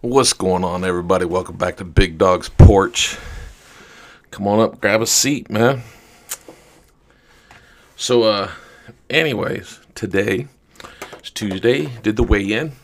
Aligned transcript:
What's 0.00 0.32
going 0.32 0.62
on, 0.62 0.84
everybody? 0.84 1.24
Welcome 1.24 1.56
back 1.56 1.78
to 1.78 1.84
Big 1.84 2.18
Dog's 2.18 2.48
Porch. 2.48 3.18
Come 4.30 4.46
on 4.46 4.60
up, 4.60 4.80
grab 4.80 5.02
a 5.02 5.06
seat, 5.06 5.50
man. 5.50 5.82
So, 7.96 8.22
uh, 8.22 8.52
anyways, 9.10 9.80
today 9.96 10.46
it's 11.18 11.30
Tuesday. 11.30 11.86
Did 12.02 12.14
the 12.14 12.22
weigh 12.22 12.52
in. 12.52 12.74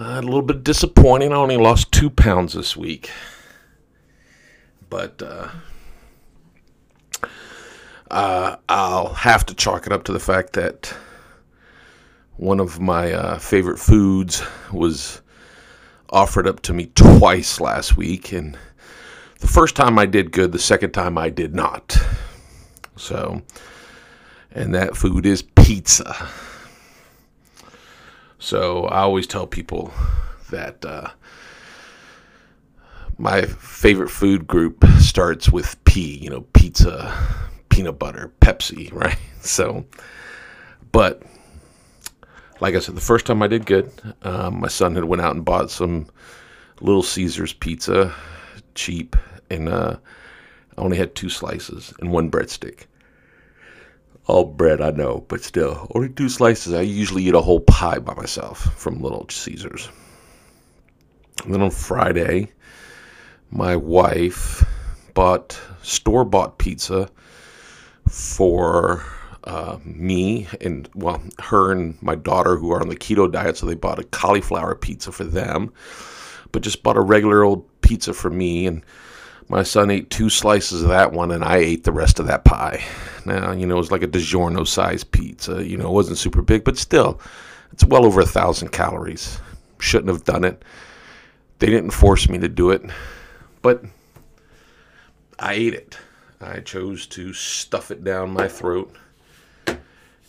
Uh, 0.00 0.20
a 0.20 0.22
little 0.22 0.40
bit 0.40 0.64
disappointing. 0.64 1.34
I 1.34 1.36
only 1.36 1.58
lost 1.58 1.92
two 1.92 2.08
pounds 2.08 2.54
this 2.54 2.74
week. 2.74 3.10
But, 4.88 5.20
uh, 5.20 5.48
uh, 8.10 8.56
I'll 8.70 9.12
have 9.12 9.44
to 9.44 9.54
chalk 9.54 9.84
it 9.86 9.92
up 9.92 10.04
to 10.04 10.14
the 10.14 10.18
fact 10.18 10.54
that 10.54 10.94
one 12.38 12.58
of 12.58 12.80
my 12.80 13.12
uh, 13.12 13.38
favorite 13.38 13.78
foods 13.78 14.42
was 14.72 15.20
offered 16.10 16.46
up 16.46 16.60
to 16.62 16.72
me 16.72 16.86
twice 16.94 17.60
last 17.60 17.96
week, 17.96 18.32
and 18.32 18.56
the 19.40 19.46
first 19.46 19.76
time 19.76 19.98
I 19.98 20.06
did 20.06 20.32
good, 20.32 20.52
the 20.52 20.58
second 20.58 20.92
time 20.92 21.18
I 21.18 21.30
did 21.30 21.54
not. 21.54 21.96
So, 22.96 23.42
and 24.52 24.74
that 24.74 24.96
food 24.96 25.26
is 25.26 25.42
pizza. 25.42 26.28
So 28.38 28.84
I 28.86 29.00
always 29.00 29.26
tell 29.26 29.46
people 29.46 29.92
that 30.50 30.84
uh, 30.84 31.08
my 33.18 33.42
favorite 33.42 34.10
food 34.10 34.46
group 34.46 34.84
starts 34.98 35.50
with 35.50 35.82
P, 35.84 36.18
you 36.18 36.30
know, 36.30 36.42
pizza, 36.52 37.12
peanut 37.68 37.98
butter, 37.98 38.32
Pepsi, 38.40 38.92
right? 38.94 39.18
So, 39.40 39.86
but 40.92 41.22
like 42.60 42.74
I 42.74 42.78
said, 42.78 42.94
the 42.94 43.00
first 43.00 43.26
time 43.26 43.42
I 43.42 43.46
did 43.46 43.66
good, 43.66 43.90
um, 44.22 44.60
my 44.60 44.68
son 44.68 44.94
had 44.94 45.04
went 45.04 45.22
out 45.22 45.34
and 45.34 45.44
bought 45.44 45.70
some 45.70 46.06
Little 46.80 47.02
Caesars 47.02 47.52
pizza, 47.52 48.14
cheap, 48.74 49.16
and 49.50 49.68
uh, 49.68 49.96
I 50.76 50.80
only 50.80 50.96
had 50.96 51.14
two 51.14 51.28
slices 51.28 51.92
and 52.00 52.10
one 52.10 52.30
breadstick. 52.30 52.86
All 54.26 54.44
bread, 54.44 54.80
I 54.80 54.90
know, 54.90 55.24
but 55.28 55.42
still, 55.42 55.86
only 55.94 56.08
two 56.08 56.28
slices. 56.28 56.72
I 56.72 56.80
usually 56.80 57.24
eat 57.24 57.34
a 57.34 57.42
whole 57.42 57.60
pie 57.60 57.98
by 57.98 58.14
myself 58.14 58.74
from 58.78 59.02
Little 59.02 59.26
Caesars. 59.28 59.90
And 61.44 61.52
then 61.52 61.60
on 61.60 61.70
Friday, 61.70 62.52
my 63.50 63.76
wife 63.76 64.64
bought 65.12 65.60
store 65.82 66.24
bought 66.24 66.58
pizza 66.58 67.08
for 68.08 69.04
uh, 69.44 69.78
me 69.84 70.48
and 70.60 70.88
well, 70.94 71.22
her 71.38 71.70
and 71.70 72.00
my 72.02 72.14
daughter 72.14 72.56
who 72.56 72.72
are 72.72 72.80
on 72.80 72.88
the 72.88 72.96
keto 72.96 73.30
diet, 73.30 73.56
so 73.56 73.66
they 73.66 73.74
bought 73.74 73.98
a 73.98 74.04
cauliflower 74.04 74.74
pizza 74.74 75.12
for 75.12 75.24
them, 75.24 75.72
but 76.52 76.62
just 76.62 76.82
bought 76.82 76.96
a 76.96 77.02
regular 77.02 77.44
old 77.44 77.64
pizza 77.82 78.14
for 78.14 78.30
me. 78.30 78.66
And 78.66 78.82
my 79.48 79.62
son 79.62 79.90
ate 79.90 80.08
two 80.08 80.30
slices 80.30 80.82
of 80.82 80.88
that 80.88 81.12
one, 81.12 81.30
and 81.30 81.44
I 81.44 81.58
ate 81.58 81.84
the 81.84 81.92
rest 81.92 82.18
of 82.18 82.26
that 82.26 82.44
pie. 82.44 82.82
Now, 83.26 83.52
you 83.52 83.66
know, 83.66 83.74
it 83.74 83.78
was 83.78 83.92
like 83.92 84.02
a 84.02 84.08
DiGiorno 84.08 84.66
size 84.66 85.04
pizza. 85.04 85.66
You 85.66 85.76
know, 85.76 85.88
it 85.88 85.92
wasn't 85.92 86.18
super 86.18 86.42
big, 86.42 86.64
but 86.64 86.78
still, 86.78 87.20
it's 87.72 87.84
well 87.84 88.06
over 88.06 88.22
a 88.22 88.26
thousand 88.26 88.72
calories. 88.72 89.38
Shouldn't 89.78 90.08
have 90.08 90.24
done 90.24 90.44
it. 90.44 90.64
They 91.58 91.66
didn't 91.66 91.90
force 91.90 92.28
me 92.28 92.38
to 92.38 92.48
do 92.48 92.70
it, 92.70 92.82
but 93.60 93.84
I 95.38 95.52
ate 95.54 95.74
it. 95.74 95.98
I 96.40 96.60
chose 96.60 97.06
to 97.08 97.32
stuff 97.32 97.90
it 97.90 98.04
down 98.04 98.30
my 98.30 98.48
throat 98.48 98.94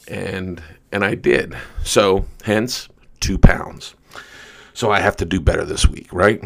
and 0.08 0.62
and 0.92 1.04
I 1.04 1.16
did. 1.16 1.56
So 1.84 2.26
hence 2.44 2.90
two 3.20 3.38
pounds. 3.38 3.96
So 4.74 4.92
I 4.92 5.00
have 5.00 5.16
to 5.18 5.26
do 5.26 5.40
better 5.40 5.64
this 5.64 5.88
week, 5.88 6.12
right? 6.12 6.44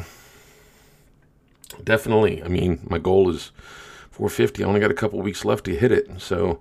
Definitely. 1.84 2.44
I 2.44 2.48
mean, 2.48 2.80
my 2.90 3.00
goal 3.00 3.30
is 3.30 3.52
450. 4.12 4.64
I 4.64 4.68
only 4.68 4.80
got 4.80 4.92
a 4.92 4.96
couple 4.96 5.19
weeks 5.22 5.46
left 5.46 5.66
to 5.66 5.75
hit 5.75 5.92
it, 5.92 6.22
so 6.22 6.59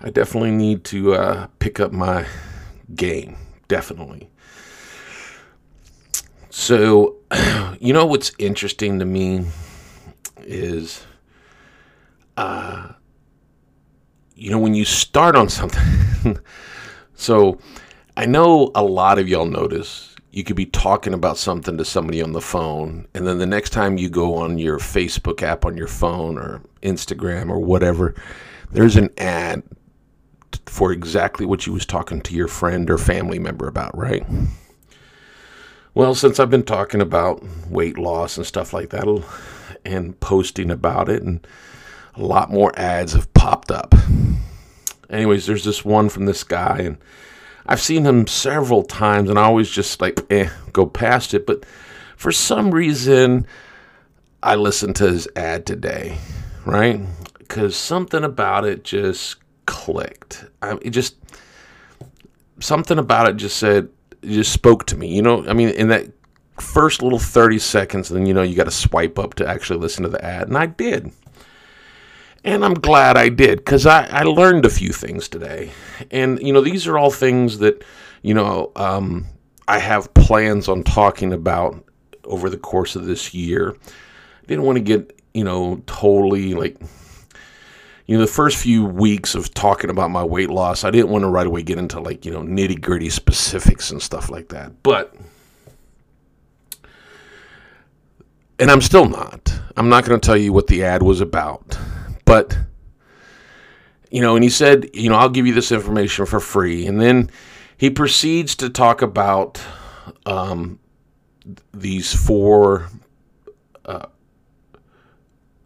I 0.00 0.10
definitely 0.10 0.52
need 0.52 0.84
to 0.84 1.14
uh, 1.14 1.46
pick 1.58 1.80
up 1.80 1.92
my 1.92 2.26
game. 2.94 3.36
Definitely. 3.68 4.30
So, 6.50 7.16
you 7.80 7.92
know 7.92 8.06
what's 8.06 8.32
interesting 8.38 8.98
to 9.00 9.04
me 9.04 9.46
is, 10.38 11.04
uh, 12.36 12.92
you 14.34 14.50
know, 14.50 14.58
when 14.58 14.74
you 14.74 14.84
start 14.84 15.36
on 15.36 15.48
something, 15.48 16.38
so 17.14 17.58
I 18.16 18.26
know 18.26 18.70
a 18.74 18.82
lot 18.82 19.18
of 19.18 19.28
y'all 19.28 19.46
notice 19.46 20.14
you 20.30 20.42
could 20.42 20.56
be 20.56 20.66
talking 20.66 21.14
about 21.14 21.38
something 21.38 21.78
to 21.78 21.84
somebody 21.84 22.20
on 22.20 22.32
the 22.32 22.40
phone, 22.40 23.06
and 23.14 23.26
then 23.26 23.38
the 23.38 23.46
next 23.46 23.70
time 23.70 23.98
you 23.98 24.10
go 24.10 24.34
on 24.34 24.58
your 24.58 24.78
Facebook 24.78 25.42
app 25.42 25.64
on 25.64 25.76
your 25.76 25.86
phone 25.86 26.38
or 26.38 26.60
Instagram 26.82 27.50
or 27.50 27.60
whatever, 27.60 28.14
there's 28.72 28.96
an 28.96 29.10
ad 29.18 29.62
for 30.66 30.92
exactly 30.92 31.46
what 31.46 31.66
you 31.66 31.72
was 31.72 31.86
talking 31.86 32.20
to 32.22 32.34
your 32.34 32.48
friend 32.48 32.90
or 32.90 32.98
family 32.98 33.38
member 33.38 33.68
about, 33.68 33.96
right? 33.96 34.24
Well, 35.94 36.16
since 36.16 36.40
I've 36.40 36.50
been 36.50 36.64
talking 36.64 37.00
about 37.00 37.44
weight 37.68 37.96
loss 37.96 38.36
and 38.36 38.44
stuff 38.44 38.72
like 38.72 38.90
that 38.90 39.24
and 39.84 40.18
posting 40.18 40.70
about 40.70 41.08
it 41.08 41.22
and 41.22 41.46
a 42.16 42.22
lot 42.22 42.50
more 42.50 42.72
ads 42.76 43.12
have 43.12 43.32
popped 43.34 43.70
up. 43.70 43.94
Anyways, 45.10 45.46
there's 45.46 45.64
this 45.64 45.84
one 45.84 46.08
from 46.08 46.26
this 46.26 46.44
guy, 46.44 46.78
and 46.78 46.98
I've 47.66 47.80
seen 47.80 48.04
him 48.04 48.26
several 48.26 48.82
times, 48.82 49.30
and 49.30 49.38
I 49.38 49.44
always 49.44 49.70
just 49.70 50.00
like, 50.00 50.20
eh, 50.30 50.50
go 50.72 50.86
past 50.86 51.34
it. 51.34 51.46
But 51.46 51.64
for 52.16 52.32
some 52.32 52.72
reason, 52.72 53.46
I 54.42 54.56
listened 54.56 54.96
to 54.96 55.10
his 55.10 55.28
ad 55.36 55.66
today, 55.66 56.18
right? 56.64 57.00
Because 57.38 57.76
something 57.76 58.24
about 58.24 58.64
it 58.64 58.84
just 58.84 59.36
clicked. 59.66 60.44
I, 60.62 60.78
it 60.82 60.90
just, 60.90 61.16
something 62.60 62.98
about 62.98 63.28
it 63.28 63.36
just 63.36 63.56
said, 63.56 63.88
it 64.22 64.28
just 64.30 64.52
spoke 64.52 64.86
to 64.86 64.96
me. 64.96 65.14
You 65.14 65.22
know, 65.22 65.46
I 65.46 65.52
mean, 65.52 65.70
in 65.70 65.88
that 65.88 66.06
first 66.60 67.02
little 67.02 67.18
30 67.18 67.58
seconds, 67.58 68.08
then, 68.08 68.26
you 68.26 68.34
know, 68.34 68.42
you 68.42 68.54
got 68.54 68.64
to 68.64 68.70
swipe 68.70 69.18
up 69.18 69.34
to 69.34 69.46
actually 69.46 69.78
listen 69.78 70.02
to 70.02 70.08
the 70.08 70.24
ad. 70.24 70.48
And 70.48 70.56
I 70.56 70.66
did. 70.66 71.12
And 72.44 72.62
I'm 72.62 72.74
glad 72.74 73.16
I 73.16 73.30
did 73.30 73.58
because 73.58 73.86
I, 73.86 74.06
I 74.06 74.22
learned 74.22 74.66
a 74.66 74.70
few 74.70 74.92
things 74.92 75.28
today. 75.28 75.72
And, 76.10 76.40
you 76.42 76.52
know, 76.52 76.60
these 76.60 76.86
are 76.86 76.98
all 76.98 77.10
things 77.10 77.58
that, 77.58 77.82
you 78.22 78.34
know, 78.34 78.70
um, 78.76 79.26
I 79.66 79.78
have 79.78 80.12
plans 80.12 80.68
on 80.68 80.84
talking 80.84 81.32
about 81.32 81.82
over 82.24 82.50
the 82.50 82.58
course 82.58 82.96
of 82.96 83.06
this 83.06 83.32
year. 83.32 83.74
I 83.74 84.46
didn't 84.46 84.64
want 84.64 84.76
to 84.76 84.84
get, 84.84 85.18
you 85.32 85.42
know, 85.42 85.82
totally 85.86 86.52
like, 86.52 86.76
you 88.06 88.18
know, 88.18 88.20
the 88.20 88.30
first 88.30 88.58
few 88.58 88.84
weeks 88.84 89.34
of 89.34 89.54
talking 89.54 89.88
about 89.88 90.10
my 90.10 90.22
weight 90.22 90.50
loss, 90.50 90.84
I 90.84 90.90
didn't 90.90 91.08
want 91.08 91.22
to 91.22 91.28
right 91.28 91.46
away 91.46 91.62
get 91.62 91.78
into 91.78 91.98
like, 91.98 92.26
you 92.26 92.30
know, 92.30 92.42
nitty 92.42 92.78
gritty 92.78 93.08
specifics 93.08 93.90
and 93.90 94.02
stuff 94.02 94.28
like 94.28 94.48
that. 94.48 94.82
But, 94.82 95.16
and 98.58 98.70
I'm 98.70 98.82
still 98.82 99.08
not. 99.08 99.58
I'm 99.78 99.88
not 99.88 100.04
going 100.04 100.20
to 100.20 100.24
tell 100.24 100.36
you 100.36 100.52
what 100.52 100.66
the 100.66 100.84
ad 100.84 101.02
was 101.02 101.22
about. 101.22 101.73
But, 102.24 102.56
you 104.10 104.20
know, 104.20 104.34
and 104.34 104.42
he 104.44 104.50
said, 104.50 104.90
you 104.94 105.10
know, 105.10 105.16
I'll 105.16 105.28
give 105.28 105.46
you 105.46 105.54
this 105.54 105.72
information 105.72 106.26
for 106.26 106.40
free. 106.40 106.86
And 106.86 107.00
then 107.00 107.30
he 107.76 107.90
proceeds 107.90 108.54
to 108.56 108.70
talk 108.70 109.02
about 109.02 109.60
um, 110.26 110.78
these 111.72 112.14
four 112.14 112.88
uh, 113.84 114.06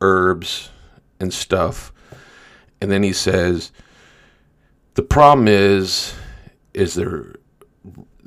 herbs 0.01 0.71
and 1.21 1.33
stuff. 1.33 1.93
And 2.81 2.91
then 2.91 3.03
he 3.03 3.13
says, 3.13 3.73
the 4.95 5.03
problem 5.03 5.49
is, 5.49 6.15
is 6.75 6.95
there 6.95 7.37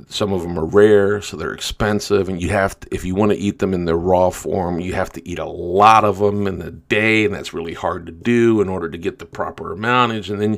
some 0.07 0.33
of 0.33 0.41
them 0.41 0.57
are 0.57 0.65
rare, 0.65 1.21
so 1.21 1.37
they're 1.37 1.53
expensive, 1.53 2.29
and 2.29 2.41
you 2.41 2.49
have 2.49 2.79
to, 2.79 2.93
if 2.93 3.05
you 3.05 3.15
want 3.15 3.31
to 3.31 3.37
eat 3.37 3.59
them 3.59 3.73
in 3.73 3.85
their 3.85 3.97
raw 3.97 4.29
form, 4.29 4.79
you 4.79 4.93
have 4.93 5.11
to 5.13 5.27
eat 5.27 5.39
a 5.39 5.45
lot 5.45 6.03
of 6.03 6.19
them 6.19 6.47
in 6.47 6.59
the 6.59 6.71
day, 6.71 7.25
and 7.25 7.33
that's 7.33 7.53
really 7.53 7.73
hard 7.73 8.05
to 8.05 8.11
do 8.11 8.61
in 8.61 8.69
order 8.69 8.89
to 8.89 8.97
get 8.97 9.19
the 9.19 9.25
proper 9.25 9.75
amountage. 9.75 10.29
And 10.29 10.41
then 10.41 10.57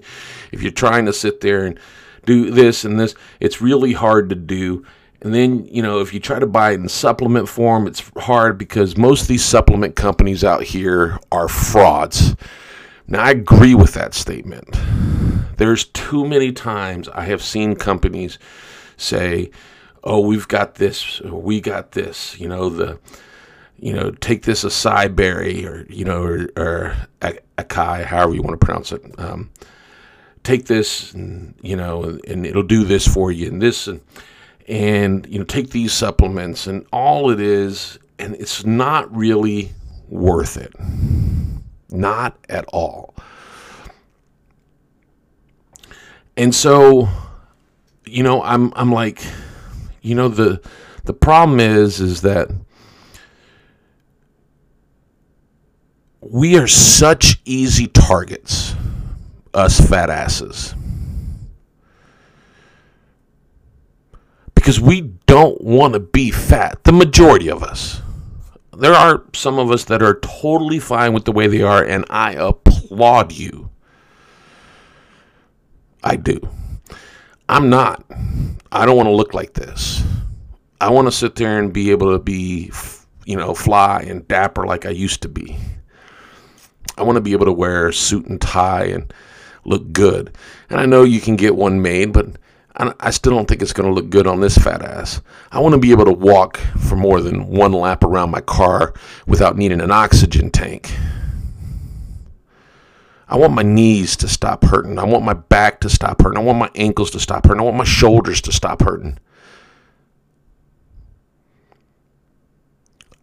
if 0.51 0.61
you're 0.61 0.71
trying 0.71 1.05
to 1.05 1.13
sit 1.13 1.41
there 1.41 1.65
and 1.65 1.79
do 2.25 2.51
this 2.51 2.85
and 2.85 2.99
this, 2.99 3.15
it's 3.39 3.61
really 3.61 3.93
hard 3.93 4.29
to 4.29 4.35
do. 4.35 4.85
And 5.21 5.33
then, 5.33 5.65
you 5.65 5.81
know, 5.81 5.99
if 6.01 6.13
you 6.13 6.19
try 6.19 6.39
to 6.39 6.45
buy 6.45 6.71
it 6.71 6.81
in 6.81 6.89
supplement 6.89 7.47
form, 7.47 7.87
it's 7.87 8.11
hard 8.17 8.57
because 8.57 8.97
most 8.97 9.21
of 9.21 9.27
these 9.29 9.45
supplement 9.45 9.95
companies 9.95 10.43
out 10.43 10.63
here 10.63 11.17
are 11.31 11.47
frauds. 11.47 12.35
Now, 13.07 13.23
I 13.23 13.31
agree 13.31 13.75
with 13.75 13.93
that 13.93 14.13
statement. 14.13 14.67
There's 15.57 15.85
too 15.85 16.27
many 16.27 16.51
times 16.51 17.07
I 17.09 17.25
have 17.25 17.41
seen 17.41 17.75
companies 17.75 18.39
say, 18.97 19.51
"Oh, 20.03 20.19
we've 20.19 20.47
got 20.47 20.75
this, 20.75 21.21
we 21.21 21.61
got 21.61 21.91
this," 21.93 22.39
you 22.39 22.47
know, 22.47 22.69
the 22.69 22.99
you 23.77 23.91
know, 23.91 24.11
take 24.11 24.43
this 24.43 24.63
acai 24.63 25.13
berry 25.13 25.65
or 25.65 25.85
you 25.89 26.05
know, 26.05 26.23
or, 26.23 26.47
or 26.55 26.95
acai, 27.57 28.05
however 28.05 28.35
you 28.35 28.41
want 28.41 28.59
to 28.59 28.65
pronounce 28.65 28.91
it. 28.91 29.03
Um, 29.17 29.49
take 30.43 30.65
this, 30.65 31.13
and, 31.13 31.53
you 31.61 31.75
know, 31.75 32.19
and 32.27 32.45
it'll 32.45 32.63
do 32.63 32.83
this 32.83 33.07
for 33.07 33.31
you, 33.31 33.47
and 33.47 33.61
this, 33.61 33.87
and 33.87 34.01
and 34.67 35.27
you 35.27 35.39
know 35.39 35.45
take 35.45 35.71
these 35.71 35.91
supplements 35.91 36.67
and 36.67 36.85
all 36.91 37.29
it 37.29 37.39
is 37.39 37.99
and 38.19 38.35
it's 38.35 38.65
not 38.65 39.13
really 39.15 39.71
worth 40.07 40.57
it 40.57 40.73
not 41.89 42.37
at 42.49 42.65
all 42.71 43.13
and 46.37 46.53
so 46.55 47.09
you 48.13 48.23
know 48.23 48.41
i'm 48.43 48.71
i'm 48.75 48.91
like 48.91 49.21
you 50.01 50.15
know 50.15 50.27
the 50.27 50.61
the 51.05 51.13
problem 51.13 51.59
is 51.59 51.99
is 51.99 52.21
that 52.21 52.49
we 56.21 56.57
are 56.57 56.67
such 56.67 57.41
easy 57.45 57.87
targets 57.87 58.75
us 59.53 59.79
fat 59.79 60.09
asses 60.09 60.75
because 64.63 64.79
we 64.79 65.01
don't 65.27 65.61
want 65.61 65.93
to 65.93 65.99
be 65.99 66.31
fat. 66.31 66.81
The 66.85 66.93
majority 66.93 67.49
of 67.49 67.63
us. 67.63 68.01
There 68.77 68.93
are 68.93 69.23
some 69.33 69.59
of 69.59 69.69
us 69.71 69.83
that 69.85 70.01
are 70.01 70.19
totally 70.21 70.79
fine 70.79 71.11
with 71.11 71.25
the 71.25 71.33
way 71.33 71.47
they 71.47 71.61
are, 71.61 71.83
and 71.83 72.05
I 72.09 72.31
applaud 72.33 73.33
you. 73.33 73.69
I 76.01 76.15
do. 76.15 76.39
I'm 77.49 77.69
not. 77.69 78.03
I 78.71 78.85
don't 78.85 78.97
want 78.97 79.07
to 79.07 79.13
look 79.13 79.33
like 79.33 79.53
this. 79.53 80.03
I 80.81 80.89
want 80.89 81.07
to 81.07 81.11
sit 81.11 81.35
there 81.35 81.59
and 81.59 81.73
be 81.73 81.91
able 81.91 82.11
to 82.11 82.19
be, 82.19 82.71
you 83.25 83.35
know, 83.35 83.53
fly 83.53 84.05
and 84.07 84.27
dapper 84.27 84.65
like 84.65 84.85
I 84.85 84.89
used 84.89 85.21
to 85.21 85.29
be. 85.29 85.57
I 86.97 87.03
want 87.03 87.17
to 87.17 87.21
be 87.21 87.33
able 87.33 87.45
to 87.45 87.53
wear 87.53 87.87
a 87.87 87.93
suit 87.93 88.25
and 88.27 88.39
tie 88.39 88.85
and 88.85 89.13
look 89.65 89.93
good. 89.93 90.35
And 90.69 90.79
I 90.79 90.85
know 90.85 91.03
you 91.03 91.21
can 91.21 91.35
get 91.35 91.55
one 91.55 91.81
made, 91.81 92.13
but 92.13 92.27
I 92.75 93.11
still 93.11 93.33
don't 93.33 93.47
think 93.47 93.61
it's 93.61 93.73
going 93.73 93.87
to 93.87 93.93
look 93.93 94.09
good 94.09 94.25
on 94.25 94.41
this 94.41 94.57
fat 94.57 94.81
ass. 94.81 95.21
I 95.51 95.59
want 95.59 95.73
to 95.73 95.79
be 95.79 95.91
able 95.91 96.05
to 96.05 96.11
walk 96.11 96.57
for 96.57 96.95
more 96.95 97.21
than 97.21 97.47
one 97.47 97.71
lap 97.71 98.03
around 98.03 98.31
my 98.31 98.41
car 98.41 98.93
without 99.27 99.57
needing 99.57 99.79
an 99.79 99.91
oxygen 99.91 100.49
tank. 100.49 100.91
I 103.33 103.37
want 103.37 103.53
my 103.53 103.63
knees 103.63 104.15
to 104.17 104.27
stop 104.27 104.63
hurting. 104.63 104.99
I 104.99 105.05
want 105.05 105.25
my 105.25 105.33
back 105.33 105.79
to 105.79 105.89
stop 105.89 106.21
hurting. 106.21 106.37
I 106.37 106.43
want 106.43 106.59
my 106.59 106.69
ankles 106.75 107.09
to 107.11 107.19
stop 107.19 107.47
hurting. 107.47 107.61
I 107.61 107.63
want 107.63 107.75
my 107.75 107.83
shoulders 107.83 108.39
to 108.41 108.51
stop 108.51 108.83
hurting. 108.83 109.17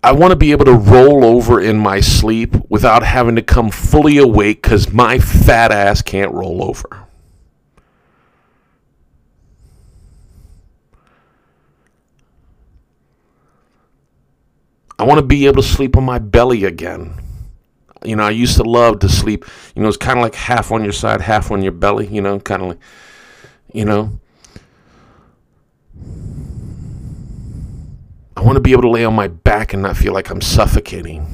I 0.02 0.10
want 0.10 0.32
to 0.32 0.36
be 0.36 0.50
able 0.50 0.64
to 0.64 0.74
roll 0.74 1.24
over 1.24 1.60
in 1.60 1.78
my 1.78 2.00
sleep 2.00 2.56
without 2.68 3.04
having 3.04 3.36
to 3.36 3.42
come 3.42 3.70
fully 3.70 4.18
awake 4.18 4.62
because 4.62 4.92
my 4.92 5.20
fat 5.20 5.70
ass 5.70 6.02
can't 6.02 6.32
roll 6.32 6.64
over. 6.64 7.06
I 14.98 15.04
want 15.04 15.18
to 15.18 15.26
be 15.26 15.46
able 15.46 15.62
to 15.62 15.68
sleep 15.68 15.96
on 15.96 16.02
my 16.02 16.18
belly 16.18 16.64
again. 16.64 17.30
You 18.05 18.17
know, 18.17 18.23
I 18.25 18.31
used 18.31 18.56
to 18.56 18.62
love 18.62 19.00
to 19.00 19.08
sleep. 19.08 19.44
You 19.75 19.82
know, 19.82 19.88
it's 19.88 19.97
kind 19.97 20.19
of 20.19 20.23
like 20.23 20.35
half 20.35 20.73
on 20.73 20.82
your 20.85 20.93
side, 20.93 21.20
half 21.20 21.50
on 21.50 21.62
your 21.62 21.73
belly. 21.73 22.06
You 22.06 22.23
know, 22.23 22.38
kind 22.41 22.62
of 22.62 22.69
like, 22.69 22.79
you 23.73 23.85
know. 23.85 24.19
I 28.37 28.43
want 28.43 28.56
to 28.56 28.61
be 28.61 28.73
able 28.73 28.82
to 28.82 28.88
lay 28.91 29.05
on 29.05 29.14
my 29.14 29.29
back 29.29 29.75
and 29.75 29.82
not 29.82 29.97
feel 29.99 30.14
like 30.14 30.31
I'm 30.31 30.41
suffocating. 30.41 31.26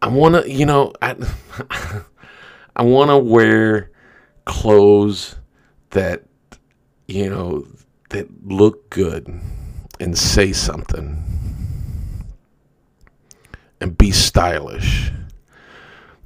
I 0.00 0.08
want 0.08 0.36
to, 0.36 0.50
you 0.50 0.64
know, 0.64 0.94
I, 1.02 1.16
I 2.78 2.82
want 2.82 3.10
to 3.10 3.18
wear 3.18 3.90
clothes 4.44 5.34
that, 5.90 6.22
you 7.08 7.28
know, 7.28 7.66
that 8.10 8.28
look 8.46 8.88
good 8.88 9.40
and 9.98 10.16
say 10.16 10.52
something 10.52 11.24
and 13.80 13.98
be 13.98 14.12
stylish. 14.12 15.10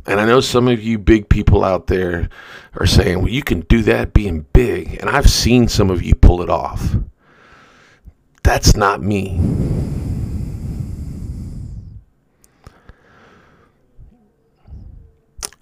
And 0.06 0.20
I 0.20 0.26
know 0.26 0.40
some 0.40 0.69
of 0.69 0.82
you 0.82 0.99
big 0.99 1.28
people 1.28 1.64
out 1.64 1.87
there 1.87 2.28
are 2.75 2.87
saying, 2.87 3.19
well, 3.19 3.28
you 3.28 3.43
can 3.43 3.60
do 3.60 3.82
that 3.82 4.12
being 4.12 4.46
big. 4.52 4.98
And 5.00 5.08
I've 5.08 5.31
seen 5.31 5.69
some 5.69 5.90
of 5.90 6.02
you 6.02 6.14
pull 6.14 6.43
it 6.43 6.50
off. 6.50 6.96
That's 8.43 8.76
not 8.76 9.02
me. 9.02 9.40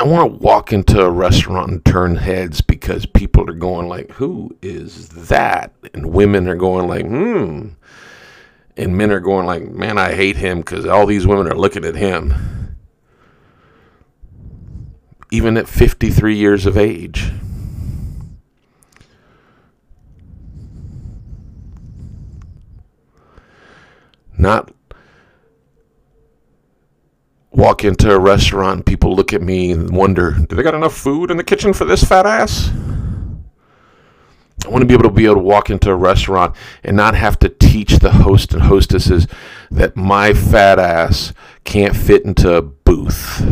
I 0.00 0.04
want 0.04 0.32
to 0.32 0.38
walk 0.38 0.72
into 0.72 0.98
a 1.02 1.10
restaurant 1.10 1.70
and 1.70 1.84
turn 1.84 2.16
heads 2.16 2.62
because 2.62 3.04
people 3.04 3.46
are 3.50 3.52
going 3.52 3.86
like, 3.86 4.12
"Who 4.12 4.56
is 4.62 5.10
that?" 5.10 5.74
and 5.92 6.06
women 6.06 6.48
are 6.48 6.56
going 6.56 6.88
like, 6.88 7.06
"Hmm," 7.06 7.72
and 8.78 8.96
men 8.96 9.10
are 9.10 9.20
going 9.20 9.44
like, 9.44 9.70
"Man, 9.70 9.98
I 9.98 10.14
hate 10.14 10.38
him 10.38 10.60
because 10.60 10.86
all 10.86 11.04
these 11.04 11.26
women 11.26 11.48
are 11.48 11.54
looking 11.54 11.84
at 11.84 11.96
him." 11.96 12.32
Even 15.30 15.58
at 15.58 15.68
53 15.68 16.34
years 16.34 16.64
of 16.64 16.78
age. 16.78 17.30
Not 24.38 24.72
walk 27.60 27.84
into 27.84 28.10
a 28.10 28.18
restaurant 28.18 28.76
and 28.76 28.86
people 28.86 29.14
look 29.14 29.34
at 29.34 29.42
me 29.42 29.70
and 29.72 29.94
wonder, 29.94 30.32
do 30.48 30.56
they 30.56 30.62
got 30.62 30.74
enough 30.74 30.96
food 30.96 31.30
in 31.30 31.36
the 31.36 31.44
kitchen 31.44 31.74
for 31.74 31.84
this 31.84 32.02
fat 32.02 32.24
ass? 32.24 32.70
I 34.64 34.68
want 34.68 34.80
to 34.80 34.86
be 34.86 34.94
able 34.94 35.04
to 35.04 35.10
be 35.10 35.26
able 35.26 35.34
to 35.34 35.40
walk 35.42 35.68
into 35.68 35.90
a 35.90 35.94
restaurant 35.94 36.56
and 36.82 36.96
not 36.96 37.14
have 37.14 37.38
to 37.40 37.50
teach 37.50 37.98
the 37.98 38.12
host 38.12 38.54
and 38.54 38.62
hostesses 38.62 39.26
that 39.70 39.94
my 39.94 40.32
fat 40.32 40.78
ass 40.78 41.34
can't 41.64 41.94
fit 41.94 42.24
into 42.24 42.50
a 42.54 42.62
booth. 42.62 43.46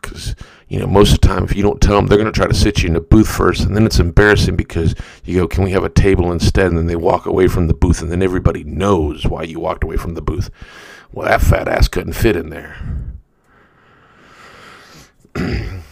Because 0.00 0.34
you 0.70 0.78
know, 0.78 0.86
most 0.86 1.12
of 1.12 1.20
the 1.20 1.26
time, 1.26 1.42
if 1.42 1.56
you 1.56 1.64
don't 1.64 1.80
tell 1.80 1.96
them, 1.96 2.06
they're 2.06 2.16
going 2.16 2.32
to 2.32 2.38
try 2.38 2.46
to 2.46 2.54
sit 2.54 2.80
you 2.80 2.88
in 2.88 2.94
a 2.94 3.00
booth 3.00 3.28
first, 3.28 3.62
and 3.62 3.74
then 3.74 3.84
it's 3.84 3.98
embarrassing 3.98 4.54
because 4.54 4.94
you 5.24 5.34
go, 5.34 5.48
"Can 5.48 5.64
we 5.64 5.72
have 5.72 5.82
a 5.82 5.88
table 5.88 6.30
instead?" 6.30 6.68
And 6.68 6.78
then 6.78 6.86
they 6.86 6.94
walk 6.94 7.26
away 7.26 7.48
from 7.48 7.66
the 7.66 7.74
booth, 7.74 8.00
and 8.00 8.10
then 8.10 8.22
everybody 8.22 8.62
knows 8.62 9.26
why 9.26 9.42
you 9.42 9.58
walked 9.58 9.82
away 9.82 9.96
from 9.96 10.14
the 10.14 10.22
booth. 10.22 10.48
Well, 11.12 11.26
that 11.26 11.40
fat 11.40 11.66
ass 11.66 11.88
couldn't 11.88 12.12
fit 12.12 12.36
in 12.36 12.50
there. 12.50 12.76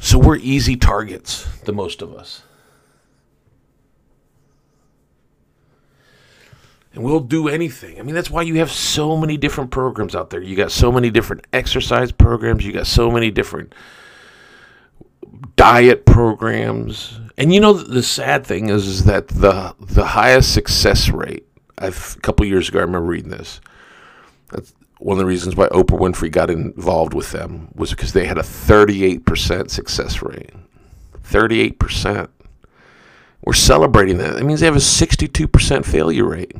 so 0.00 0.18
we're 0.18 0.36
easy 0.36 0.76
targets, 0.76 1.46
the 1.62 1.72
most 1.72 2.02
of 2.02 2.14
us. 2.14 2.42
And 6.94 7.02
we'll 7.02 7.20
do 7.20 7.48
anything. 7.48 7.98
I 7.98 8.02
mean, 8.02 8.14
that's 8.14 8.30
why 8.30 8.42
you 8.42 8.56
have 8.56 8.70
so 8.70 9.16
many 9.16 9.36
different 9.36 9.70
programs 9.70 10.14
out 10.14 10.30
there. 10.30 10.40
You 10.40 10.54
got 10.54 10.70
so 10.70 10.92
many 10.92 11.10
different 11.10 11.46
exercise 11.52 12.12
programs, 12.12 12.64
you 12.64 12.72
got 12.72 12.86
so 12.86 13.10
many 13.10 13.30
different 13.30 13.74
diet 15.56 16.06
programs. 16.06 17.18
And 17.36 17.52
you 17.52 17.60
know 17.60 17.72
the 17.72 18.02
sad 18.02 18.46
thing 18.46 18.68
is, 18.68 18.86
is 18.86 19.04
that 19.04 19.28
the 19.28 19.74
the 19.80 20.06
highest 20.06 20.54
success 20.54 21.08
rate 21.08 21.46
I've, 21.78 22.14
a 22.16 22.20
couple 22.20 22.46
years 22.46 22.68
ago 22.68 22.78
I 22.78 22.82
remember 22.82 23.08
reading 23.08 23.30
this. 23.30 23.60
That's 24.50 24.72
one 24.98 25.14
of 25.14 25.18
the 25.18 25.26
reasons 25.26 25.56
why 25.56 25.66
Oprah 25.68 25.98
Winfrey 25.98 26.30
got 26.30 26.48
involved 26.48 27.12
with 27.12 27.32
them 27.32 27.68
was 27.74 27.90
because 27.90 28.12
they 28.12 28.26
had 28.26 28.38
a 28.38 28.42
38% 28.42 29.68
success 29.70 30.22
rate. 30.22 30.50
38%. 31.24 32.28
We're 33.44 33.52
celebrating 33.52 34.18
that. 34.18 34.34
That 34.34 34.44
means 34.44 34.60
they 34.60 34.66
have 34.66 34.76
a 34.76 34.78
62% 34.78 35.84
failure 35.84 36.24
rate. 36.24 36.54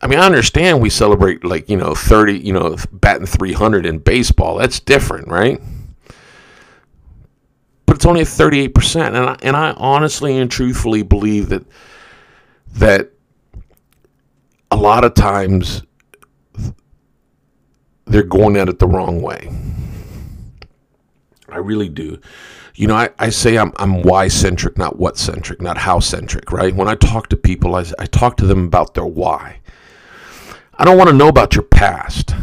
I 0.00 0.06
mean, 0.06 0.18
I 0.18 0.26
understand 0.26 0.80
we 0.80 0.90
celebrate 0.90 1.44
like, 1.44 1.68
you 1.68 1.76
know, 1.76 1.94
30, 1.94 2.38
you 2.38 2.52
know, 2.52 2.76
batting 2.92 3.26
300 3.26 3.84
in 3.84 3.98
baseball. 3.98 4.56
That's 4.56 4.78
different, 4.78 5.28
right? 5.28 5.60
But 7.86 7.96
it's 7.96 8.06
only 8.06 8.20
38%. 8.20 9.06
And 9.08 9.16
I, 9.16 9.36
and 9.42 9.56
I 9.56 9.72
honestly 9.72 10.38
and 10.38 10.50
truthfully 10.50 11.02
believe 11.02 11.48
that 11.48 11.64
that 12.74 13.10
a 14.70 14.76
lot 14.76 15.04
of 15.04 15.14
times 15.14 15.82
they're 18.04 18.22
going 18.22 18.56
at 18.56 18.68
it 18.68 18.78
the 18.78 18.86
wrong 18.86 19.20
way. 19.20 19.50
I 21.48 21.58
really 21.58 21.88
do. 21.88 22.20
You 22.74 22.86
know, 22.86 22.94
I, 22.94 23.08
I 23.18 23.30
say 23.30 23.58
I'm, 23.58 23.72
I'm 23.76 24.02
why 24.02 24.28
centric, 24.28 24.78
not 24.78 24.98
what 24.98 25.16
centric, 25.16 25.60
not 25.60 25.78
how 25.78 25.98
centric, 25.98 26.52
right? 26.52 26.74
When 26.74 26.86
I 26.86 26.94
talk 26.94 27.28
to 27.28 27.36
people, 27.36 27.74
I, 27.74 27.84
I 27.98 28.06
talk 28.06 28.36
to 28.36 28.46
them 28.46 28.66
about 28.66 28.94
their 28.94 29.06
why. 29.06 29.60
I 30.80 30.84
don't 30.84 30.96
want 30.96 31.10
to 31.10 31.16
know 31.16 31.26
about 31.26 31.56
your 31.56 31.64
past. 31.64 32.34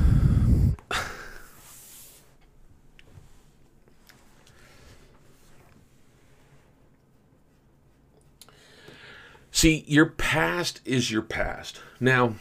See, 9.52 9.86
your 9.88 10.08
past 10.08 10.82
is 10.84 11.10
your 11.10 11.22
past. 11.22 11.80
Now, 12.02 12.36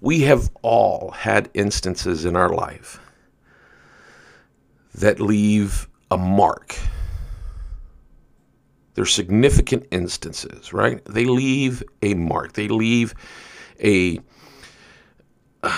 we 0.00 0.22
have 0.22 0.50
all 0.62 1.12
had 1.12 1.50
instances 1.54 2.24
in 2.24 2.34
our 2.34 2.48
life 2.48 2.98
that 4.92 5.20
leave 5.20 5.88
a 6.10 6.18
mark. 6.18 6.76
They're 8.94 9.04
significant 9.04 9.86
instances, 9.92 10.72
right? 10.72 11.00
They 11.04 11.26
leave 11.26 11.84
a 12.02 12.14
mark. 12.14 12.54
They 12.54 12.66
leave 12.66 13.14
a 13.80 14.18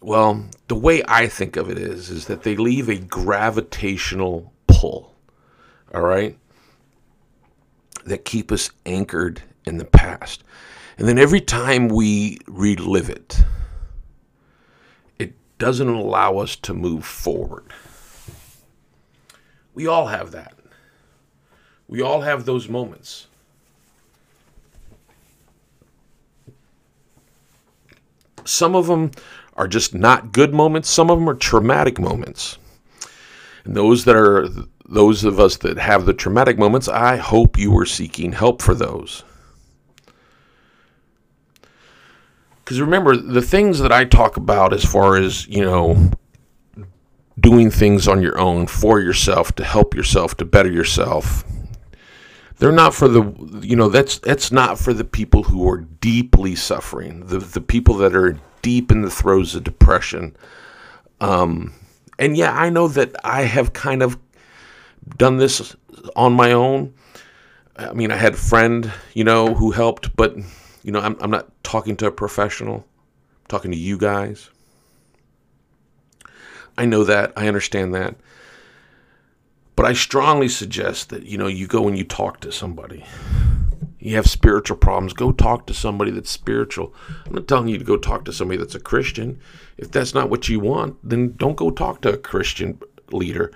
well, 0.00 0.44
the 0.68 0.74
way 0.74 1.02
I 1.06 1.26
think 1.26 1.56
of 1.56 1.70
it 1.70 1.78
is 1.78 2.10
is 2.10 2.26
that 2.26 2.42
they 2.42 2.56
leave 2.56 2.88
a 2.88 2.98
gravitational 2.98 4.52
pull. 4.66 5.14
All 5.94 6.02
right? 6.02 6.38
That 8.04 8.24
keep 8.24 8.50
us 8.50 8.70
anchored 8.86 9.42
in 9.64 9.78
the 9.78 9.84
past. 9.84 10.44
And 10.98 11.08
then 11.08 11.18
every 11.18 11.40
time 11.40 11.88
we 11.88 12.38
relive 12.46 13.08
it, 13.08 13.42
it 15.18 15.34
doesn't 15.58 15.88
allow 15.88 16.38
us 16.38 16.56
to 16.56 16.74
move 16.74 17.04
forward. 17.04 17.72
We 19.74 19.86
all 19.86 20.08
have 20.08 20.32
that. 20.32 20.54
We 21.88 22.02
all 22.02 22.20
have 22.20 22.44
those 22.44 22.68
moments. 22.68 23.26
Some 28.44 28.74
of 28.74 28.86
them 28.86 29.10
are 29.56 29.68
just 29.68 29.94
not 29.94 30.32
good 30.32 30.54
moments, 30.54 30.88
some 30.88 31.10
of 31.10 31.18
them 31.18 31.28
are 31.28 31.34
traumatic 31.34 31.98
moments. 31.98 32.58
And 33.64 33.76
those 33.76 34.04
that 34.04 34.16
are 34.16 34.48
those 34.88 35.24
of 35.24 35.38
us 35.38 35.56
that 35.58 35.78
have 35.78 36.06
the 36.06 36.14
traumatic 36.14 36.58
moments, 36.58 36.88
I 36.88 37.16
hope 37.16 37.58
you 37.58 37.76
are 37.78 37.86
seeking 37.86 38.32
help 38.32 38.60
for 38.60 38.74
those. 38.74 39.22
Because 42.64 42.80
remember, 42.80 43.16
the 43.16 43.42
things 43.42 43.80
that 43.80 43.92
I 43.92 44.04
talk 44.04 44.36
about 44.36 44.72
as 44.72 44.84
far 44.84 45.16
as, 45.16 45.46
you 45.48 45.64
know, 45.64 46.10
doing 47.38 47.70
things 47.70 48.06
on 48.06 48.22
your 48.22 48.38
own 48.38 48.66
for 48.66 49.00
yourself 49.00 49.52
to 49.56 49.64
help 49.64 49.94
yourself 49.94 50.36
to 50.36 50.44
better 50.44 50.70
yourself 50.70 51.44
they're 52.60 52.70
not 52.70 52.94
for 52.94 53.08
the 53.08 53.22
you 53.62 53.74
know 53.74 53.88
that's 53.88 54.18
that's 54.18 54.52
not 54.52 54.78
for 54.78 54.94
the 54.94 55.04
people 55.04 55.42
who 55.42 55.68
are 55.68 55.78
deeply 55.78 56.54
suffering 56.54 57.26
the 57.26 57.38
the 57.38 57.60
people 57.60 57.96
that 57.96 58.14
are 58.14 58.38
deep 58.62 58.92
in 58.92 59.02
the 59.02 59.10
throes 59.10 59.54
of 59.54 59.64
depression 59.64 60.36
um 61.20 61.72
and 62.18 62.36
yeah 62.36 62.52
i 62.52 62.70
know 62.70 62.86
that 62.86 63.12
i 63.24 63.42
have 63.42 63.72
kind 63.72 64.02
of 64.02 64.18
done 65.16 65.38
this 65.38 65.74
on 66.14 66.32
my 66.32 66.52
own 66.52 66.94
i 67.76 67.92
mean 67.92 68.12
i 68.12 68.16
had 68.16 68.34
a 68.34 68.36
friend 68.36 68.92
you 69.14 69.24
know 69.24 69.54
who 69.54 69.72
helped 69.72 70.14
but 70.16 70.36
you 70.82 70.92
know, 70.92 71.00
I'm, 71.00 71.16
I'm 71.20 71.30
not 71.30 71.50
talking 71.62 71.96
to 71.98 72.06
a 72.06 72.12
professional, 72.12 72.76
I'm 72.76 73.46
talking 73.48 73.70
to 73.70 73.76
you 73.76 73.98
guys. 73.98 74.50
I 76.78 76.86
know 76.86 77.04
that. 77.04 77.32
I 77.36 77.48
understand 77.48 77.94
that. 77.94 78.14
But 79.80 79.88
I 79.88 79.94
strongly 79.94 80.50
suggest 80.50 81.08
that, 81.08 81.22
you 81.22 81.38
know, 81.38 81.46
you 81.46 81.66
go 81.66 81.88
and 81.88 81.96
you 81.96 82.04
talk 82.04 82.40
to 82.40 82.52
somebody. 82.52 83.02
You 83.98 84.14
have 84.16 84.26
spiritual 84.26 84.76
problems, 84.76 85.14
go 85.14 85.32
talk 85.32 85.66
to 85.68 85.72
somebody 85.72 86.10
that's 86.10 86.30
spiritual. 86.30 86.94
I'm 87.24 87.32
not 87.32 87.48
telling 87.48 87.68
you 87.68 87.78
to 87.78 87.84
go 87.84 87.96
talk 87.96 88.26
to 88.26 88.32
somebody 88.34 88.58
that's 88.58 88.74
a 88.74 88.78
Christian. 88.78 89.40
If 89.78 89.90
that's 89.90 90.12
not 90.12 90.28
what 90.28 90.50
you 90.50 90.60
want, 90.60 90.98
then 91.02 91.34
don't 91.38 91.56
go 91.56 91.70
talk 91.70 92.02
to 92.02 92.12
a 92.12 92.18
Christian 92.18 92.78
leader. 93.10 93.52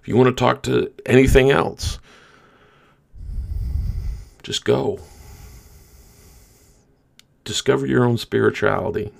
If 0.00 0.06
you 0.06 0.16
want 0.16 0.28
to 0.28 0.40
talk 0.40 0.62
to 0.62 0.92
anything 1.04 1.50
else, 1.50 1.98
just 4.44 4.64
go 4.64 5.00
discover 7.42 7.86
your 7.86 8.04
own 8.04 8.18
spirituality. 8.18 9.12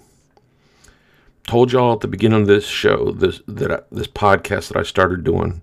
Told 1.48 1.72
y'all 1.72 1.94
at 1.94 2.00
the 2.02 2.08
beginning 2.08 2.42
of 2.42 2.46
this 2.46 2.66
show, 2.66 3.10
this 3.10 3.40
that 3.48 3.88
this 3.90 4.06
podcast 4.06 4.68
that 4.68 4.76
I 4.76 4.84
started 4.84 5.24
doing. 5.24 5.62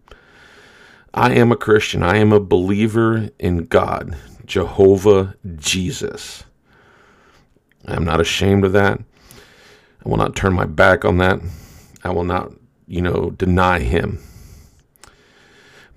I 1.16 1.34
am 1.34 1.52
a 1.52 1.56
Christian. 1.56 2.02
I 2.02 2.18
am 2.18 2.34
a 2.34 2.40
believer 2.40 3.30
in 3.38 3.66
God, 3.66 4.18
Jehovah 4.46 5.36
Jesus. 5.58 6.44
I 7.86 7.96
am 7.96 8.04
not 8.04 8.20
ashamed 8.20 8.66
of 8.66 8.74
that. 8.74 9.00
I 10.04 10.10
will 10.10 10.18
not 10.18 10.36
turn 10.36 10.54
my 10.54 10.66
back 10.66 11.06
on 11.06 11.18
that. 11.18 11.40
I 12.04 12.10
will 12.10 12.24
not, 12.24 12.52
you 12.88 13.02
know, 13.02 13.30
deny 13.30 13.80
him. 13.80 14.24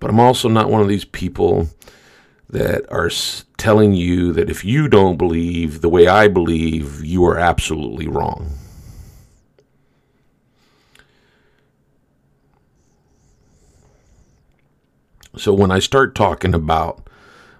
But 0.00 0.10
I'm 0.10 0.20
also 0.20 0.48
not 0.50 0.68
one 0.68 0.82
of 0.82 0.88
these 0.88 1.06
people 1.06 1.70
that 2.50 2.84
are 2.92 3.10
telling 3.56 3.94
you 3.94 4.34
that 4.34 4.50
if 4.50 4.66
you 4.66 4.86
don't 4.86 5.16
believe 5.16 5.80
the 5.80 5.88
way 5.88 6.06
I 6.06 6.28
believe, 6.28 7.02
you 7.02 7.24
are 7.24 7.38
absolutely 7.38 8.06
wrong. 8.06 8.50
So 15.38 15.52
when 15.52 15.70
I 15.70 15.80
start 15.80 16.14
talking 16.14 16.54
about 16.54 17.08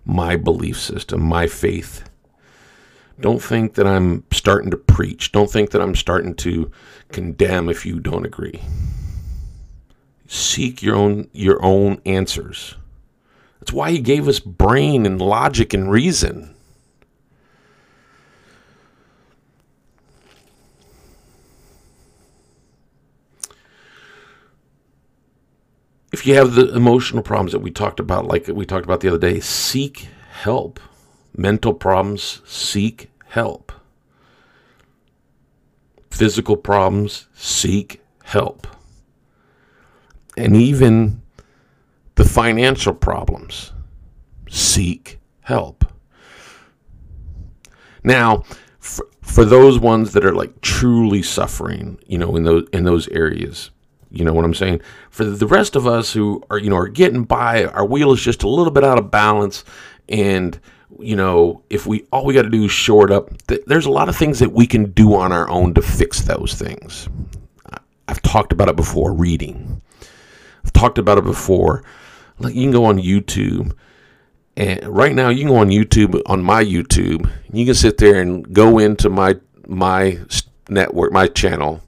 my 0.05 0.37
belief 0.37 0.81
system, 0.81 1.23
my 1.23 1.47
faith, 1.47 2.09
don't 3.21 3.43
think 3.43 3.75
that 3.75 3.87
I'm 3.87 4.25
starting 4.33 4.71
to 4.71 4.77
preach. 4.77 5.33
Don't 5.33 5.51
think 5.51 5.71
that 5.71 5.83
I'm 5.83 5.95
starting 5.95 6.35
to 6.37 6.71
condemn 7.13 7.69
if 7.69 7.85
you 7.85 8.01
don't 8.01 8.27
agree. 8.27 8.61
Seek 10.27 10.83
your 10.83 10.97
own 10.97 11.29
your 11.33 11.63
own 11.65 12.01
answers. 12.05 12.75
That's 13.61 13.73
why 13.73 13.91
he 13.91 13.99
gave 14.01 14.27
us 14.27 14.41
brain 14.41 15.07
and 15.07 15.21
logic 15.21 15.73
and 15.73 15.91
reason. 15.91 16.56
If 26.17 26.27
you 26.27 26.35
have 26.37 26.55
the 26.55 26.75
emotional 26.75 27.23
problems 27.23 27.53
that 27.53 27.59
we 27.59 27.71
talked 27.71 28.01
about, 28.01 28.25
like 28.25 28.49
we 28.49 28.65
talked 28.65 28.87
about 28.87 29.01
the 29.01 29.09
other 29.09 29.19
day, 29.19 29.39
seek 29.39 30.09
help. 30.31 30.81
Mental 31.37 31.75
problems, 31.75 32.41
seek 32.47 33.11
help. 33.27 33.71
Physical 36.11 36.57
problems, 36.57 37.29
seek 37.35 38.03
help. 38.25 38.67
And 40.39 40.57
even 40.57 41.21
the 42.15 42.25
financial 42.25 42.95
problems. 42.95 43.75
Seek 44.49 45.19
help. 45.43 45.85
Now, 48.03 48.43
for, 48.79 49.07
for 49.21 49.45
those 49.45 49.79
ones 49.79 50.15
that 50.15 50.25
are 50.25 50.35
like 50.35 50.63
truly 50.63 51.23
suffering, 51.23 51.99
you 52.07 52.17
know, 52.17 52.35
in 52.37 52.45
those 52.45 52.67
in 52.73 52.85
those 52.85 53.07
areas, 53.09 53.71
you 54.17 54.25
know 54.25 54.33
what 54.33 54.45
I'm 54.45 54.55
saying? 54.55 54.81
For 55.11 55.25
the 55.25 55.47
rest 55.47 55.77
of 55.77 55.87
us 55.87 56.13
who 56.13 56.43
are, 56.51 56.59
you 56.59 56.71
know, 56.71 56.77
are 56.77 56.89
getting 56.89 57.25
by, 57.25 57.65
our 57.65 57.85
wheel 57.85 58.13
is 58.13 58.23
just 58.23 58.43
a 58.43 58.49
little 58.49 58.73
bit 58.73 58.85
out 58.85 58.99
of 58.99 59.11
balance 59.11 59.65
and 60.09 60.59
you 60.99 61.17
know, 61.17 61.63
if 61.69 61.87
we 61.87 62.07
all 62.11 62.25
we 62.25 62.33
got 62.33 62.43
to 62.43 62.49
do 62.49 62.65
is 62.65 62.71
shore 62.71 63.13
up, 63.13 63.31
th- 63.49 63.65
there's 63.67 63.87
a 63.87 63.91
lot 63.91 64.09
of 64.09 64.17
things 64.17 64.39
that 64.39 64.53
we 64.53 64.67
can 64.67 64.93
do 64.93 65.15
on 65.15 65.31
our 65.31 65.49
own 65.51 65.75
to 65.75 65.83
fix 65.83 66.23
those 66.23 66.55
things. 66.55 67.09
I've 68.09 68.23
talked 68.23 68.53
about 68.53 68.69
it 68.69 68.77
before, 68.77 69.13
reading. 69.13 69.83
I've 70.65 70.73
talked 70.73 70.97
about 70.97 71.19
it 71.19 71.25
before, 71.25 71.85
like 72.39 72.55
you 72.55 72.63
can 72.63 72.71
go 72.71 72.85
on 72.85 72.99
YouTube 72.99 73.75
and 74.57 74.83
right 74.87 75.15
now 75.15 75.29
you 75.29 75.41
can 75.41 75.49
go 75.49 75.57
on 75.57 75.69
YouTube 75.69 76.21
on 76.27 76.43
my 76.43 76.65
YouTube. 76.65 77.31
You 77.53 77.67
can 77.67 77.75
sit 77.75 77.99
there 77.99 78.21
and 78.21 78.53
go 78.53 78.79
into 78.79 79.11
my 79.11 79.37
my 79.67 80.19
network, 80.69 81.13
my 81.13 81.27
channel, 81.29 81.83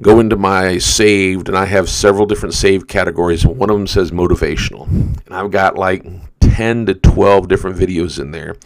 go 0.00 0.20
into 0.20 0.36
my 0.36 0.78
saved, 0.78 1.48
and 1.48 1.56
I 1.56 1.66
have 1.66 1.88
several 1.88 2.26
different 2.26 2.54
saved 2.54 2.88
categories. 2.88 3.46
One 3.46 3.70
of 3.70 3.76
them 3.76 3.86
says 3.86 4.10
motivational, 4.10 4.86
and 4.88 5.34
I've 5.34 5.50
got 5.50 5.76
like 5.76 6.06
ten 6.40 6.86
to 6.86 6.94
twelve 6.94 7.48
different 7.48 7.76
videos 7.76 8.20
in 8.20 8.30
there 8.30 8.56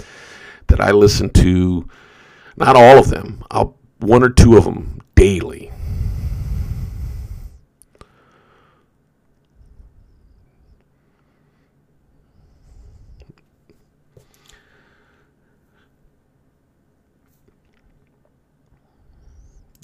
that 0.68 0.80
I 0.80 0.90
listen 0.90 1.30
to. 1.30 1.88
Not 2.56 2.76
all 2.76 2.98
of 2.98 3.08
them. 3.08 3.44
I'll 3.50 3.76
one 3.98 4.22
or 4.22 4.28
two 4.28 4.56
of 4.56 4.64
them 4.64 5.00
daily 5.14 5.71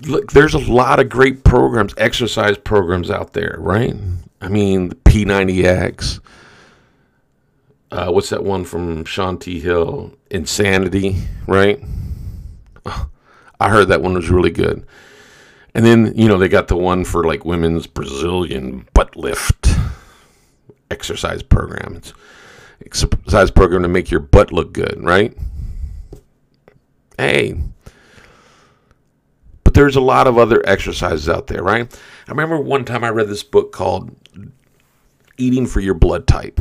look, 0.06 0.32
there's 0.32 0.54
a 0.54 0.58
lot 0.58 1.00
of 1.00 1.08
great 1.08 1.44
programs, 1.44 1.94
exercise 1.96 2.56
programs 2.56 3.10
out 3.10 3.32
there, 3.32 3.56
right? 3.58 3.94
I 4.40 4.48
mean, 4.48 4.90
the 4.90 4.94
P90X. 4.94 6.20
Uh, 7.90 8.10
what's 8.10 8.28
that 8.30 8.44
one 8.44 8.64
from 8.64 9.04
Shaun 9.04 9.38
T. 9.38 9.60
Hill? 9.60 10.12
Insanity, 10.30 11.16
right? 11.46 11.82
I 13.60 13.70
heard 13.70 13.88
that 13.88 14.02
one 14.02 14.14
was 14.14 14.30
really 14.30 14.50
good. 14.50 14.86
And 15.74 15.84
then, 15.84 16.12
you 16.16 16.28
know, 16.28 16.38
they 16.38 16.48
got 16.48 16.68
the 16.68 16.76
one 16.76 17.04
for 17.04 17.24
like 17.24 17.44
women's 17.44 17.86
Brazilian 17.86 18.86
butt 18.94 19.16
lift 19.16 19.68
exercise 20.90 21.42
program. 21.42 21.96
It's 21.96 22.12
exercise 22.84 23.50
program 23.50 23.82
to 23.82 23.88
make 23.88 24.10
your 24.10 24.20
butt 24.20 24.52
look 24.52 24.72
good, 24.72 24.98
right? 25.02 25.36
Hey. 27.16 27.60
But 29.68 29.74
there's 29.74 29.96
a 29.96 30.00
lot 30.00 30.26
of 30.26 30.38
other 30.38 30.66
exercises 30.66 31.28
out 31.28 31.46
there, 31.46 31.62
right? 31.62 31.94
I 32.26 32.30
remember 32.30 32.58
one 32.58 32.86
time 32.86 33.04
I 33.04 33.10
read 33.10 33.28
this 33.28 33.42
book 33.42 33.70
called 33.70 34.16
Eating 35.36 35.66
for 35.66 35.80
Your 35.80 35.92
Blood 35.92 36.26
Type. 36.26 36.58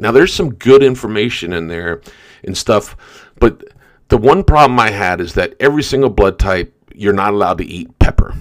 Now, 0.00 0.10
there's 0.10 0.34
some 0.34 0.54
good 0.54 0.82
information 0.82 1.52
in 1.52 1.68
there 1.68 2.00
and 2.42 2.58
stuff, 2.58 2.96
but 3.38 3.62
the 4.08 4.18
one 4.18 4.42
problem 4.42 4.80
I 4.80 4.90
had 4.90 5.20
is 5.20 5.34
that 5.34 5.54
every 5.60 5.84
single 5.84 6.10
blood 6.10 6.40
type, 6.40 6.74
you're 6.92 7.12
not 7.12 7.34
allowed 7.34 7.58
to 7.58 7.64
eat 7.64 7.96
pepper. 8.00 8.34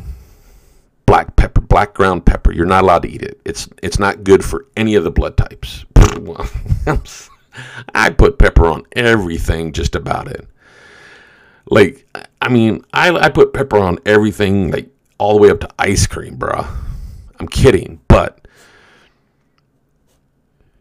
Black 1.05 1.35
pepper, 1.35 1.61
black 1.61 1.93
ground 1.93 2.25
pepper, 2.25 2.51
you're 2.51 2.65
not 2.65 2.83
allowed 2.83 3.03
to 3.03 3.09
eat 3.09 3.21
it. 3.21 3.39
It's 3.45 3.69
it's 3.83 3.99
not 3.99 4.23
good 4.23 4.43
for 4.43 4.65
any 4.75 4.95
of 4.95 5.03
the 5.03 5.11
blood 5.11 5.37
types. 5.37 5.85
I 7.93 8.09
put 8.09 8.39
pepper 8.39 8.65
on 8.65 8.87
everything, 8.95 9.71
just 9.71 9.95
about 9.95 10.27
it. 10.27 10.47
Like, 11.69 12.05
I 12.41 12.49
mean, 12.49 12.83
I, 12.93 13.11
I 13.11 13.29
put 13.29 13.53
pepper 13.53 13.77
on 13.77 13.99
everything, 14.05 14.71
like 14.71 14.89
all 15.17 15.35
the 15.35 15.41
way 15.41 15.49
up 15.49 15.59
to 15.61 15.69
ice 15.77 16.07
cream, 16.07 16.35
bro. 16.35 16.65
I'm 17.39 17.47
kidding, 17.47 18.01
but 18.07 18.47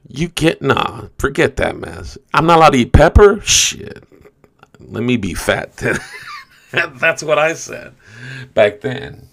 you 0.08 0.28
get 0.28 0.62
nah, 0.62 1.08
forget 1.18 1.56
that 1.56 1.76
mess. 1.76 2.16
I'm 2.32 2.46
not 2.46 2.58
allowed 2.58 2.70
to 2.70 2.78
eat 2.78 2.92
pepper. 2.92 3.40
Shit, 3.42 4.02
let 4.80 5.02
me 5.02 5.16
be 5.16 5.34
fat. 5.34 5.76
That's 6.72 7.22
what 7.22 7.38
I 7.38 7.54
said 7.54 7.94
back 8.54 8.80
then. 8.80 9.28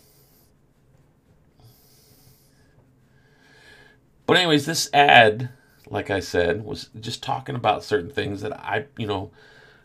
But 4.26 4.38
anyways, 4.38 4.66
this 4.66 4.90
ad, 4.94 5.50
like 5.90 6.10
I 6.10 6.20
said, 6.20 6.66
was 6.66 6.90
just 7.00 7.22
talking 7.22 7.56
about 7.56 7.84
certain 7.84 8.10
things 8.10 8.42
that 8.42 8.54
I, 8.60 8.86
you 8.98 9.08
know, 9.08 9.32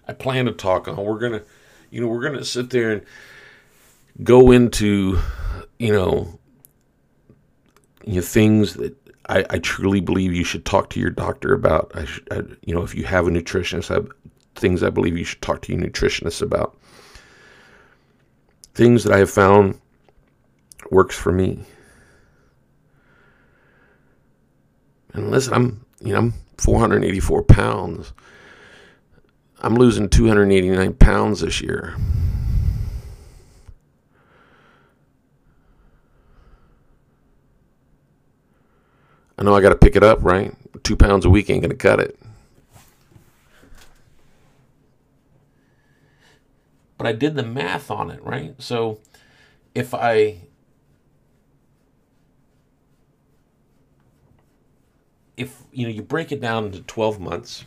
I 0.08 0.12
plan 0.12 0.46
to 0.46 0.52
talk 0.52 0.88
on. 0.88 0.96
We're 0.96 1.18
gonna, 1.18 1.42
you 1.90 2.00
know, 2.00 2.06
we're 2.06 2.22
gonna 2.22 2.44
sit 2.44 2.70
there 2.70 2.92
and 2.92 3.02
go 4.22 4.50
into, 4.50 5.18
you 5.78 5.92
know, 5.92 6.38
you 8.04 8.16
know 8.16 8.22
things 8.22 8.74
that 8.74 8.96
I, 9.28 9.44
I 9.48 9.58
truly 9.58 10.00
believe 10.00 10.32
you 10.32 10.44
should 10.44 10.64
talk 10.64 10.90
to 10.90 11.00
your 11.00 11.10
doctor 11.10 11.52
about. 11.52 11.92
I, 11.94 12.06
I 12.30 12.42
you 12.64 12.74
know, 12.74 12.82
if 12.82 12.94
you 12.94 13.04
have 13.04 13.26
a 13.26 13.30
nutritionist, 13.30 13.90
I, 13.94 14.06
things 14.54 14.82
I 14.82 14.90
believe 14.90 15.16
you 15.16 15.24
should 15.24 15.42
talk 15.42 15.62
to 15.62 15.72
your 15.72 15.80
nutritionist 15.80 16.42
about. 16.42 16.76
Things 18.74 19.04
that 19.04 19.12
I 19.12 19.18
have 19.18 19.30
found 19.30 19.80
works 20.90 21.16
for 21.16 21.32
me. 21.32 21.64
And 25.12 25.30
listen, 25.30 25.52
I'm 25.52 25.84
you 26.00 26.12
know 26.12 26.18
I'm 26.18 26.34
484 26.58 27.42
pounds. 27.44 28.12
I'm 29.62 29.74
losing 29.74 30.08
289 30.08 30.94
pounds 30.94 31.40
this 31.40 31.60
year. 31.60 31.94
I 39.38 39.42
know 39.42 39.54
I 39.54 39.60
got 39.60 39.70
to 39.70 39.76
pick 39.76 39.96
it 39.96 40.02
up, 40.02 40.22
right? 40.22 40.54
Two 40.82 40.96
pounds 40.96 41.24
a 41.24 41.30
week 41.30 41.50
ain't 41.50 41.62
going 41.62 41.70
to 41.70 41.76
cut 41.76 42.00
it. 42.00 42.18
But 46.98 47.06
I 47.06 47.12
did 47.12 47.34
the 47.34 47.42
math 47.42 47.90
on 47.90 48.10
it, 48.10 48.22
right? 48.22 48.54
So 48.60 48.98
if 49.74 49.94
I 49.94 50.42
if 55.38 55.62
you 55.72 55.86
know 55.86 55.92
you 55.92 56.02
break 56.02 56.30
it 56.32 56.40
down 56.40 56.66
into 56.66 56.82
12 56.82 57.18
months, 57.18 57.64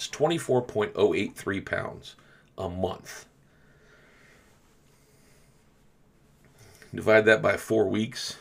it's 0.00 0.08
24.083 0.08 1.66
pounds 1.66 2.16
a 2.56 2.70
month. 2.70 3.26
Divide 6.94 7.26
that 7.26 7.42
by 7.42 7.58
4 7.58 7.86
weeks, 7.86 8.38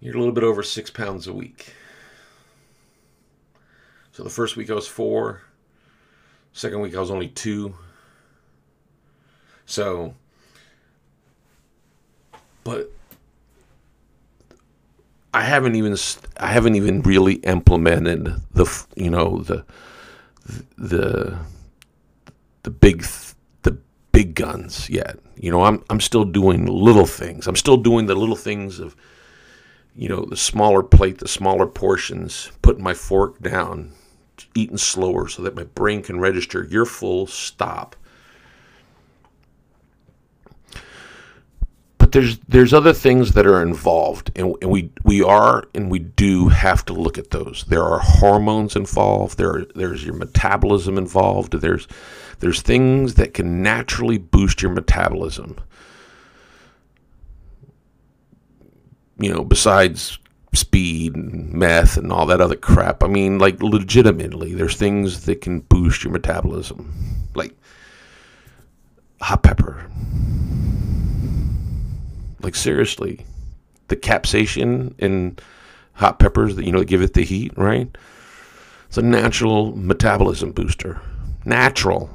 you're 0.00 0.16
a 0.16 0.18
little 0.18 0.34
bit 0.34 0.42
over 0.42 0.64
6 0.64 0.90
pounds 0.90 1.28
a 1.28 1.32
week. 1.32 1.72
So 4.10 4.24
the 4.24 4.28
first 4.28 4.56
week 4.56 4.70
I 4.70 4.74
was 4.74 4.88
4, 4.88 5.40
second 6.52 6.80
week 6.80 6.96
I 6.96 7.00
was 7.00 7.12
only 7.12 7.28
2, 7.28 7.72
so, 9.66 10.16
but 12.64 12.90
I 15.32 15.42
haven't 15.42 15.76
even 15.76 15.96
I 16.36 16.48
haven't 16.48 16.74
even 16.74 17.02
really 17.02 17.34
implemented 17.34 18.34
the 18.52 18.84
you 18.96 19.10
know 19.10 19.38
the 19.38 19.64
the 20.76 21.38
the 22.62 22.70
big 22.70 23.06
the 23.62 23.78
big 24.12 24.34
guns 24.34 24.90
yet. 24.90 25.18
You 25.36 25.50
know, 25.50 25.64
I'm 25.64 25.84
I'm 25.88 26.00
still 26.00 26.24
doing 26.24 26.66
little 26.66 27.06
things. 27.06 27.46
I'm 27.46 27.56
still 27.56 27.76
doing 27.76 28.06
the 28.06 28.14
little 28.14 28.36
things 28.36 28.80
of 28.80 28.96
you 29.94 30.08
know, 30.08 30.24
the 30.24 30.36
smaller 30.36 30.82
plate, 30.82 31.18
the 31.18 31.28
smaller 31.28 31.66
portions, 31.66 32.50
putting 32.62 32.82
my 32.82 32.94
fork 32.94 33.40
down, 33.40 33.92
eating 34.54 34.78
slower 34.78 35.28
so 35.28 35.42
that 35.42 35.54
my 35.54 35.64
brain 35.64 36.02
can 36.02 36.20
register 36.20 36.66
you're 36.70 36.86
full, 36.86 37.26
stop. 37.26 37.96
But 42.10 42.20
there's 42.20 42.38
there's 42.48 42.74
other 42.74 42.92
things 42.92 43.32
that 43.34 43.46
are 43.46 43.62
involved 43.62 44.32
and, 44.34 44.56
and, 44.60 44.70
we 44.70 44.90
we 45.04 45.22
are 45.22 45.62
and 45.76 45.90
we 45.92 46.00
do 46.00 46.48
have 46.48 46.84
to 46.86 46.92
look 46.92 47.18
at 47.18 47.30
those. 47.30 47.64
There 47.68 47.84
are 47.84 48.00
hormones 48.00 48.74
involved 48.74 49.38
there 49.38 49.64
there's 49.76 50.04
your 50.04 50.14
metabolism 50.14 50.98
involved 50.98 51.52
there's 51.52 51.86
there's 52.40 52.62
things 52.62 53.14
that 53.14 53.32
can 53.32 53.62
naturally 53.62 54.18
boost 54.18 54.60
your 54.60 54.72
metabolism. 54.72 55.56
You 59.20 59.32
know 59.32 59.44
besides 59.44 60.18
speed 60.52 61.14
and 61.14 61.52
meth 61.52 61.96
and 61.96 62.10
all 62.12 62.26
that 62.26 62.40
other 62.40 62.56
crap 62.56 63.04
i 63.04 63.06
mean 63.06 63.38
like 63.38 63.62
legitimately 63.62 64.52
there's 64.52 64.74
things 64.74 65.26
that 65.26 65.40
can 65.40 65.60
boost 65.60 66.02
your 66.02 66.12
metabolism 66.12 66.92
like 67.36 67.54
hot 69.20 69.44
pepper 69.44 69.88
like 72.42 72.54
seriously, 72.54 73.24
the 73.88 73.96
capsaicin 73.96 74.94
in 74.98 75.38
hot 75.94 76.18
peppers 76.18 76.56
that 76.56 76.64
you 76.64 76.72
know 76.72 76.82
give 76.84 77.02
it 77.02 77.14
the 77.14 77.22
heat, 77.22 77.52
right? 77.56 77.88
It's 78.88 78.98
a 78.98 79.02
natural 79.02 79.76
metabolism 79.76 80.52
booster. 80.52 81.00
Natural. 81.44 82.10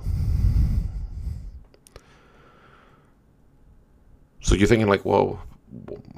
So 4.41 4.55
you're 4.55 4.67
thinking 4.67 4.87
like, 4.87 5.05
well, 5.05 5.41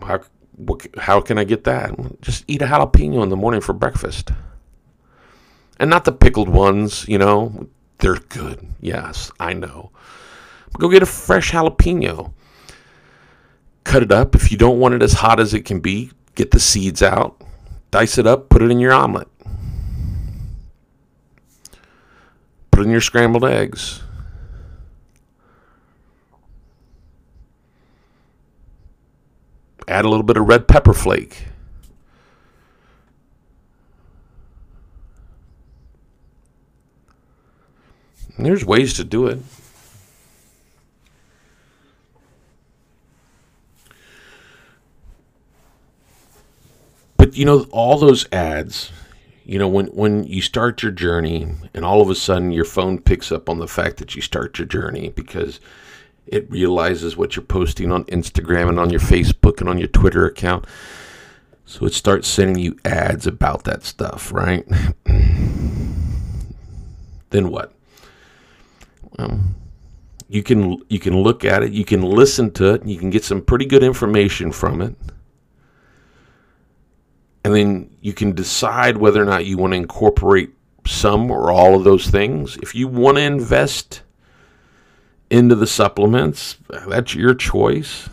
how 0.02 0.22
how 0.98 1.22
can 1.22 1.38
I 1.38 1.44
get 1.44 1.64
that? 1.66 1.96
Just 2.22 2.44
eat 2.48 2.62
a 2.62 2.66
jalapeno 2.66 3.24
in 3.24 3.30
the 3.30 3.38
morning 3.38 3.62
for 3.62 3.74
breakfast. 3.74 4.32
And 5.80 5.90
not 5.90 6.06
the 6.06 6.12
pickled 6.12 6.50
ones, 6.50 7.08
you 7.08 7.18
know. 7.18 7.68
They're 8.00 8.16
good. 8.16 8.68
Yes, 8.80 9.32
I 9.40 9.54
know. 9.54 9.92
But 10.72 10.82
go 10.82 10.90
get 10.90 11.04
a 11.04 11.08
fresh 11.08 11.52
jalapeno 11.52 12.34
cut 13.88 14.04
it 14.04 14.12
up. 14.12 14.36
If 14.36 14.52
you 14.52 14.58
don't 14.58 14.80
want 14.80 14.94
it 14.94 15.02
as 15.02 15.14
hot 15.14 15.40
as 15.40 15.54
it 15.54 15.62
can 15.62 15.80
be, 15.80 16.12
get 16.36 16.52
the 16.52 16.60
seeds 16.60 17.02
out, 17.02 17.42
dice 17.90 18.18
it 18.18 18.28
up, 18.28 18.50
put 18.50 18.62
it 18.62 18.70
in 18.70 18.80
your 18.80 18.94
omelet. 18.94 19.30
Put 22.70 22.82
it 22.82 22.84
in 22.84 22.92
your 22.92 23.02
scrambled 23.02 23.46
eggs. 23.46 24.04
Add 29.88 30.04
a 30.04 30.10
little 30.10 30.24
bit 30.24 30.36
of 30.36 30.48
red 30.48 30.68
pepper 30.68 30.94
flake. 30.94 31.46
There's 38.38 38.66
ways 38.66 38.94
to 38.96 39.04
do 39.04 39.28
it. 39.28 39.40
You 47.38 47.46
know 47.46 47.68
all 47.72 47.98
those 48.00 48.26
ads 48.32 48.92
you 49.46 49.60
know 49.60 49.68
when 49.68 49.88
when 49.88 50.24
you 50.24 50.42
start 50.42 50.82
your 50.82 50.92
journey 50.92 51.48
and 51.74 51.86
all 51.86 52.02
of 52.02 52.10
a 52.10 52.16
sudden 52.16 52.52
your 52.52 52.66
phone 52.66 53.00
picks 53.00 53.32
up 53.32 53.48
on 53.48 53.60
the 53.60 53.68
fact 53.68 53.98
that 53.98 54.16
you 54.16 54.22
start 54.22 54.58
your 54.58 54.66
journey 54.66 55.10
because 55.10 55.60
it 56.26 56.50
realizes 56.50 57.16
what 57.16 57.36
you're 57.36 57.46
posting 57.46 57.92
on 57.92 58.04
Instagram 58.06 58.68
and 58.68 58.80
on 58.80 58.90
your 58.90 59.00
Facebook 59.00 59.62
and 59.62 59.70
on 59.70 59.78
your 59.78 59.88
Twitter 59.88 60.26
account. 60.26 60.66
So 61.64 61.86
it 61.86 61.94
starts 61.94 62.28
sending 62.28 62.62
you 62.62 62.78
ads 62.84 63.26
about 63.26 63.64
that 63.66 63.84
stuff 63.84 64.34
right? 64.34 64.66
Then 67.30 67.50
what? 67.50 67.74
Um, 69.20 69.56
you 70.30 70.44
can 70.44 70.82
you 70.90 71.00
can 71.00 71.22
look 71.22 71.46
at 71.46 71.62
it 71.62 71.72
you 71.72 71.86
can 71.86 72.02
listen 72.02 72.52
to 72.52 72.74
it 72.74 72.86
you 72.86 72.98
can 72.98 73.10
get 73.10 73.24
some 73.24 73.42
pretty 73.42 73.66
good 73.66 73.84
information 73.84 74.52
from 74.52 74.82
it 74.82 74.96
and 77.48 77.56
then 77.56 77.90
you 78.02 78.12
can 78.12 78.34
decide 78.34 78.98
whether 78.98 79.22
or 79.22 79.26
not 79.26 79.46
you 79.46 79.58
want 79.58 79.72
to 79.72 79.78
incorporate 79.78 80.50
some 80.86 81.32
or 81.32 81.50
all 81.50 81.76
of 81.76 81.86
those 81.86 82.06
things. 82.06 82.58
If 82.58 82.76
you 82.76 82.90
want 82.90 83.16
to 83.16 83.24
invest 83.24 84.02
into 85.30 85.56
the 85.56 85.66
supplements, 85.66 86.58
that's 86.90 87.16
your 87.16 87.34
choice. 87.34 88.10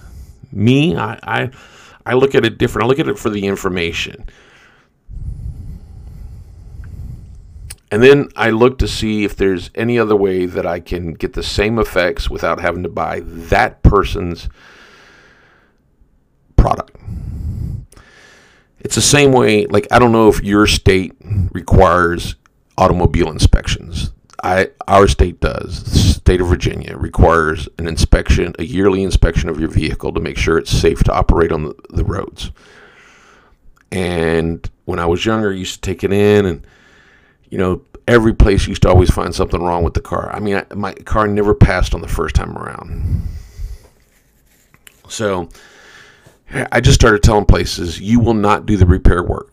Me, 0.53 0.97
I, 0.97 1.19
I, 1.25 1.51
I 2.07 2.15
look 2.15 2.37
at 2.37 2.45
it 2.45 2.59
different. 2.59 2.85
I 2.85 2.87
look 2.87 3.01
at 3.01 3.09
it 3.09 3.19
for 3.19 3.29
the 3.29 3.45
information. 3.49 4.25
And 7.91 8.05
then 8.05 8.29
I 8.37 8.51
look 8.51 8.79
to 8.79 8.87
see 8.87 9.25
if 9.25 9.35
there's 9.35 9.69
any 9.75 9.99
other 9.99 10.15
way 10.15 10.47
that 10.47 10.65
I 10.65 10.79
can 10.79 11.13
get 11.13 11.33
the 11.33 11.43
same 11.43 11.81
effects 11.81 12.31
without 12.31 12.61
having 12.61 12.85
to 12.85 12.89
buy 12.89 13.23
that 13.25 13.83
person's 13.83 14.49
product. 16.55 16.94
It's 18.85 18.95
the 18.95 19.01
same 19.01 19.33
way, 19.33 19.67
like, 19.67 19.89
I 19.91 19.99
don't 19.99 20.13
know 20.13 20.29
if 20.29 20.45
your 20.45 20.67
state 20.67 21.15
requires 21.53 22.37
automobile 22.77 23.31
inspections. 23.31 24.13
I, 24.43 24.69
our 24.87 25.09
state 25.09 25.41
does. 25.41 25.83
The 25.85 25.99
state 25.99 26.41
of 26.43 26.49
Virginia 26.49 26.95
requires 26.97 27.67
an 27.79 27.89
inspection, 27.89 28.55
a 28.59 28.65
yearly 28.65 29.03
inspection 29.03 29.49
of 29.49 29.59
your 29.59 29.71
vehicle 29.71 30.13
to 30.13 30.21
make 30.21 30.37
sure 30.37 30.59
it's 30.59 30.71
safe 30.71 31.03
to 31.05 31.13
operate 31.13 31.51
on 31.51 31.65
the, 31.65 31.75
the 31.89 32.05
roads. 32.05 32.51
And 33.91 34.69
when 34.85 34.99
I 34.99 35.07
was 35.07 35.25
younger, 35.25 35.51
I 35.51 35.57
used 35.57 35.77
to 35.77 35.81
take 35.81 36.05
it 36.05 36.13
in, 36.13 36.45
and 36.45 36.67
you 37.49 37.57
know, 37.57 37.81
every 38.07 38.35
place 38.35 38.67
used 38.67 38.83
to 38.83 38.89
always 38.91 39.11
find 39.11 39.35
something 39.35 39.63
wrong 39.63 39.83
with 39.83 39.95
the 39.95 40.03
car. 40.03 40.31
I 40.31 40.41
mean, 40.41 40.57
I, 40.57 40.75
my 40.75 40.93
car 40.93 41.27
never 41.27 41.55
passed 41.55 41.95
on 41.95 42.03
the 42.03 42.09
first 42.09 42.35
time 42.35 42.59
around. 42.59 43.29
So 45.09 45.49
I 46.51 46.81
just 46.81 47.01
started 47.01 47.23
telling 47.23 47.47
places, 47.47 48.01
you 48.01 48.21
will 48.21 48.35
not 48.35 48.67
do 48.67 48.77
the 48.77 48.87
repair 48.87 49.23
work. 49.23 49.53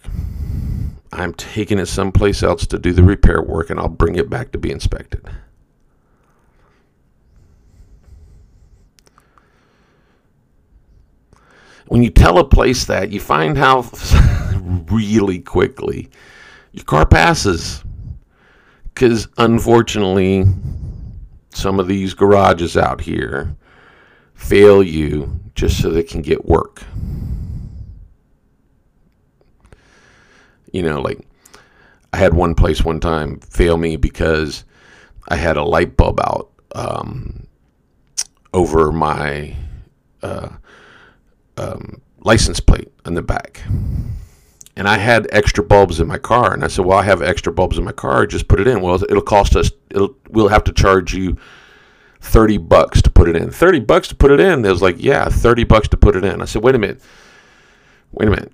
I'm 1.14 1.34
taking 1.34 1.80
it 1.80 1.88
someplace 1.88 2.42
else 2.44 2.66
to 2.68 2.80
do 2.80 2.94
the 2.94 3.04
repair 3.04 3.42
work 3.42 3.70
and 3.70 3.80
I'll 3.80 3.90
bring 3.90 4.16
it 4.16 4.30
back 4.30 4.52
to 4.52 4.58
be 4.58 4.72
inspected. 4.72 5.28
When 11.88 12.04
you 12.04 12.10
tell 12.10 12.38
a 12.38 12.48
place 12.48 12.86
that, 12.86 13.12
you 13.12 13.20
find 13.20 13.58
how 13.58 13.90
really 14.90 15.40
quickly 15.40 16.10
your 16.72 16.86
car 16.86 17.06
passes. 17.06 17.84
Because 18.94 19.28
unfortunately, 19.38 20.46
some 21.50 21.80
of 21.80 21.88
these 21.88 22.14
garages 22.14 22.78
out 22.78 23.02
here 23.02 23.56
fail 24.36 24.82
you 24.82 25.41
just 25.56 25.82
so 25.82 25.90
they 25.90 26.04
can 26.04 26.22
get 26.22 26.46
work. 26.46 26.84
You 30.72 30.84
know, 30.84 31.02
like 31.02 31.20
I 32.14 32.18
had 32.18 32.34
one 32.34 32.56
place 32.56 32.84
one 32.84 33.00
time 33.00 33.40
fail 33.40 33.78
me 33.78 33.96
because 33.96 34.64
I 35.28 35.36
had 35.36 35.58
a 35.58 35.64
light 35.64 35.98
bulb 35.98 36.20
out 36.20 36.50
um, 36.74 37.48
over 38.54 38.92
my 38.92 39.56
uh, 40.24 40.50
um, 41.58 42.02
license 42.20 42.60
plate 42.60 42.92
on 43.06 43.14
the 43.14 43.22
back. 43.22 43.62
And 44.76 44.88
I 44.88 44.98
had 44.98 45.28
extra 45.32 45.64
bulbs 45.64 46.00
in 46.00 46.08
my 46.08 46.18
car, 46.18 46.54
and 46.54 46.64
I 46.64 46.68
said, 46.68 46.86
"Well, 46.86 46.98
I 46.98 47.04
have 47.04 47.22
extra 47.22 47.52
bulbs 47.52 47.78
in 47.78 47.84
my 47.84 47.92
car. 47.92 48.26
Just 48.26 48.48
put 48.48 48.60
it 48.60 48.68
in." 48.68 48.82
Well, 48.82 48.96
it'll 49.04 49.22
cost 49.22 49.56
us. 49.56 49.70
It'll 49.90 50.16
we'll 50.30 50.48
have 50.48 50.64
to 50.64 50.72
charge 50.72 51.14
you 51.14 51.38
thirty 52.22 52.58
bucks 52.58 53.02
to 53.02 53.10
put 53.10 53.28
it 53.28 53.36
in. 53.36 53.52
Thirty 53.52 53.80
bucks 53.80 54.08
to 54.10 54.16
put 54.16 54.32
it 54.32 54.40
in. 54.40 54.64
It 54.64 54.70
was 54.70 54.82
like, 54.82 54.96
"Yeah, 54.98 55.26
thirty 55.30 55.64
bucks 55.64 55.88
to 55.90 55.98
put 55.98 56.16
it 56.16 56.24
in." 56.24 56.42
I 56.42 56.46
said, 56.46 56.64
"Wait 56.64 56.76
a 56.76 56.80
minute. 56.80 57.02
Wait 58.12 58.28
a 58.28 58.32
minute. 58.32 58.54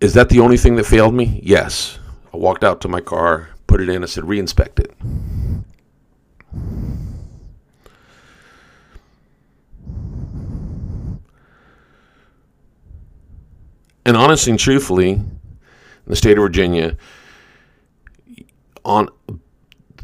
Is 0.00 0.14
that 0.14 0.28
the 0.28 0.40
only 0.40 0.56
thing 0.56 0.76
that 0.76 0.86
failed 0.86 1.14
me? 1.14 1.40
Yes. 1.42 1.98
I 2.32 2.36
walked 2.36 2.62
out 2.62 2.80
to 2.82 2.88
my 2.88 3.00
car, 3.00 3.48
put 3.66 3.80
it 3.80 3.88
in, 3.88 4.02
I 4.02 4.06
said, 4.06 4.24
reinspect 4.24 4.78
it. 4.78 4.94
And 14.06 14.16
honestly 14.16 14.52
and 14.52 14.60
truthfully, 14.60 15.10
in 15.10 15.40
the 16.06 16.16
state 16.16 16.38
of 16.38 16.42
Virginia, 16.42 16.96
on 18.84 19.08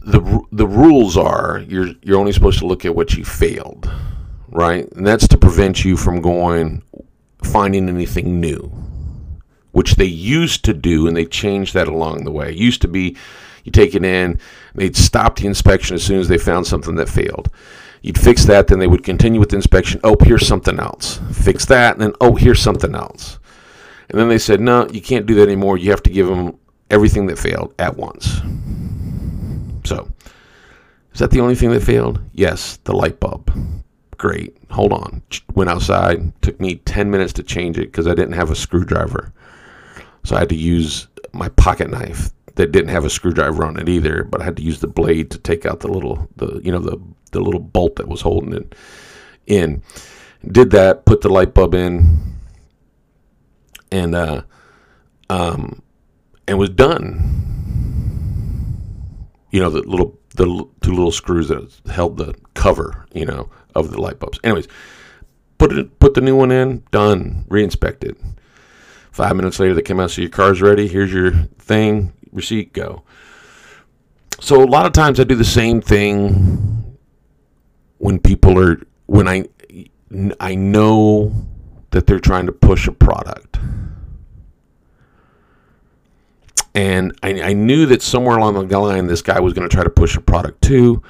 the 0.05 0.43
the 0.53 0.67
rules 0.67 1.17
are 1.17 1.64
you're 1.67 1.88
you're 2.03 2.19
only 2.19 2.33
supposed 2.33 2.59
to 2.59 2.67
look 2.67 2.85
at 2.85 2.95
what 2.95 3.14
you 3.14 3.25
failed, 3.25 3.90
right? 4.49 4.90
And 4.93 5.07
that's 5.07 5.29
to 5.29 5.38
prevent 5.38 5.85
you 5.85 5.97
from 5.97 6.21
going 6.21 6.83
finding 7.43 7.88
anything 7.88 8.40
new 8.40 8.73
which 9.75 9.97
they 9.97 10.05
used 10.05 10.64
to 10.64 10.73
do, 10.73 11.09
and 11.09 11.17
they 11.17 11.25
changed 11.25 11.75
that 11.75 11.88
along 11.88 12.23
the 12.23 12.31
way. 12.31 12.51
It 12.51 12.57
used 12.57 12.81
to 12.83 12.88
be 12.88 13.17
you 13.64 13.73
take 13.73 13.95
it 13.95 14.05
in, 14.05 14.38
they'd 14.75 14.97
stop 14.97 15.37
the 15.37 15.47
inspection 15.47 15.95
as 15.95 16.05
soon 16.05 16.21
as 16.21 16.29
they 16.29 16.38
found 16.38 16.67
something 16.67 16.95
that 16.97 17.09
failed. 17.09 17.51
You'd 18.03 18.21
fix 18.21 18.45
that, 18.45 18.69
then 18.69 18.79
they 18.79 18.87
would 18.87 19.03
continue 19.03 19.40
with 19.40 19.49
the 19.49 19.57
inspection. 19.57 20.01
Oh, 20.05 20.17
here's 20.21 20.47
something 20.47 20.79
else. 20.79 21.19
Fix 21.33 21.64
that, 21.67 21.95
and 21.95 22.03
then, 22.03 22.12
oh, 22.21 22.35
here's 22.35 22.61
something 22.61 22.95
else. 22.95 23.38
And 24.11 24.21
then 24.21 24.29
they 24.29 24.38
said, 24.38 24.61
no, 24.61 24.87
you 24.90 25.01
can't 25.01 25.27
do 25.27 25.35
that 25.37 25.49
anymore. 25.49 25.79
You 25.79 25.90
have 25.90 26.03
to 26.03 26.11
give 26.11 26.29
them 26.29 26.59
everything 26.90 27.27
that 27.27 27.38
failed 27.38 27.75
at 27.79 27.97
once. 27.97 28.43
So, 29.85 30.11
is 31.12 31.20
that 31.20 31.31
the 31.31 31.40
only 31.40 31.55
thing 31.55 31.70
that 31.70 31.83
failed? 31.83 32.20
Yes, 32.33 32.79
the 32.85 32.94
light 32.94 33.20
bulb. 33.20 33.51
Great. 34.16 34.57
Hold 34.70 34.92
on. 34.92 35.23
Went 35.55 35.70
outside. 35.70 36.33
Took 36.42 36.61
me 36.61 36.77
10 36.77 37.11
minutes 37.11 37.33
to 37.35 37.42
change 37.42 37.79
it 37.79 37.87
because 37.87 38.07
I 38.07 38.14
didn't 38.14 38.33
have 38.33 38.51
a 38.51 38.57
screwdriver. 38.57 39.33
So 40.25 40.37
I 40.37 40.40
had 40.40 40.49
to 40.49 40.57
use 40.57 41.09
my 41.33 41.49
pocket 41.51 41.90
knife 41.90 42.31
that 42.55 42.73
didn't 42.73 42.90
have 42.90 43.05
a 43.05 43.11
screwdriver 43.11 43.64
on 43.64 43.79
it 43.79 43.88
either, 43.88 44.25
but 44.25 44.40
I 44.40 44.44
had 44.44 44.57
to 44.57 44.62
use 44.62 44.81
the 44.81 44.87
blade 44.87 45.31
to 45.33 45.38
take 45.38 45.66
out 45.66 45.81
the 45.81 45.88
little 45.88 46.29
the 46.37 46.61
you 46.64 46.70
know 46.70 46.79
the 46.79 46.99
the 47.33 47.40
little 47.40 47.61
bolt 47.61 47.97
that 47.97 48.09
was 48.09 48.20
holding 48.20 48.53
it 48.53 48.75
in. 49.47 49.83
Did 50.47 50.70
that, 50.70 51.05
put 51.05 51.23
the 51.23 51.29
light 51.29 51.55
bulb 51.55 51.75
in, 51.75 52.37
and 53.90 54.14
uh, 54.14 54.42
um, 55.31 55.83
and 56.47 56.59
was 56.59 56.70
done. 56.70 57.54
You 59.55 59.61
know 59.61 59.71
the 59.71 59.83
little 59.83 60.19
the 60.35 60.47
two 60.81 60.90
little 60.90 61.12
screws 61.12 61.47
that 61.47 61.73
held 61.87 62.17
the 62.17 62.35
cover, 62.55 63.07
you 63.14 63.25
know, 63.25 63.51
of 63.77 63.93
the 63.93 64.01
light 64.01 64.19
bulbs. 64.19 64.40
Anyways, 64.43 64.67
put 65.59 65.73
it 65.73 66.01
put 66.01 66.14
the 66.14 66.21
new 66.21 66.35
one 66.35 66.51
in, 66.51 66.83
done, 66.90 67.45
reinspected. 67.49 68.17
Five 69.12 69.37
minutes 69.37 69.61
later, 69.61 69.73
they 69.75 69.83
come 69.83 70.01
out, 70.01 70.11
so 70.11 70.23
your 70.23 70.31
car's 70.31 70.61
ready. 70.61 70.88
Here's 70.88 71.12
your 71.12 71.31
thing, 71.61 72.12
receipt, 72.33 72.73
go. 72.73 73.05
So 74.40 74.61
a 74.61 74.67
lot 74.67 74.87
of 74.87 74.93
times 74.93 75.21
I 75.21 75.25
do 75.25 75.37
the 75.37 75.45
same 75.45 75.81
thing 75.81 76.97
when 77.99 78.19
people 78.19 78.59
are 78.59 78.81
when 79.07 79.29
I 79.29 79.45
I 80.40 80.57
know 80.57 81.33
that 81.90 82.09
they're 82.09 82.19
trying 82.19 82.47
to 82.47 82.53
push 82.53 82.88
a 82.88 82.93
product. 82.93 83.61
And 86.74 87.16
I, 87.22 87.40
I 87.40 87.52
knew 87.52 87.87
that 87.87 88.02
somewhere 88.02 88.37
along 88.37 88.66
the 88.66 88.78
line 88.78 89.06
this 89.06 89.22
guy 89.22 89.38
was 89.40 89.52
going 89.52 89.68
to 89.68 89.74
try 89.74 89.84
to 89.84 89.90
push 89.90 90.16
a 90.16 90.20
product 90.20 90.62
too. 90.62 91.02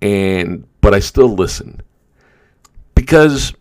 And 0.00 0.66
but 0.80 0.94
I 0.94 1.00
still 1.00 1.28
listened. 1.28 1.82
Because 2.94 3.52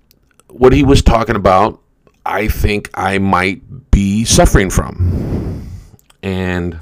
what 0.47 0.73
he 0.73 0.83
was 0.83 1.01
talking 1.01 1.35
about 1.35 1.81
I 2.25 2.47
think 2.47 2.89
I 2.93 3.17
might 3.17 3.91
be 3.91 4.23
suffering 4.23 4.69
from. 4.69 5.67
And 6.21 6.79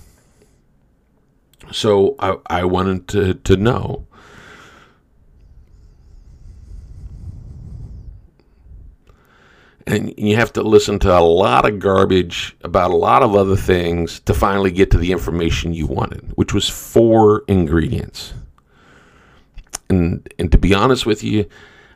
so 1.72 2.16
I, 2.20 2.38
I 2.48 2.66
wanted 2.66 3.08
to, 3.10 3.34
to 3.36 3.56
know. 3.56 4.06
And 9.88 10.14
you 10.18 10.36
have 10.36 10.52
to 10.54 10.64
listen 10.64 11.00
to 11.00 11.18
a 11.18 11.22
lot 11.22 11.66
of 11.66 11.80
garbage 11.80 12.58
about 12.62 12.92
a 12.92 12.96
lot 12.98 13.24
of 13.24 13.36
other 13.36 13.56
things 13.56 14.20
to 14.22 14.34
finally 14.34 14.70
get 14.70 14.92
to 14.92 14.98
the 14.98 15.14
information 15.14 15.74
you 15.74 15.88
wanted, 15.88 16.30
which 16.36 16.54
was 16.54 16.70
four 16.70 17.46
ingredients. 17.48 18.34
And, 19.90 20.28
and 20.38 20.52
to 20.52 20.58
be 20.58 20.74
honest 20.74 21.06
with 21.06 21.24
you, 21.24 21.46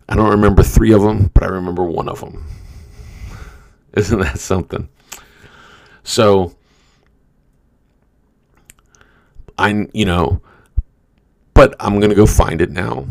I 0.07 0.15
don't 0.15 0.29
remember 0.29 0.63
three 0.63 0.93
of 0.93 1.01
them, 1.01 1.31
but 1.33 1.43
I 1.43 1.47
remember 1.47 1.83
one 1.83 2.07
of 2.07 2.21
them. 2.21 2.47
Isn't 3.93 4.19
that 4.19 4.39
something? 4.39 4.87
So, 6.03 6.55
I, 9.57 9.87
you 9.93 10.05
know, 10.05 10.41
but 11.53 11.75
I'm 11.77 11.99
going 11.99 12.09
to 12.09 12.15
go 12.15 12.25
find 12.25 12.61
it 12.61 12.71
now. 12.71 13.05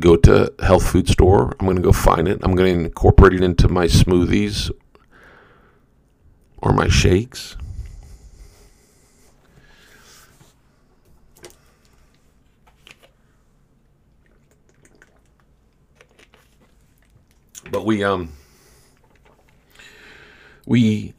Go 0.00 0.16
to 0.16 0.52
health 0.60 0.86
food 0.86 1.08
store. 1.08 1.54
I'm 1.58 1.66
going 1.66 1.76
to 1.76 1.82
go 1.82 1.92
find 1.92 2.26
it. 2.26 2.40
I'm 2.42 2.54
going 2.56 2.74
to 2.74 2.84
incorporate 2.84 3.34
it 3.34 3.42
into 3.42 3.68
my 3.68 3.86
smoothies 3.86 4.70
or 6.58 6.72
my 6.72 6.88
shakes. 6.88 7.56
but 17.74 17.84
we 17.84 18.04
um 18.04 18.32
we 20.64 21.12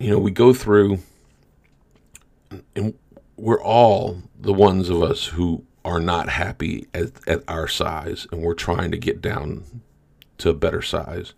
you 0.00 0.10
know 0.10 0.18
we 0.18 0.32
go 0.32 0.52
through 0.52 0.98
and 2.74 2.94
we're 3.36 3.62
all 3.62 4.20
the 4.40 4.52
ones 4.52 4.88
of 4.88 5.02
us 5.04 5.26
who 5.26 5.64
are 5.84 6.00
not 6.00 6.28
happy 6.28 6.86
at, 6.94 7.10
at 7.26 7.42
our 7.48 7.68
size 7.68 8.26
and 8.30 8.42
we're 8.42 8.54
trying 8.54 8.90
to 8.90 8.98
get 8.98 9.20
down 9.20 9.64
to 10.38 10.50
a 10.50 10.54
better 10.54 10.82
size. 10.82 11.34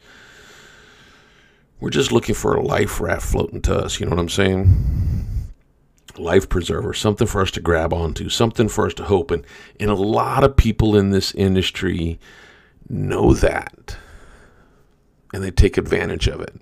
We're 1.81 1.91
just 1.91 2.13
looking 2.13 2.35
for 2.35 2.55
a 2.55 2.63
life 2.63 3.01
raft 3.01 3.27
floating 3.27 3.63
to 3.63 3.77
us, 3.77 4.01
you 4.01 4.07
know 4.07 4.11
what 4.11 4.21
I'm 4.21 4.29
saying? 4.29 5.51
Life 6.17 6.49
preserver, 6.49 6.95
something 6.95 7.27
for 7.27 7.43
us 7.43 7.51
to 7.53 7.61
grab 7.61 7.93
onto, 7.93 8.29
something 8.29 8.69
for 8.69 8.87
us 8.87 8.95
to 8.95 9.05
hope. 9.05 9.31
And, 9.31 9.45
and 9.81 9.91
a 9.91 9.95
lot 9.95 10.45
of 10.45 10.57
people 10.57 10.97
in 10.97 11.11
this 11.11 11.35
industry 11.35 12.21
know 12.89 13.35
that 13.35 13.97
and 15.35 15.43
they 15.43 15.51
take 15.51 15.77
advantage 15.77 16.29
of 16.29 16.41
it. 16.41 16.55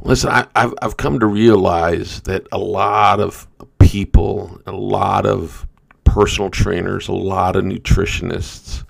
Listen, 0.00 0.30
I, 0.30 0.46
have 0.54 0.74
I've 0.80 0.96
come 0.96 1.18
to 1.18 1.26
realize 1.26 2.20
that 2.22 2.46
a 2.52 2.58
lot 2.58 3.18
of 3.18 3.48
people, 3.86 4.60
a 4.66 4.72
lot 4.72 5.26
of 5.26 5.66
personal 6.02 6.50
trainers, 6.50 7.06
a 7.06 7.12
lot 7.12 7.54
of 7.54 7.64
nutritionists, 7.64 8.84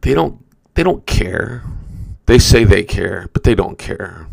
they 0.00 0.14
don't 0.14 0.44
they 0.74 0.82
don't 0.82 1.06
care. 1.06 1.62
They 2.26 2.38
say 2.38 2.64
they 2.64 2.82
care, 2.82 3.28
but 3.32 3.44
they 3.44 3.54
don't 3.54 3.78
care. 3.78 4.26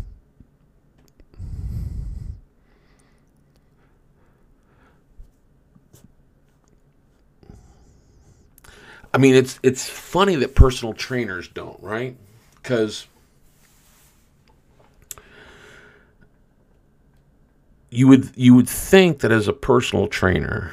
I 9.14 9.18
mean, 9.18 9.36
it's 9.36 9.60
it's 9.62 9.88
funny 9.88 10.34
that 10.36 10.56
personal 10.56 10.92
trainers 10.92 11.46
don't, 11.46 11.80
right? 11.80 12.16
Because 12.56 13.06
you 17.92 18.08
would 18.08 18.30
you 18.34 18.54
would 18.54 18.68
think 18.68 19.18
that 19.18 19.30
as 19.30 19.48
a 19.48 19.52
personal 19.52 20.06
trainer, 20.06 20.72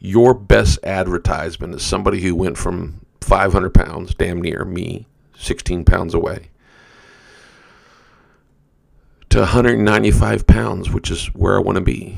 your 0.00 0.34
best 0.34 0.80
advertisement 0.82 1.72
is 1.72 1.84
somebody 1.84 2.20
who 2.20 2.34
went 2.34 2.58
from 2.58 3.06
500 3.20 3.72
pounds, 3.72 4.12
damn 4.12 4.42
near 4.42 4.64
me, 4.64 5.06
16 5.38 5.84
pounds 5.84 6.12
away, 6.12 6.50
to 9.30 9.38
195 9.38 10.48
pounds, 10.48 10.90
which 10.90 11.12
is 11.12 11.26
where 11.26 11.54
I 11.54 11.60
want 11.60 11.76
to 11.76 11.80
be, 11.80 12.14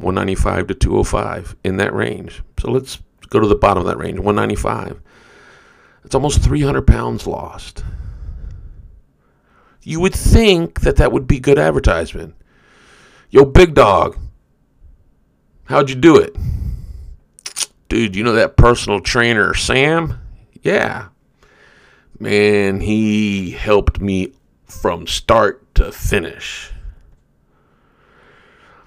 195 0.00 0.66
to 0.66 0.74
205 0.74 1.56
in 1.64 1.78
that 1.78 1.94
range. 1.94 2.42
So 2.60 2.70
let's 2.70 2.98
go 3.30 3.40
to 3.40 3.48
the 3.48 3.56
bottom 3.56 3.80
of 3.80 3.86
that 3.86 3.96
range, 3.96 4.18
195. 4.18 5.00
It's 6.04 6.14
almost 6.14 6.42
300 6.42 6.86
pounds 6.86 7.26
lost. 7.26 7.82
You 9.82 10.00
would 10.00 10.14
think 10.14 10.82
that 10.82 10.96
that 10.96 11.10
would 11.10 11.26
be 11.26 11.40
good 11.40 11.58
advertisement. 11.58 12.34
Yo, 13.34 13.44
big 13.44 13.74
dog, 13.74 14.16
how'd 15.64 15.90
you 15.90 15.96
do 15.96 16.16
it? 16.16 16.36
Dude, 17.88 18.14
you 18.14 18.22
know 18.22 18.34
that 18.34 18.56
personal 18.56 19.00
trainer, 19.00 19.54
Sam? 19.54 20.20
Yeah. 20.62 21.08
Man, 22.20 22.78
he 22.78 23.50
helped 23.50 24.00
me 24.00 24.34
from 24.66 25.08
start 25.08 25.74
to 25.74 25.90
finish. 25.90 26.70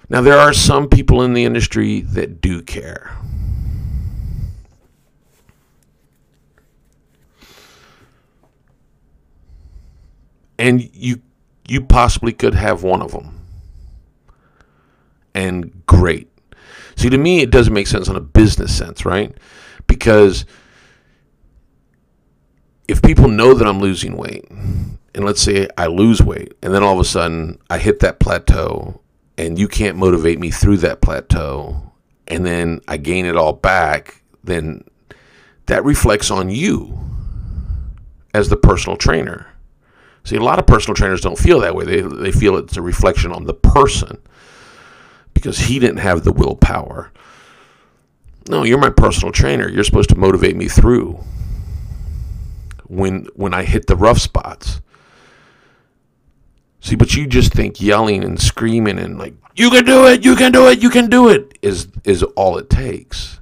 Now, 0.08 0.22
there 0.22 0.38
are 0.38 0.54
some 0.54 0.88
people 0.88 1.20
in 1.20 1.34
the 1.34 1.44
industry 1.44 2.00
that 2.00 2.40
do 2.40 2.62
care. 2.62 3.14
And 10.58 10.88
you 10.94 11.20
you 11.68 11.82
possibly 11.82 12.32
could 12.32 12.54
have 12.54 12.82
one 12.82 13.02
of 13.02 13.12
them 13.12 13.37
and 15.38 15.86
great. 15.86 16.28
See, 16.96 17.08
to 17.08 17.16
me, 17.16 17.40
it 17.40 17.50
doesn't 17.50 17.72
make 17.72 17.86
sense 17.86 18.08
on 18.08 18.16
a 18.16 18.20
business 18.20 18.76
sense, 18.76 19.04
right? 19.04 19.32
Because 19.86 20.44
if 22.88 23.00
people 23.02 23.28
know 23.28 23.54
that 23.54 23.66
I'm 23.66 23.78
losing 23.78 24.16
weight, 24.16 24.50
and 24.50 25.24
let's 25.24 25.40
say 25.40 25.68
I 25.78 25.86
lose 25.86 26.20
weight, 26.20 26.54
and 26.60 26.74
then 26.74 26.82
all 26.82 26.94
of 26.94 27.00
a 27.00 27.04
sudden 27.04 27.60
I 27.70 27.78
hit 27.78 28.00
that 28.00 28.18
plateau, 28.18 29.00
and 29.36 29.56
you 29.56 29.68
can't 29.68 29.96
motivate 29.96 30.40
me 30.40 30.50
through 30.50 30.78
that 30.78 31.00
plateau, 31.00 31.92
and 32.26 32.44
then 32.44 32.80
I 32.88 32.96
gain 32.96 33.24
it 33.24 33.36
all 33.36 33.52
back, 33.52 34.22
then 34.42 34.82
that 35.66 35.84
reflects 35.84 36.32
on 36.32 36.50
you 36.50 36.98
as 38.34 38.48
the 38.48 38.56
personal 38.56 38.96
trainer. 38.96 39.46
See, 40.24 40.36
a 40.36 40.42
lot 40.42 40.58
of 40.58 40.66
personal 40.66 40.96
trainers 40.96 41.20
don't 41.20 41.38
feel 41.38 41.60
that 41.60 41.76
way. 41.76 41.84
They, 41.84 42.00
they 42.00 42.32
feel 42.32 42.56
it's 42.56 42.76
a 42.76 42.82
reflection 42.82 43.30
on 43.30 43.44
the 43.44 43.54
person 43.54 44.18
because 45.38 45.58
he 45.58 45.78
didn't 45.78 45.98
have 45.98 46.24
the 46.24 46.32
willpower. 46.32 47.12
No, 48.48 48.64
you're 48.64 48.78
my 48.78 48.90
personal 48.90 49.32
trainer. 49.32 49.68
You're 49.68 49.84
supposed 49.84 50.10
to 50.10 50.18
motivate 50.18 50.56
me 50.56 50.68
through 50.68 51.18
when 52.86 53.26
when 53.34 53.54
I 53.54 53.64
hit 53.64 53.86
the 53.86 53.96
rough 53.96 54.18
spots. 54.18 54.80
See, 56.80 56.96
but 56.96 57.14
you 57.14 57.26
just 57.26 57.52
think 57.52 57.80
yelling 57.80 58.24
and 58.24 58.40
screaming 58.40 58.98
and 58.98 59.18
like 59.18 59.34
you 59.54 59.70
can 59.70 59.84
do 59.84 60.06
it, 60.06 60.24
you 60.24 60.36
can 60.36 60.52
do 60.52 60.68
it, 60.68 60.80
you 60.80 60.90
can 60.90 61.10
do 61.10 61.28
it 61.28 61.58
is 61.62 61.88
is 62.04 62.22
all 62.22 62.58
it 62.58 62.70
takes. 62.70 63.40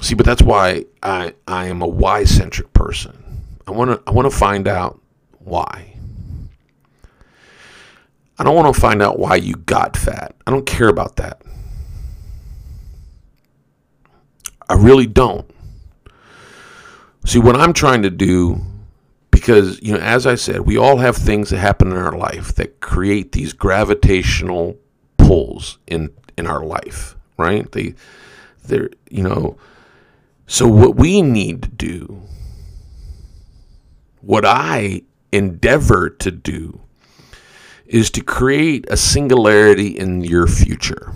See, 0.00 0.14
but 0.14 0.26
that's 0.26 0.42
why 0.42 0.84
I 1.02 1.34
I 1.48 1.66
am 1.66 1.82
a 1.82 1.86
why 1.86 2.24
centric 2.24 2.72
person. 2.72 3.22
I 3.66 3.72
want 3.72 3.90
to 3.90 4.02
I 4.06 4.12
want 4.12 4.30
to 4.30 4.36
find 4.36 4.68
out 4.68 5.00
why. 5.40 5.95
I 8.38 8.44
don't 8.44 8.54
want 8.54 8.74
to 8.74 8.80
find 8.80 9.02
out 9.02 9.18
why 9.18 9.36
you 9.36 9.54
got 9.54 9.96
fat. 9.96 10.34
I 10.46 10.50
don't 10.50 10.66
care 10.66 10.88
about 10.88 11.16
that. 11.16 11.42
I 14.68 14.74
really 14.74 15.06
don't. 15.06 15.48
See, 17.24 17.38
what 17.38 17.56
I'm 17.56 17.72
trying 17.72 18.02
to 18.02 18.10
do, 18.10 18.60
because, 19.30 19.80
you 19.82 19.92
know, 19.92 20.00
as 20.00 20.26
I 20.26 20.34
said, 20.34 20.60
we 20.60 20.76
all 20.76 20.98
have 20.98 21.16
things 21.16 21.50
that 21.50 21.58
happen 21.58 21.90
in 21.90 21.96
our 21.96 22.16
life 22.16 22.54
that 22.56 22.80
create 22.80 23.32
these 23.32 23.52
gravitational 23.52 24.76
pulls 25.16 25.78
in, 25.86 26.10
in 26.36 26.46
our 26.46 26.64
life, 26.64 27.16
right? 27.38 27.70
They, 27.72 27.94
they're, 28.64 28.90
you 29.10 29.22
know, 29.22 29.56
so 30.46 30.68
what 30.68 30.96
we 30.96 31.22
need 31.22 31.62
to 31.62 31.68
do, 31.68 32.22
what 34.20 34.44
I 34.44 35.02
endeavor 35.32 36.10
to 36.10 36.30
do, 36.30 36.80
is 37.88 38.10
to 38.10 38.20
create 38.20 38.86
a 38.90 38.96
singularity 38.96 39.88
in 39.88 40.22
your 40.22 40.46
future. 40.46 41.12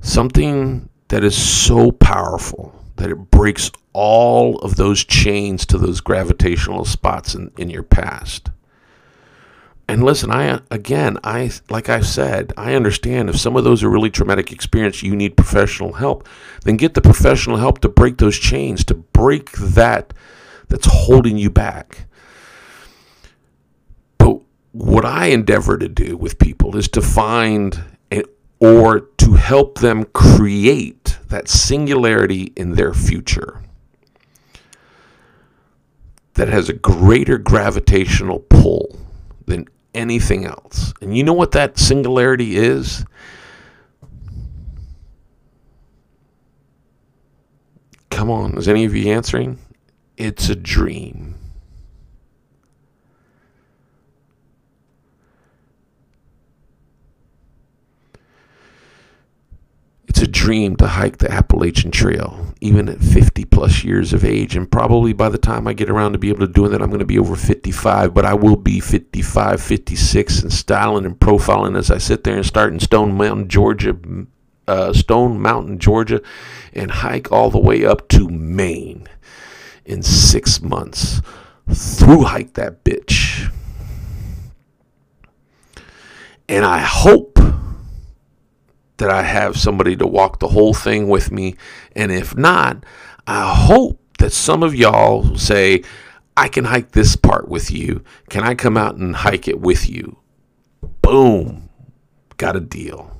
Something 0.00 0.88
that 1.08 1.22
is 1.24 1.36
so 1.36 1.92
powerful 1.92 2.74
that 2.96 3.10
it 3.10 3.30
breaks 3.30 3.70
all 3.92 4.58
of 4.58 4.76
those 4.76 5.04
chains 5.04 5.66
to 5.66 5.78
those 5.78 6.00
gravitational 6.00 6.84
spots 6.84 7.34
in, 7.34 7.50
in 7.58 7.70
your 7.70 7.82
past. 7.82 8.50
And 9.88 10.04
listen, 10.04 10.30
I 10.30 10.60
again, 10.70 11.18
I 11.24 11.50
like 11.68 11.88
I 11.88 12.00
said, 12.00 12.52
I 12.56 12.74
understand 12.74 13.28
if 13.28 13.36
some 13.36 13.56
of 13.56 13.64
those 13.64 13.82
are 13.82 13.90
really 13.90 14.10
traumatic 14.10 14.52
experience, 14.52 15.02
you 15.02 15.16
need 15.16 15.36
professional 15.36 15.94
help. 15.94 16.28
Then 16.62 16.76
get 16.76 16.94
the 16.94 17.00
professional 17.00 17.56
help 17.56 17.80
to 17.80 17.88
break 17.88 18.18
those 18.18 18.38
chains, 18.38 18.84
to 18.84 18.94
break 18.94 19.50
that 19.52 20.14
that's 20.68 20.86
holding 20.86 21.36
you 21.36 21.50
back 21.50 22.06
what 24.72 25.04
I 25.04 25.26
endeavor 25.26 25.78
to 25.78 25.88
do 25.88 26.16
with 26.16 26.38
people 26.38 26.76
is 26.76 26.88
to 26.88 27.02
find 27.02 27.82
or 28.60 29.00
to 29.00 29.32
help 29.32 29.78
them 29.78 30.04
create 30.12 31.18
that 31.28 31.48
singularity 31.48 32.52
in 32.54 32.74
their 32.74 32.92
future 32.92 33.62
that 36.34 36.48
has 36.48 36.68
a 36.68 36.74
greater 36.74 37.38
gravitational 37.38 38.38
pull 38.38 38.98
than 39.46 39.66
anything 39.94 40.44
else. 40.44 40.92
And 41.00 41.16
you 41.16 41.24
know 41.24 41.32
what 41.32 41.52
that 41.52 41.78
singularity 41.78 42.56
is? 42.56 43.04
Come 48.10 48.30
on, 48.30 48.58
is 48.58 48.68
any 48.68 48.84
of 48.84 48.94
you 48.94 49.10
answering? 49.10 49.58
It's 50.18 50.50
a 50.50 50.54
dream. 50.56 51.39
It's 60.20 60.28
a 60.28 60.32
dream 60.32 60.76
to 60.76 60.86
hike 60.86 61.16
the 61.16 61.32
Appalachian 61.32 61.90
Trail, 61.90 62.52
even 62.60 62.90
at 62.90 63.00
50 63.00 63.46
plus 63.46 63.84
years 63.84 64.12
of 64.12 64.22
age. 64.22 64.54
And 64.54 64.70
probably 64.70 65.14
by 65.14 65.30
the 65.30 65.38
time 65.38 65.66
I 65.66 65.72
get 65.72 65.88
around 65.88 66.12
to 66.12 66.18
be 66.18 66.28
able 66.28 66.46
to 66.46 66.52
doing 66.52 66.72
that, 66.72 66.82
I'm 66.82 66.90
going 66.90 66.98
to 66.98 67.06
be 67.06 67.18
over 67.18 67.34
55. 67.34 68.12
But 68.12 68.26
I 68.26 68.34
will 68.34 68.56
be 68.56 68.80
55, 68.80 69.62
56, 69.62 70.42
and 70.42 70.52
styling 70.52 71.06
and 71.06 71.18
profiling 71.18 71.74
as 71.74 71.90
I 71.90 71.96
sit 71.96 72.24
there 72.24 72.36
and 72.36 72.44
start 72.44 72.70
in 72.70 72.80
Stone 72.80 73.16
Mountain, 73.16 73.48
Georgia, 73.48 73.96
uh, 74.68 74.92
Stone 74.92 75.40
Mountain, 75.40 75.78
Georgia, 75.78 76.20
and 76.74 76.90
hike 76.90 77.32
all 77.32 77.48
the 77.48 77.58
way 77.58 77.86
up 77.86 78.06
to 78.08 78.28
Maine 78.28 79.08
in 79.86 80.02
six 80.02 80.60
months. 80.60 81.22
Through 81.66 82.24
hike 82.24 82.52
that 82.54 82.84
bitch. 82.84 83.50
And 86.46 86.66
I 86.66 86.80
hope 86.80 87.29
that 89.00 89.10
I 89.10 89.22
have 89.22 89.56
somebody 89.56 89.96
to 89.96 90.06
walk 90.06 90.38
the 90.38 90.48
whole 90.48 90.72
thing 90.72 91.08
with 91.08 91.30
me. 91.32 91.56
And 91.96 92.12
if 92.12 92.36
not, 92.36 92.84
I 93.26 93.52
hope 93.54 94.00
that 94.18 94.32
some 94.32 94.62
of 94.62 94.74
y'all 94.74 95.36
say, 95.36 95.82
I 96.36 96.48
can 96.48 96.64
hike 96.64 96.92
this 96.92 97.16
part 97.16 97.48
with 97.48 97.70
you. 97.70 98.02
Can 98.28 98.44
I 98.44 98.54
come 98.54 98.76
out 98.76 98.96
and 98.96 99.16
hike 99.16 99.48
it 99.48 99.60
with 99.60 99.90
you? 99.90 100.18
Boom. 101.02 101.68
Got 102.36 102.56
a 102.56 102.60
deal. 102.60 103.16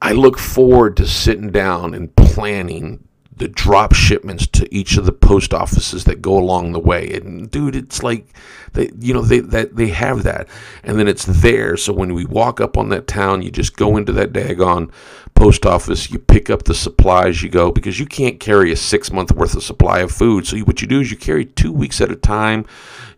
I 0.00 0.12
look 0.12 0.38
forward 0.38 0.96
to 0.98 1.06
sitting 1.06 1.50
down 1.50 1.92
and 1.92 2.14
planning 2.14 3.06
the 3.38 3.48
drop 3.48 3.94
shipments 3.94 4.46
to 4.46 4.72
each 4.74 4.96
of 4.96 5.06
the 5.06 5.12
post 5.12 5.54
offices 5.54 6.04
that 6.04 6.20
go 6.22 6.36
along 6.36 6.72
the 6.72 6.78
way. 6.78 7.12
And 7.12 7.50
dude, 7.50 7.76
it's 7.76 8.02
like 8.02 8.26
they 8.72 8.90
you 8.98 9.14
know 9.14 9.22
they 9.22 9.40
that 9.40 9.76
they 9.76 9.88
have 9.88 10.24
that. 10.24 10.48
And 10.82 10.98
then 10.98 11.08
it's 11.08 11.24
there. 11.24 11.76
So 11.76 11.92
when 11.92 12.14
we 12.14 12.24
walk 12.24 12.60
up 12.60 12.76
on 12.76 12.88
that 12.90 13.06
town, 13.06 13.42
you 13.42 13.50
just 13.50 13.76
go 13.76 13.96
into 13.96 14.12
that 14.12 14.32
daggone 14.32 14.90
post 15.34 15.64
office, 15.64 16.10
you 16.10 16.18
pick 16.18 16.50
up 16.50 16.64
the 16.64 16.74
supplies, 16.74 17.42
you 17.42 17.48
go 17.48 17.70
because 17.70 18.00
you 18.00 18.06
can't 18.06 18.40
carry 18.40 18.72
a 18.72 18.76
6 18.76 19.12
month 19.12 19.30
worth 19.32 19.54
of 19.54 19.62
supply 19.62 20.00
of 20.00 20.10
food. 20.10 20.46
So 20.46 20.56
you, 20.56 20.64
what 20.64 20.82
you 20.82 20.88
do 20.88 21.00
is 21.00 21.12
you 21.12 21.16
carry 21.16 21.44
2 21.44 21.72
weeks 21.72 22.00
at 22.00 22.10
a 22.10 22.16
time. 22.16 22.66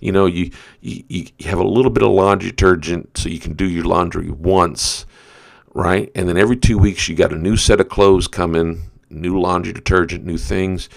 You 0.01 0.13
know, 0.13 0.27
you, 0.27 0.51
you 0.81 1.05
you 1.09 1.49
have 1.49 1.59
a 1.59 1.67
little 1.67 1.91
bit 1.91 2.03
of 2.03 2.11
laundry 2.11 2.51
detergent 2.51 3.17
so 3.17 3.29
you 3.29 3.39
can 3.39 3.55
do 3.55 3.69
your 3.69 3.85
laundry 3.85 4.31
once 4.31 5.07
right? 5.73 6.11
And 6.15 6.29
then 6.29 6.37
every 6.37 6.57
two 6.57 6.79
weeks 6.79 7.09
you 7.09 7.15
got 7.15 7.33
a 7.33 7.37
new 7.37 7.57
set 7.57 7.81
of 7.81 7.89
clothes 7.89 8.27
coming 8.27 8.90
new 9.11 9.39
laundry 9.41 9.73
detergent, 9.73 10.25
new 10.25 10.39
things. 10.39 10.89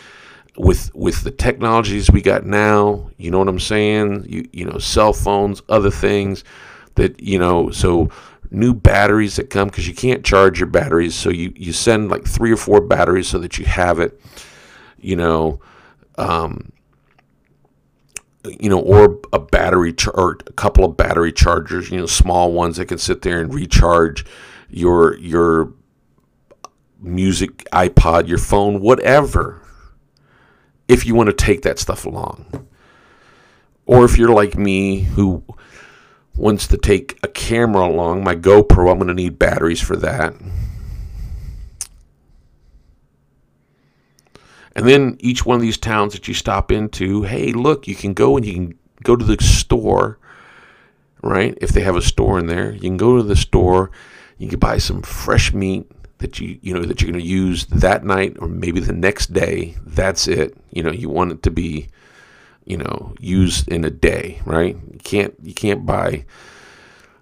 With 0.56 0.94
with 0.94 1.24
the 1.24 1.32
technologies 1.32 2.12
we 2.12 2.22
got 2.22 2.46
now, 2.46 3.10
you 3.18 3.32
know 3.32 3.40
what 3.40 3.48
I'm 3.48 3.60
saying? 3.60 4.26
You 4.30 4.48
you 4.54 4.66
know, 4.66 4.78
cell 4.78 5.12
phones, 5.12 5.64
other 5.68 5.90
things 5.90 6.44
that 6.96 7.20
you 7.20 7.40
know, 7.40 7.72
so 7.72 8.10
new 8.52 8.74
batteries 8.74 9.36
that 9.38 9.50
come 9.50 9.68
because 9.68 9.88
you 9.88 9.96
can't 9.96 10.24
charge 10.24 10.60
your 10.60 10.70
batteries, 10.70 11.16
so 11.16 11.32
you 11.32 11.52
you 11.56 11.74
send 11.74 12.10
like 12.10 12.26
three 12.26 12.52
or 12.52 12.58
four 12.58 12.82
batteries 12.82 13.28
so 13.28 13.40
that 13.40 13.58
you 13.58 13.66
have 13.66 14.00
it, 14.00 14.22
you 15.00 15.16
know. 15.16 15.60
Um, 16.20 16.72
you 18.60 18.70
know, 18.70 18.80
or 18.80 19.20
a 19.32 19.40
battery 19.40 19.94
char- 19.94 20.14
or 20.16 20.38
a 20.48 20.54
couple 20.54 20.84
of 20.84 20.98
battery 20.98 21.32
chargers, 21.32 21.90
you 21.90 21.98
know, 21.98 22.06
small 22.06 22.52
ones 22.52 22.78
that 22.78 22.88
can 22.88 22.98
sit 22.98 23.22
there 23.22 23.40
and 23.40 23.54
recharge 23.54 24.26
your 24.70 25.18
your 25.18 25.72
music, 27.04 27.66
iPod, 27.72 28.28
your 28.28 28.38
phone, 28.38 28.80
whatever, 28.80 29.62
if 30.88 31.06
you 31.06 31.14
want 31.14 31.28
to 31.30 31.36
take 31.36 31.62
that 31.64 31.78
stuff 31.78 32.06
along. 32.06 32.68
Or 33.86 34.06
if 34.06 34.18
you're 34.18 34.34
like 34.34 34.58
me 34.58 35.02
who 35.02 35.44
wants 36.36 36.68
to 36.68 36.78
take 36.78 37.20
a 37.22 37.28
camera 37.28 37.86
along, 37.86 38.24
my 38.24 38.36
GoPro, 38.36 38.90
I'm 38.90 38.98
going 38.98 39.08
to 39.08 39.14
need 39.14 39.38
batteries 39.38 39.82
for 39.82 39.96
that. 39.98 40.34
And 44.76 44.88
then 44.88 45.18
each 45.20 45.46
one 45.46 45.56
of 45.56 45.62
these 45.62 45.78
towns 45.78 46.14
that 46.14 46.28
you 46.28 46.34
stop 46.34 46.72
into, 46.72 47.24
hey, 47.24 47.52
look, 47.52 47.88
you 47.88 47.94
can 47.96 48.14
go 48.14 48.36
and 48.38 48.46
you 48.46 48.54
can 48.54 48.80
go 49.04 49.16
to 49.16 49.24
the 49.24 49.38
store, 49.44 50.18
right? 51.22 51.56
If 51.62 51.70
they 51.72 51.82
have 51.82 51.96
a 51.96 52.02
store 52.02 52.40
in 52.40 52.48
there, 52.48 52.72
you 52.72 52.80
can 52.80 52.98
go 52.98 53.18
to 53.18 53.24
the 53.24 53.36
store, 53.36 53.92
you 54.40 54.50
can 54.50 54.58
buy 54.58 54.80
some 54.80 55.04
fresh 55.04 55.54
meat, 55.54 55.92
that 56.24 56.40
you 56.40 56.58
you 56.62 56.74
know 56.74 56.84
that 56.84 57.02
you're 57.02 57.12
going 57.12 57.22
to 57.22 57.30
use 57.30 57.66
that 57.66 58.06
night 58.06 58.38
or 58.40 58.48
maybe 58.48 58.80
the 58.80 58.94
next 58.94 59.34
day 59.34 59.76
that's 59.86 60.28
it. 60.28 60.58
You 60.72 60.82
know 60.82 60.92
you 60.92 61.10
want 61.10 61.34
it 61.34 61.44
to 61.44 61.52
be 61.52 61.90
you 62.66 62.78
know 62.78 63.14
used 63.20 63.68
in 63.68 63.84
a 63.84 63.90
day 63.90 64.42
right? 64.46 64.76
You 64.92 65.00
can't 65.04 65.36
you 65.44 65.54
can't 65.54 65.86
buy 65.86 66.26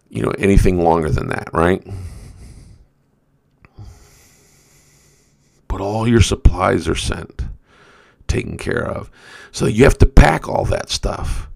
you 0.09 0.21
know 0.21 0.31
anything 0.37 0.83
longer 0.83 1.09
than 1.09 1.29
that 1.29 1.49
right? 1.51 1.85
But 5.67 5.81
all 5.81 6.07
your 6.07 6.21
supplies 6.21 6.87
are 6.87 6.95
sent 6.95 7.41
taken 8.27 8.57
care 8.57 8.85
of. 8.85 9.09
So 9.51 9.65
you 9.65 9.83
have 9.83 9.97
to 9.97 10.05
pack 10.05 10.47
all 10.47 10.65
that 10.65 10.89
stuff. 10.89 11.49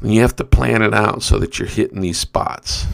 And 0.00 0.14
you 0.14 0.20
have 0.20 0.36
to 0.36 0.44
plan 0.44 0.82
it 0.82 0.94
out 0.94 1.22
so 1.22 1.38
that 1.38 1.58
you're 1.58 1.66
hitting 1.66 2.02
these 2.02 2.18
spots 2.18 2.86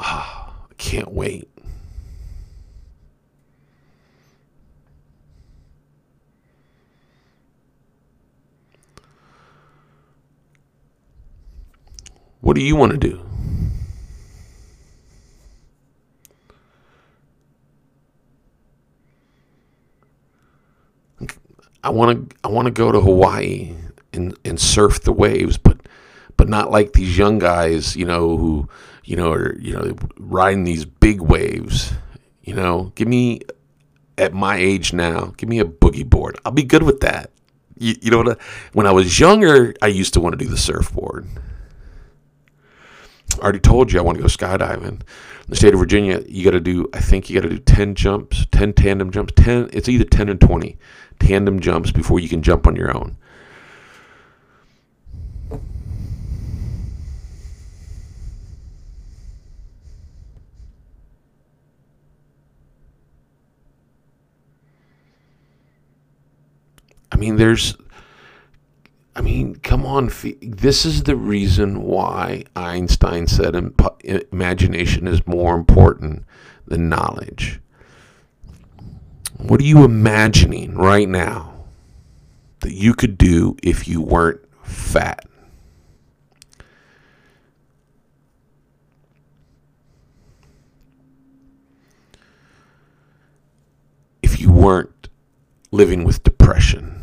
Oh, 0.00 0.54
I 0.70 0.74
can't 0.78 1.12
wait. 1.12 1.48
What 12.40 12.54
do 12.54 12.62
you 12.62 12.74
want 12.74 12.92
to 12.92 12.98
do? 12.98 13.20
I 21.84 21.90
want 21.90 22.30
to 22.30 22.36
I 22.44 22.48
want 22.48 22.66
to 22.66 22.70
go 22.70 22.92
to 22.92 23.00
Hawaii 23.00 23.74
and, 24.12 24.36
and 24.44 24.58
surf 24.58 25.02
the 25.02 25.12
waves, 25.12 25.58
but 25.58 25.78
but 26.36 26.48
not 26.48 26.70
like 26.70 26.94
these 26.94 27.16
young 27.16 27.38
guys, 27.38 27.96
you 27.96 28.04
know, 28.06 28.36
who 28.36 28.68
you 29.04 29.16
know, 29.16 29.32
or 29.32 29.58
you 29.58 29.72
know, 29.72 29.96
riding 30.18 30.64
these 30.64 30.84
big 30.84 31.20
waves. 31.20 31.92
You 32.42 32.54
know, 32.54 32.92
give 32.94 33.08
me 33.08 33.40
at 34.18 34.32
my 34.32 34.56
age 34.56 34.92
now, 34.92 35.32
give 35.36 35.48
me 35.48 35.58
a 35.60 35.64
boogie 35.64 36.08
board. 36.08 36.38
I'll 36.44 36.52
be 36.52 36.62
good 36.62 36.82
with 36.82 37.00
that. 37.00 37.30
You, 37.78 37.94
you 38.02 38.10
know 38.10 38.18
what? 38.18 38.40
I, 38.40 38.44
when 38.72 38.86
I 38.86 38.92
was 38.92 39.18
younger, 39.18 39.74
I 39.80 39.86
used 39.86 40.14
to 40.14 40.20
want 40.20 40.38
to 40.38 40.44
do 40.44 40.50
the 40.50 40.58
surfboard. 40.58 41.26
I 43.38 43.42
already 43.42 43.60
told 43.60 43.92
you 43.92 43.98
I 43.98 44.02
want 44.02 44.18
to 44.18 44.22
go 44.22 44.28
skydiving. 44.28 45.00
In 45.00 45.02
the 45.48 45.56
state 45.56 45.72
of 45.72 45.80
Virginia, 45.80 46.22
you 46.26 46.44
got 46.44 46.50
to 46.50 46.60
do. 46.60 46.88
I 46.92 47.00
think 47.00 47.30
you 47.30 47.40
got 47.40 47.48
to 47.48 47.54
do 47.54 47.58
ten 47.58 47.94
jumps, 47.94 48.46
ten 48.50 48.72
tandem 48.72 49.10
jumps. 49.10 49.32
Ten. 49.36 49.70
It's 49.72 49.88
either 49.88 50.04
ten 50.04 50.28
and 50.28 50.40
twenty 50.40 50.78
tandem 51.20 51.60
jumps 51.60 51.90
before 51.90 52.20
you 52.20 52.28
can 52.28 52.42
jump 52.42 52.66
on 52.66 52.76
your 52.76 52.94
own. 52.94 53.16
Mean, 67.20 67.36
there's, 67.36 67.76
I 69.14 69.20
mean, 69.20 69.56
come 69.56 69.84
on. 69.84 70.10
This 70.40 70.86
is 70.86 71.02
the 71.02 71.16
reason 71.16 71.82
why 71.82 72.44
Einstein 72.56 73.26
said 73.26 73.54
imagination 74.32 75.06
is 75.06 75.26
more 75.26 75.54
important 75.54 76.24
than 76.66 76.88
knowledge. 76.88 77.60
What 79.36 79.60
are 79.60 79.64
you 79.64 79.84
imagining 79.84 80.74
right 80.74 81.08
now 81.08 81.64
that 82.60 82.72
you 82.72 82.94
could 82.94 83.18
do 83.18 83.56
if 83.62 83.86
you 83.86 84.00
weren't 84.00 84.40
fat? 84.62 85.26
If 94.22 94.40
you 94.40 94.50
weren't 94.50 95.08
living 95.70 96.04
with 96.04 96.22
depression? 96.22 96.99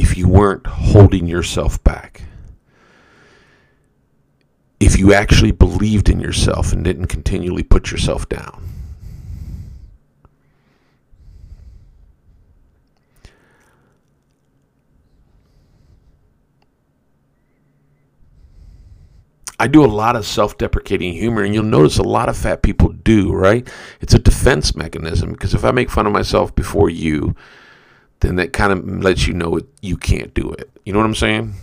If 0.00 0.16
you 0.16 0.26
weren't 0.26 0.66
holding 0.66 1.26
yourself 1.26 1.82
back. 1.84 2.22
If 4.80 4.98
you 4.98 5.12
actually 5.12 5.52
believed 5.52 6.08
in 6.08 6.20
yourself 6.20 6.72
and 6.72 6.82
didn't 6.82 7.08
continually 7.08 7.62
put 7.62 7.90
yourself 7.90 8.26
down. 8.30 8.66
I 19.58 19.66
do 19.66 19.84
a 19.84 19.86
lot 19.86 20.16
of 20.16 20.24
self 20.24 20.56
deprecating 20.56 21.12
humor, 21.12 21.42
and 21.42 21.52
you'll 21.52 21.64
notice 21.64 21.98
a 21.98 22.02
lot 22.02 22.30
of 22.30 22.38
fat 22.38 22.62
people 22.62 22.88
do, 22.88 23.30
right? 23.30 23.68
It's 24.00 24.14
a 24.14 24.18
defense 24.18 24.74
mechanism 24.74 25.32
because 25.32 25.52
if 25.52 25.62
I 25.62 25.72
make 25.72 25.90
fun 25.90 26.06
of 26.06 26.14
myself 26.14 26.54
before 26.54 26.88
you, 26.88 27.36
then 28.20 28.36
that 28.36 28.52
kind 28.52 28.72
of 28.72 28.86
lets 29.02 29.26
you 29.26 29.34
know 29.34 29.60
you 29.80 29.96
can't 29.96 30.32
do 30.34 30.50
it. 30.52 30.70
You 30.84 30.92
know 30.92 30.98
what 30.98 31.06
I'm 31.06 31.14
saying? 31.14 31.54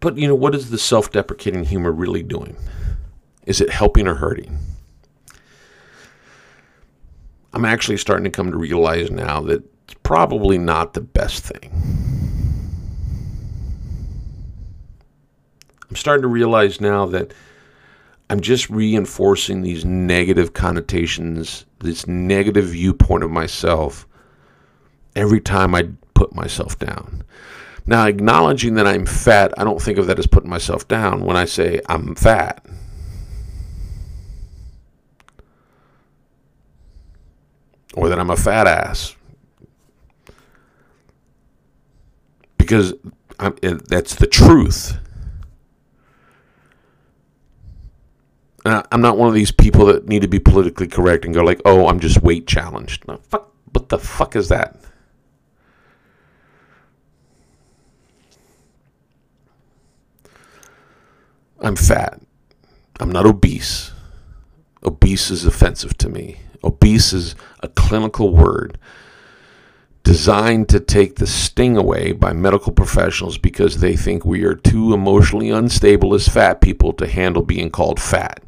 But 0.00 0.16
you 0.16 0.26
know, 0.26 0.34
what 0.34 0.54
is 0.54 0.70
the 0.70 0.78
self 0.78 1.12
deprecating 1.12 1.64
humor 1.64 1.92
really 1.92 2.22
doing? 2.22 2.56
Is 3.46 3.60
it 3.60 3.70
helping 3.70 4.08
or 4.08 4.14
hurting? 4.14 4.58
I'm 7.52 7.64
actually 7.64 7.98
starting 7.98 8.24
to 8.24 8.30
come 8.30 8.50
to 8.50 8.56
realize 8.56 9.10
now 9.10 9.40
that 9.42 9.62
probably 10.10 10.58
not 10.58 10.94
the 10.94 11.00
best 11.00 11.44
thing. 11.44 11.70
I'm 15.88 15.94
starting 15.94 16.22
to 16.22 16.28
realize 16.28 16.80
now 16.80 17.06
that 17.06 17.32
I'm 18.28 18.40
just 18.40 18.68
reinforcing 18.70 19.62
these 19.62 19.84
negative 19.84 20.52
connotations, 20.52 21.64
this 21.78 22.08
negative 22.08 22.64
viewpoint 22.64 23.22
of 23.22 23.30
myself 23.30 24.08
every 25.14 25.40
time 25.40 25.76
I 25.76 25.90
put 26.14 26.34
myself 26.34 26.76
down. 26.76 27.22
Now, 27.86 28.04
acknowledging 28.08 28.74
that 28.74 28.88
I'm 28.88 29.06
fat, 29.06 29.54
I 29.56 29.62
don't 29.62 29.80
think 29.80 29.96
of 29.96 30.08
that 30.08 30.18
as 30.18 30.26
putting 30.26 30.50
myself 30.50 30.88
down 30.88 31.24
when 31.24 31.36
I 31.36 31.44
say 31.44 31.80
I'm 31.88 32.16
fat. 32.16 32.66
Or 37.94 38.08
that 38.08 38.18
I'm 38.18 38.30
a 38.30 38.36
fat 38.36 38.66
ass. 38.66 39.14
Because 42.70 42.94
I'm, 43.40 43.56
that's 43.88 44.14
the 44.14 44.28
truth. 44.28 44.96
I'm 48.64 49.00
not 49.00 49.18
one 49.18 49.26
of 49.26 49.34
these 49.34 49.50
people 49.50 49.86
that 49.86 50.06
need 50.06 50.22
to 50.22 50.28
be 50.28 50.38
politically 50.38 50.86
correct 50.86 51.24
and 51.24 51.34
go 51.34 51.42
like, 51.42 51.60
"Oh, 51.64 51.88
I'm 51.88 51.98
just 51.98 52.22
weight 52.22 52.46
challenged." 52.46 53.08
No, 53.08 53.16
fuck. 53.16 53.52
What 53.72 53.88
the 53.88 53.98
fuck 53.98 54.36
is 54.36 54.50
that? 54.50 54.76
I'm 61.60 61.74
fat. 61.74 62.20
I'm 63.00 63.10
not 63.10 63.26
obese. 63.26 63.90
Obese 64.84 65.32
is 65.32 65.44
offensive 65.44 65.98
to 65.98 66.08
me. 66.08 66.38
Obese 66.62 67.12
is 67.12 67.34
a 67.64 67.68
clinical 67.68 68.32
word 68.32 68.78
designed 70.02 70.68
to 70.68 70.80
take 70.80 71.16
the 71.16 71.26
sting 71.26 71.76
away 71.76 72.12
by 72.12 72.32
medical 72.32 72.72
professionals 72.72 73.38
because 73.38 73.80
they 73.80 73.96
think 73.96 74.24
we 74.24 74.44
are 74.44 74.54
too 74.54 74.94
emotionally 74.94 75.50
unstable 75.50 76.14
as 76.14 76.28
fat 76.28 76.60
people 76.60 76.92
to 76.94 77.06
handle 77.06 77.42
being 77.42 77.70
called 77.70 78.00
fat. 78.00 78.42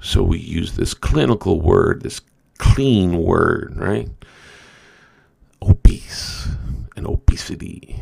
So 0.00 0.22
we 0.22 0.38
use 0.38 0.72
this 0.72 0.94
clinical 0.94 1.60
word, 1.60 2.02
this 2.02 2.20
clean 2.58 3.18
word, 3.18 3.74
right? 3.76 4.08
Obese 5.62 6.48
and 6.96 7.06
obesity. 7.06 8.00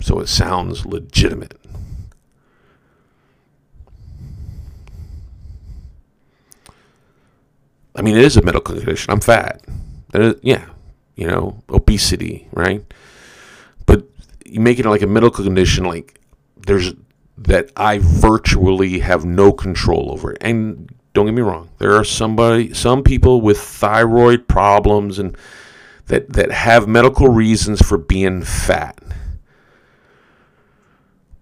So 0.00 0.20
it 0.20 0.28
sounds 0.28 0.84
legitimate. 0.86 1.58
I 7.96 8.02
mean, 8.02 8.16
it 8.16 8.24
is 8.24 8.36
a 8.36 8.42
medical 8.42 8.74
condition. 8.74 9.12
I'm 9.12 9.20
fat. 9.20 9.62
Yeah, 10.14 10.66
you 11.16 11.26
know, 11.26 11.62
obesity, 11.68 12.48
right? 12.52 12.84
But 13.86 14.04
you 14.44 14.60
make 14.60 14.78
it 14.78 14.86
like 14.86 15.02
a 15.02 15.06
medical 15.06 15.44
condition, 15.44 15.84
like 15.84 16.20
there's 16.66 16.94
that 17.36 17.70
I 17.76 17.98
virtually 17.98 19.00
have 19.00 19.24
no 19.24 19.52
control 19.52 20.12
over. 20.12 20.36
And 20.40 20.94
don't 21.14 21.26
get 21.26 21.34
me 21.34 21.42
wrong, 21.42 21.68
there 21.78 21.94
are 21.94 22.04
somebody, 22.04 22.72
some 22.74 23.02
people 23.02 23.40
with 23.40 23.58
thyroid 23.58 24.46
problems 24.46 25.18
and 25.18 25.36
that 26.06 26.32
that 26.34 26.52
have 26.52 26.86
medical 26.86 27.28
reasons 27.28 27.82
for 27.82 27.98
being 27.98 28.42
fat. 28.42 28.98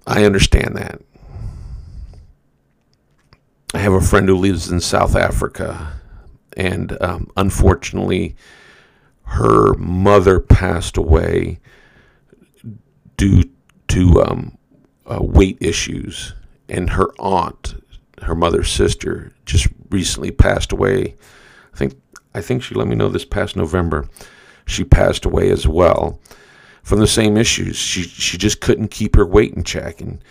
I 0.07 0.25
understand 0.25 0.77
that. 0.77 1.01
I 3.75 3.79
have 3.79 3.93
a 3.93 4.01
friend 4.01 4.29
who 4.29 4.37
lives 4.37 4.71
in 4.71 4.81
South 4.81 5.17
Africa 5.17 6.01
and 6.57 7.01
um, 7.01 7.31
unfortunately, 7.37 8.37
her 9.33 9.73
mother 9.75 10.39
passed 10.39 10.99
away 10.99 11.59
due 13.17 13.45
to 13.89 14.23
um, 14.23 14.59
uh, 15.07 15.23
weight 15.23 15.57
issues, 15.59 16.35
and 16.69 16.91
her 16.91 17.11
aunt, 17.19 17.75
her 18.23 18.35
mother's 18.35 18.71
sister, 18.71 19.33
just 19.47 19.69
recently 19.89 20.31
passed 20.31 20.71
away. 20.71 21.17
I 21.73 21.77
think 21.79 21.95
I 22.35 22.43
think 22.43 22.63
she 22.63 22.75
let 22.75 22.89
me 22.89 22.95
know 22.95 23.09
this 23.09 23.25
past 23.25 23.57
November. 23.57 24.07
She 24.67 24.85
passed 24.85 25.25
away 25.25 25.51
as 25.51 25.67
well 25.67 26.21
from 26.83 27.01
the 27.01 27.07
same 27.07 27.39
issues. 27.39 27.77
She 27.77 28.03
she 28.03 28.37
just 28.37 28.61
couldn't 28.61 28.91
keep 28.91 29.17
her 29.17 29.27
weight 29.27 29.55
in 29.55 29.65
check, 29.65 30.03
and 30.03 30.23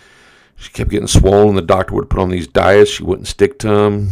she 0.54 0.70
kept 0.70 0.90
getting 0.90 1.08
swollen. 1.08 1.56
The 1.56 1.62
doctor 1.62 1.94
would 1.94 2.08
put 2.08 2.20
on 2.20 2.30
these 2.30 2.46
diets. 2.46 2.92
She 2.92 3.02
wouldn't 3.02 3.26
stick 3.26 3.58
to 3.60 3.68
them. 3.68 4.10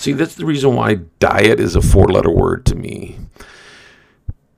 See, 0.00 0.14
that's 0.14 0.34
the 0.34 0.46
reason 0.46 0.74
why 0.74 0.94
diet 1.18 1.60
is 1.60 1.76
a 1.76 1.82
four 1.82 2.08
letter 2.08 2.30
word 2.30 2.64
to 2.64 2.74
me. 2.74 3.18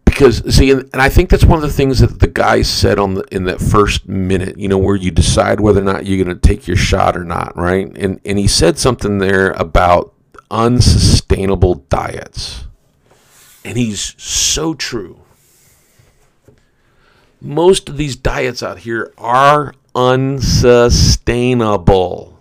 Because 0.05 0.55
see, 0.55 0.71
and, 0.71 0.89
and, 0.93 1.03
I 1.03 1.09
think 1.09 1.31
that's 1.31 1.45
one 1.45 1.57
of 1.57 1.63
the 1.63 1.73
things 1.73 1.99
that 1.99 2.21
the 2.21 2.29
guy 2.29 2.63
said 2.63 3.01
on 3.01 3.15
the 3.15 3.25
in 3.33 3.43
that 3.47 3.61
first 3.61 4.07
minute, 4.07 4.57
you 4.57 4.69
know, 4.69 4.79
where 4.79 4.95
you 4.95 5.11
decide 5.11 5.59
whether 5.59 5.81
or 5.81 5.85
not 5.85 6.07
you're 6.07 6.25
going 6.25 6.39
to 6.39 6.49
take 6.49 6.69
your 6.69 6.77
shot 6.77 7.17
or 7.17 7.25
not, 7.25 7.57
right? 7.57 7.91
And 7.97 8.21
and 8.25 8.39
he 8.39 8.47
said 8.47 8.79
something 8.79 9.19
there 9.19 9.51
about 9.51 10.15
unsustainable 10.49 11.75
diets. 11.75 12.67
And 13.65 13.77
he's 13.77 14.15
so 14.23 14.75
true. 14.75 15.23
Most 17.41 17.89
of 17.89 17.97
these 17.97 18.15
diets 18.15 18.63
out 18.63 18.79
here 18.79 19.13
are 19.19 19.75
unsustainable. 19.93 22.32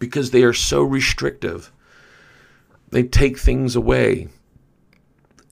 Because 0.00 0.32
they 0.32 0.42
are 0.42 0.52
so 0.52 0.82
restrictive. 0.82 1.70
They 2.88 3.04
take 3.04 3.38
things 3.38 3.76
away. 3.76 4.26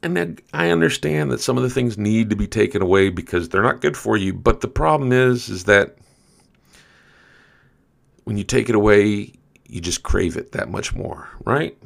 And 0.02 0.40
I 0.52 0.70
understand 0.70 1.30
that 1.30 1.40
some 1.40 1.56
of 1.56 1.62
the 1.62 1.70
things 1.70 1.98
need 1.98 2.30
to 2.30 2.36
be 2.36 2.48
taken 2.48 2.82
away 2.82 3.10
because 3.10 3.48
they're 3.48 3.62
not 3.62 3.80
good 3.80 3.96
for 3.96 4.16
you, 4.16 4.32
but 4.32 4.60
the 4.60 4.68
problem 4.68 5.12
is 5.12 5.48
is 5.48 5.64
that 5.64 5.96
when 8.24 8.36
you 8.36 8.44
take 8.44 8.68
it 8.68 8.74
away, 8.74 9.32
you 9.68 9.80
just 9.80 10.02
crave 10.02 10.36
it 10.36 10.52
that 10.52 10.68
much 10.68 10.94
more, 10.94 11.28
right? 11.44 11.76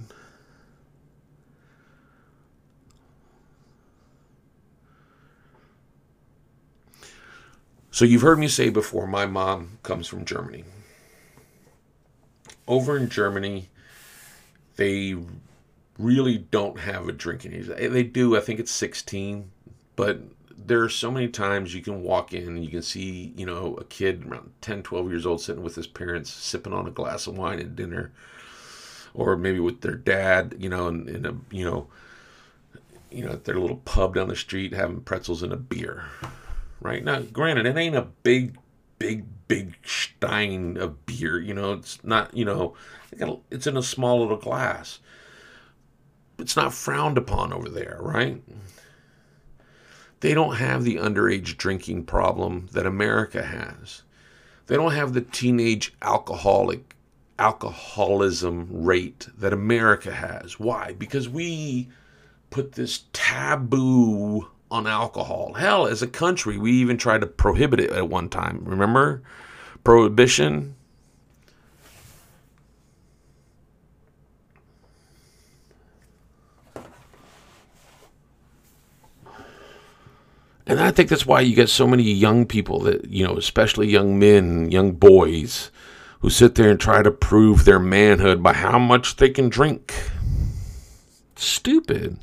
So 7.90 8.04
you've 8.04 8.22
heard 8.22 8.38
me 8.38 8.48
say 8.48 8.70
before, 8.70 9.06
my 9.06 9.26
mom 9.26 9.78
comes 9.82 10.06
from 10.06 10.24
Germany 10.24 10.64
over 12.72 12.96
in 12.96 13.08
Germany, 13.08 13.68
they 14.76 15.14
really 15.98 16.38
don't 16.38 16.78
have 16.80 17.08
a 17.08 17.12
drinking 17.12 17.52
age. 17.52 17.66
They 17.66 18.02
do, 18.02 18.36
I 18.36 18.40
think 18.40 18.60
it's 18.60 18.72
16, 18.72 19.50
but 19.94 20.20
there 20.56 20.82
are 20.82 20.88
so 20.88 21.10
many 21.10 21.28
times 21.28 21.74
you 21.74 21.82
can 21.82 22.02
walk 22.02 22.32
in 22.32 22.48
and 22.48 22.64
you 22.64 22.70
can 22.70 22.82
see, 22.82 23.32
you 23.36 23.44
know, 23.44 23.74
a 23.74 23.84
kid 23.84 24.24
around 24.26 24.52
10, 24.62 24.82
12 24.82 25.10
years 25.10 25.26
old 25.26 25.40
sitting 25.40 25.62
with 25.62 25.74
his 25.74 25.86
parents 25.86 26.30
sipping 26.30 26.72
on 26.72 26.86
a 26.86 26.90
glass 26.90 27.26
of 27.26 27.36
wine 27.36 27.60
at 27.60 27.76
dinner 27.76 28.12
or 29.12 29.36
maybe 29.36 29.60
with 29.60 29.82
their 29.82 29.94
dad, 29.94 30.54
you 30.58 30.70
know, 30.70 30.88
in, 30.88 31.08
in 31.08 31.26
a, 31.26 31.34
you 31.50 31.64
know, 31.64 31.88
you 33.10 33.22
know, 33.22 33.32
at 33.32 33.44
their 33.44 33.58
little 33.58 33.76
pub 33.76 34.14
down 34.14 34.28
the 34.28 34.36
street 34.36 34.72
having 34.72 35.02
pretzels 35.02 35.42
and 35.42 35.52
a 35.52 35.56
beer. 35.56 36.04
Right? 36.80 37.04
Now, 37.04 37.20
granted, 37.20 37.66
it 37.66 37.76
ain't 37.76 37.94
a 37.94 38.08
big 38.22 38.56
big 38.98 39.24
big 39.52 39.76
stein 39.84 40.78
of 40.78 41.04
beer 41.04 41.38
you 41.38 41.52
know 41.52 41.74
it's 41.74 42.02
not 42.02 42.34
you 42.34 42.42
know 42.42 42.74
it's 43.50 43.66
in 43.66 43.76
a 43.76 43.82
small 43.82 44.20
little 44.20 44.38
glass. 44.38 44.98
It's 46.38 46.56
not 46.56 46.72
frowned 46.72 47.18
upon 47.18 47.52
over 47.52 47.68
there 47.68 47.98
right? 48.00 48.42
They 50.20 50.32
don't 50.32 50.56
have 50.56 50.84
the 50.84 50.96
underage 50.96 51.58
drinking 51.58 52.06
problem 52.06 52.68
that 52.72 52.86
america 52.86 53.42
has. 53.42 54.04
They 54.68 54.76
don't 54.76 54.94
have 54.94 55.12
the 55.12 55.20
teenage 55.20 55.92
alcoholic 56.00 56.96
alcoholism 57.38 58.68
rate 58.70 59.28
that 59.36 59.52
america 59.52 60.12
has. 60.12 60.58
Why? 60.58 60.94
Because 60.98 61.28
we 61.28 61.90
put 62.48 62.72
this 62.72 63.04
taboo 63.12 64.48
on 64.72 64.86
alcohol. 64.86 65.52
Hell, 65.52 65.86
as 65.86 66.02
a 66.02 66.06
country, 66.06 66.56
we 66.56 66.72
even 66.72 66.96
tried 66.96 67.20
to 67.20 67.26
prohibit 67.26 67.78
it 67.78 67.90
at 67.90 68.08
one 68.08 68.30
time. 68.30 68.62
Remember? 68.64 69.22
Prohibition. 69.84 70.74
And 80.66 80.80
I 80.80 80.90
think 80.90 81.10
that's 81.10 81.26
why 81.26 81.42
you 81.42 81.54
get 81.54 81.68
so 81.68 81.86
many 81.86 82.04
young 82.04 82.46
people 82.46 82.80
that, 82.80 83.04
you 83.04 83.26
know, 83.26 83.36
especially 83.36 83.90
young 83.90 84.18
men, 84.18 84.70
young 84.70 84.92
boys, 84.92 85.70
who 86.20 86.30
sit 86.30 86.54
there 86.54 86.70
and 86.70 86.80
try 86.80 87.02
to 87.02 87.10
prove 87.10 87.66
their 87.66 87.80
manhood 87.80 88.42
by 88.42 88.54
how 88.54 88.78
much 88.78 89.16
they 89.16 89.28
can 89.28 89.50
drink. 89.50 89.92
Stupid 91.36 92.18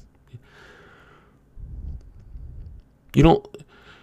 you 3.13 3.23
don't 3.23 3.45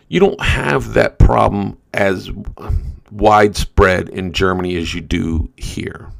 you 0.09 0.21
don't 0.21 0.41
have 0.41 0.95
that 0.95 1.19
problem 1.19 1.79
as 1.93 2.31
widespread 3.11 4.09
in 4.09 4.33
Germany 4.33 4.77
as 4.77 4.95
you 4.95 5.01
do 5.01 5.51
here. 5.57 6.11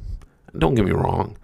don't 0.59 0.75
get 0.75 0.85
me 0.85 0.93
wrong. 0.93 1.37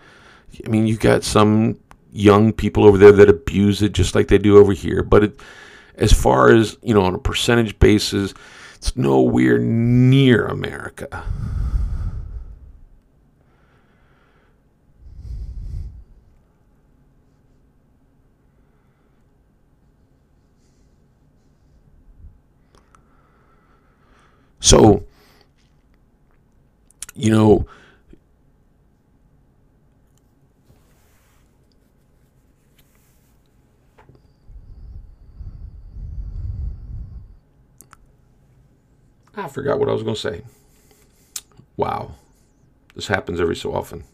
I 0.65 0.69
mean, 0.69 0.87
you 0.87 0.97
got 0.97 1.25
some 1.25 1.79
young 2.13 2.53
people 2.53 2.85
over 2.85 2.99
there 2.99 3.13
that 3.13 3.29
abuse 3.29 3.83
it 3.83 3.93
just 3.93 4.15
like 4.15 4.29
they 4.29 4.39
do 4.39 4.59
over 4.59 4.73
here. 4.73 5.03
But 5.03 5.25
it, 5.25 5.41
as 5.97 6.13
far 6.13 6.53
as, 6.53 6.77
you 6.83 6.95
know, 6.95 7.03
on 7.03 7.15
a 7.15 7.19
percentage 7.19 7.79
basis, 7.79 8.35
it's 8.77 8.97
nowhere 8.97 9.59
near 9.59 10.47
America. 10.47 11.25
So, 24.63 25.03
you 27.17 27.33
know, 27.33 27.67
I 39.35 39.49
forgot 39.49 39.81
what 39.81 39.89
I 39.89 39.93
was 39.93 40.05
going 40.05 40.15
to 40.15 40.21
say. 40.21 40.43
Wow. 41.77 42.15
This 42.95 43.09
happens 43.09 43.41
every 43.41 43.57
so 43.57 43.75
often. 43.75 44.05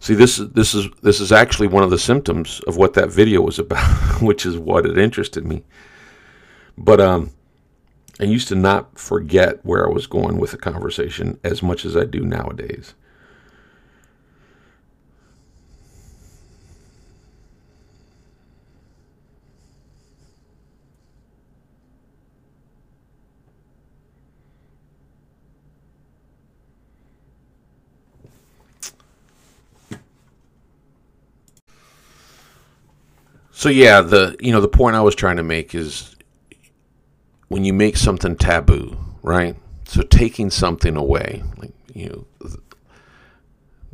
See, 0.00 0.14
this 0.14 0.40
is 0.40 0.50
this 0.50 0.74
is 0.74 0.88
this 1.02 1.20
is 1.20 1.30
actually 1.30 1.68
one 1.68 1.84
of 1.84 1.90
the 1.90 1.98
symptoms 2.00 2.60
of 2.66 2.76
what 2.76 2.94
that 2.94 3.10
video 3.10 3.42
was 3.42 3.60
about, 3.60 3.78
which 4.20 4.44
is 4.44 4.58
what 4.58 4.86
it 4.86 4.98
interested 4.98 5.46
me. 5.46 5.62
But 6.76 7.00
um 7.00 7.35
I 8.20 8.24
used 8.24 8.48
to 8.48 8.54
not 8.54 8.98
forget 8.98 9.64
where 9.64 9.86
I 9.86 9.92
was 9.92 10.06
going 10.06 10.38
with 10.38 10.52
the 10.52 10.56
conversation 10.56 11.38
as 11.44 11.62
much 11.62 11.84
as 11.84 11.96
I 11.96 12.04
do 12.04 12.20
nowadays. 12.20 12.94
So 33.52 33.68
yeah, 33.70 34.00
the 34.00 34.36
you 34.40 34.52
know 34.52 34.60
the 34.60 34.68
point 34.68 34.96
I 34.96 35.00
was 35.02 35.14
trying 35.14 35.36
to 35.38 35.42
make 35.42 35.74
is 35.74 36.15
when 37.48 37.64
you 37.64 37.72
make 37.72 37.96
something 37.96 38.36
taboo, 38.36 38.96
right? 39.22 39.56
So 39.86 40.02
taking 40.02 40.50
something 40.50 40.96
away, 40.96 41.42
like 41.58 41.72
you 41.94 42.08
know, 42.08 42.50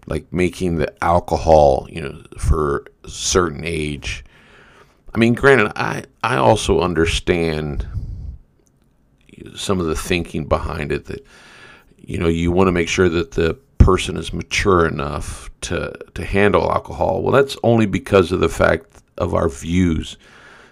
like 0.06 0.32
making 0.32 0.76
the 0.76 0.92
alcohol, 1.04 1.86
you 1.90 2.00
know, 2.00 2.22
for 2.38 2.84
a 3.04 3.08
certain 3.08 3.64
age. 3.64 4.24
I 5.14 5.18
mean, 5.18 5.34
granted, 5.34 5.72
I 5.76 6.04
I 6.22 6.36
also 6.36 6.80
understand 6.80 7.86
some 9.54 9.80
of 9.80 9.86
the 9.86 9.96
thinking 9.96 10.46
behind 10.46 10.92
it 10.92 11.06
that 11.06 11.24
you 11.98 12.18
know 12.18 12.28
you 12.28 12.50
want 12.52 12.68
to 12.68 12.72
make 12.72 12.88
sure 12.88 13.08
that 13.08 13.32
the 13.32 13.54
person 13.78 14.16
is 14.16 14.32
mature 14.32 14.86
enough 14.86 15.50
to 15.60 15.92
to 16.14 16.24
handle 16.24 16.70
alcohol. 16.70 17.22
Well, 17.22 17.32
that's 17.32 17.56
only 17.62 17.86
because 17.86 18.32
of 18.32 18.40
the 18.40 18.48
fact 18.48 19.02
of 19.18 19.34
our 19.34 19.48
views. 19.48 20.16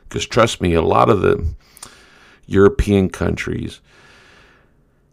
Because 0.09 0.27
trust 0.27 0.61
me, 0.61 0.75
a 0.75 0.83
lot 0.83 1.11
of 1.11 1.21
the 1.21 1.47
European 2.51 3.09
countries, 3.09 3.81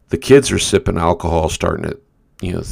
the 0.09 0.17
kids 0.17 0.51
are 0.51 0.59
sipping 0.59 0.97
alcohol, 0.97 1.49
starting 1.49 1.89
to, 1.89 1.99
you 2.41 2.53
know, 2.53 2.63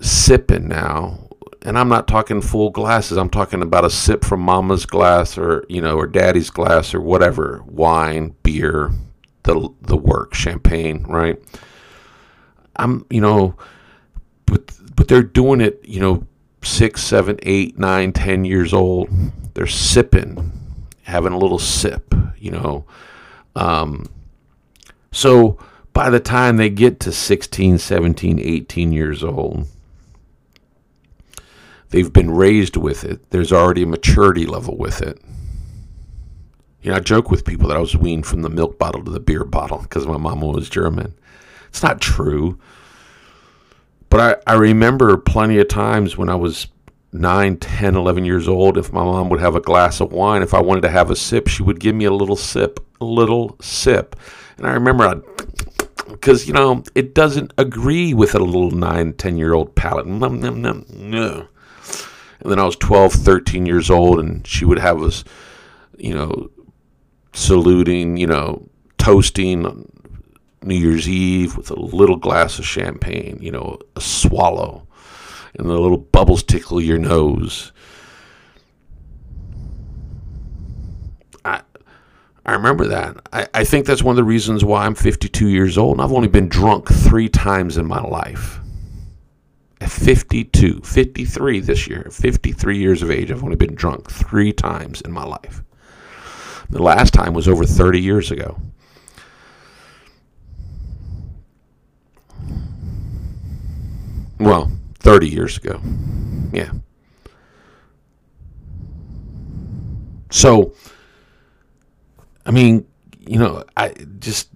sipping 0.00 0.68
now. 0.68 1.28
And 1.62 1.78
I'm 1.78 1.88
not 1.88 2.08
talking 2.08 2.40
full 2.42 2.70
glasses. 2.70 3.16
I'm 3.16 3.30
talking 3.30 3.62
about 3.62 3.84
a 3.84 3.90
sip 3.90 4.24
from 4.24 4.40
mama's 4.40 4.86
glass 4.86 5.38
or, 5.38 5.64
you 5.68 5.80
know, 5.80 5.96
or 5.96 6.06
daddy's 6.06 6.50
glass 6.50 6.94
or 6.94 7.00
whatever, 7.00 7.62
wine, 7.66 8.34
beer, 8.42 8.92
the 9.44 9.68
the 9.82 9.96
work, 9.96 10.34
champagne, 10.34 11.04
right? 11.04 11.38
I'm, 12.76 13.06
you 13.08 13.20
know, 13.20 13.56
but 14.46 14.72
but 14.94 15.08
they're 15.08 15.22
doing 15.22 15.60
it, 15.60 15.80
you 15.84 16.00
know, 16.00 16.26
six, 16.62 17.02
seven, 17.02 17.38
eight, 17.42 17.78
nine, 17.78 18.12
ten 18.12 18.44
years 18.44 18.72
old. 18.72 19.08
They're 19.54 19.66
sipping, 19.66 20.52
having 21.02 21.32
a 21.32 21.38
little 21.38 21.58
sip, 21.58 22.14
you 22.38 22.50
know. 22.50 22.84
Um, 23.56 24.06
so 25.12 25.58
by 25.92 26.10
the 26.10 26.20
time 26.20 26.56
they 26.56 26.70
get 26.70 27.00
to 27.00 27.12
16, 27.12 27.78
17, 27.78 28.40
18 28.40 28.92
years 28.92 29.22
old, 29.22 29.66
they've 31.90 32.12
been 32.12 32.30
raised 32.30 32.76
with 32.76 33.04
it. 33.04 33.30
There's 33.30 33.52
already 33.52 33.82
a 33.82 33.86
maturity 33.86 34.46
level 34.46 34.76
with 34.76 35.00
it. 35.00 35.20
You 36.82 36.90
know, 36.90 36.96
I 36.96 37.00
joke 37.00 37.30
with 37.30 37.46
people 37.46 37.68
that 37.68 37.76
I 37.76 37.80
was 37.80 37.96
weaned 37.96 38.26
from 38.26 38.42
the 38.42 38.50
milk 38.50 38.78
bottle 38.78 39.02
to 39.04 39.10
the 39.10 39.20
beer 39.20 39.44
bottle 39.44 39.78
because 39.78 40.06
my 40.06 40.18
mama 40.18 40.46
was 40.46 40.68
German. 40.68 41.14
It's 41.68 41.82
not 41.82 42.00
true. 42.00 42.58
But 44.10 44.42
I, 44.46 44.52
I 44.52 44.56
remember 44.56 45.16
plenty 45.16 45.58
of 45.58 45.68
times 45.68 46.16
when 46.16 46.28
I 46.28 46.34
was 46.34 46.66
9, 47.12 47.56
10, 47.56 47.94
11 47.94 48.24
years 48.24 48.48
old, 48.48 48.76
if 48.76 48.92
my 48.92 49.02
mom 49.02 49.28
would 49.30 49.40
have 49.40 49.54
a 49.54 49.60
glass 49.60 50.00
of 50.00 50.12
wine, 50.12 50.42
if 50.42 50.52
I 50.52 50.60
wanted 50.60 50.82
to 50.82 50.90
have 50.90 51.10
a 51.10 51.16
sip, 51.16 51.48
she 51.48 51.62
would 51.62 51.80
give 51.80 51.94
me 51.94 52.04
a 52.04 52.12
little 52.12 52.36
sip, 52.36 52.80
little 53.04 53.56
sip. 53.60 54.16
And 54.56 54.66
I 54.66 54.72
remember 54.72 55.22
because, 56.10 56.46
you 56.46 56.52
know, 56.52 56.82
it 56.94 57.14
doesn't 57.14 57.52
agree 57.58 58.14
with 58.14 58.34
a 58.34 58.38
little 58.38 58.70
9, 58.70 59.12
10 59.14 59.36
year 59.36 59.52
old 59.52 59.74
palate. 59.74 60.06
And 60.06 60.22
then 60.22 61.48
I 62.58 62.64
was 62.64 62.76
12, 62.76 63.12
13 63.12 63.66
years 63.66 63.90
old, 63.90 64.20
and 64.20 64.46
she 64.46 64.64
would 64.64 64.78
have 64.78 65.02
us, 65.02 65.24
you 65.96 66.14
know, 66.14 66.50
saluting, 67.32 68.16
you 68.16 68.26
know, 68.26 68.68
toasting 68.98 69.90
New 70.62 70.74
Year's 70.74 71.08
Eve 71.08 71.56
with 71.56 71.70
a 71.70 71.78
little 71.78 72.16
glass 72.16 72.58
of 72.58 72.64
champagne, 72.64 73.38
you 73.40 73.50
know, 73.50 73.78
a 73.96 74.00
swallow, 74.00 74.86
and 75.58 75.68
the 75.68 75.78
little 75.78 75.98
bubbles 75.98 76.42
tickle 76.42 76.80
your 76.80 76.98
nose. 76.98 77.72
I 81.44 81.60
I 82.46 82.52
remember 82.52 82.86
that. 82.88 83.16
I, 83.32 83.48
I 83.54 83.64
think 83.64 83.86
that's 83.86 84.02
one 84.02 84.12
of 84.12 84.16
the 84.16 84.24
reasons 84.24 84.64
why 84.64 84.84
I'm 84.84 84.94
52 84.94 85.48
years 85.48 85.78
old 85.78 85.92
and 85.92 86.02
I've 86.02 86.12
only 86.12 86.28
been 86.28 86.48
drunk 86.48 86.88
three 86.88 87.28
times 87.28 87.78
in 87.78 87.86
my 87.86 88.02
life. 88.02 88.60
At 89.80 89.90
52, 89.90 90.80
53 90.80 91.60
this 91.60 91.88
year, 91.88 92.08
53 92.10 92.78
years 92.78 93.02
of 93.02 93.10
age, 93.10 93.30
I've 93.30 93.42
only 93.42 93.56
been 93.56 93.74
drunk 93.74 94.10
three 94.10 94.52
times 94.52 95.00
in 95.00 95.12
my 95.12 95.24
life. 95.24 95.62
The 96.70 96.82
last 96.82 97.12
time 97.14 97.34
was 97.34 97.48
over 97.48 97.64
30 97.64 98.00
years 98.00 98.30
ago. 98.30 98.58
Well, 104.38 104.70
30 104.98 105.28
years 105.28 105.56
ago. 105.56 105.80
Yeah. 106.52 106.72
So, 110.30 110.74
I 112.46 112.50
mean, 112.50 112.86
you 113.20 113.38
know, 113.38 113.64
I 113.76 113.94
just. 114.18 114.50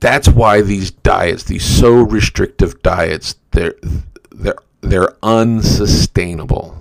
That's 0.00 0.28
why 0.28 0.62
these 0.62 0.90
diets, 0.90 1.44
these 1.44 1.64
so 1.64 2.02
restrictive 2.02 2.80
diets, 2.82 3.34
they're 3.50 3.74
they're 4.30 4.56
they're 4.80 5.16
unsustainable. 5.22 6.76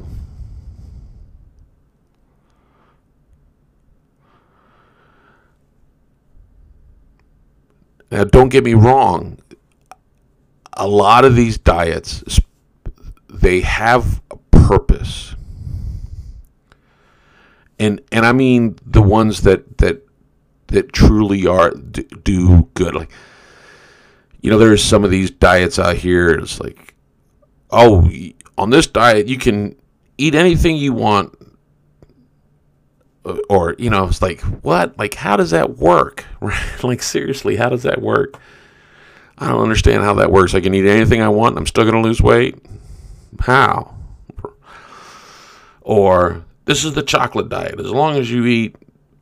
Now, 8.11 8.23
don't 8.23 8.49
get 8.49 8.63
me 8.63 8.73
wrong. 8.73 9.37
A 10.73 10.87
lot 10.87 11.25
of 11.25 11.35
these 11.35 11.57
diets, 11.57 12.23
they 13.29 13.61
have 13.61 14.21
a 14.31 14.37
purpose, 14.51 15.35
and 17.79 18.01
and 18.11 18.25
I 18.25 18.33
mean 18.33 18.77
the 18.85 19.01
ones 19.01 19.41
that 19.41 19.77
that 19.79 20.05
that 20.67 20.93
truly 20.93 21.47
are 21.47 21.71
do 21.71 22.69
good. 22.73 22.93
Like, 22.93 23.11
you 24.41 24.51
know, 24.51 24.57
there's 24.57 24.83
some 24.83 25.03
of 25.03 25.11
these 25.11 25.31
diets 25.31 25.79
out 25.79 25.95
here. 25.95 26.29
It's 26.29 26.59
like, 26.59 26.93
oh, 27.71 28.09
on 28.57 28.69
this 28.69 28.87
diet 28.87 29.27
you 29.27 29.37
can 29.37 29.75
eat 30.17 30.35
anything 30.35 30.75
you 30.75 30.91
want 30.91 31.33
uh, 33.25 33.37
or 33.49 33.75
you 33.79 33.89
know 33.89 34.05
it's 34.05 34.21
like 34.21 34.41
what? 34.41 34.97
Like 34.97 35.15
how 35.15 35.37
does 35.37 35.51
that 35.51 35.77
work? 35.77 36.25
Like 36.83 37.01
seriously 37.01 37.55
how 37.55 37.69
does 37.69 37.83
that 37.83 38.01
work? 38.01 38.39
I 39.37 39.47
don't 39.47 39.61
understand 39.61 40.03
how 40.03 40.15
that 40.15 40.31
works. 40.31 40.53
I 40.53 40.59
can 40.59 40.73
eat 40.73 40.85
anything 40.85 41.21
i 41.21 41.29
want 41.29 41.57
i'm 41.57 41.65
still 41.65 41.83
going 41.85 41.95
to 41.95 42.07
lose 42.07 42.21
weight. 42.21 42.57
How? 43.39 43.95
Or 45.81 46.43
this 46.69 46.85
is 46.85 46.93
the 46.93 47.03
chocolate 47.03 47.49
diet 47.49 47.79
as 47.79 47.91
long 47.91 48.15
as 48.15 48.31
you 48.31 48.45
eat 48.45 48.75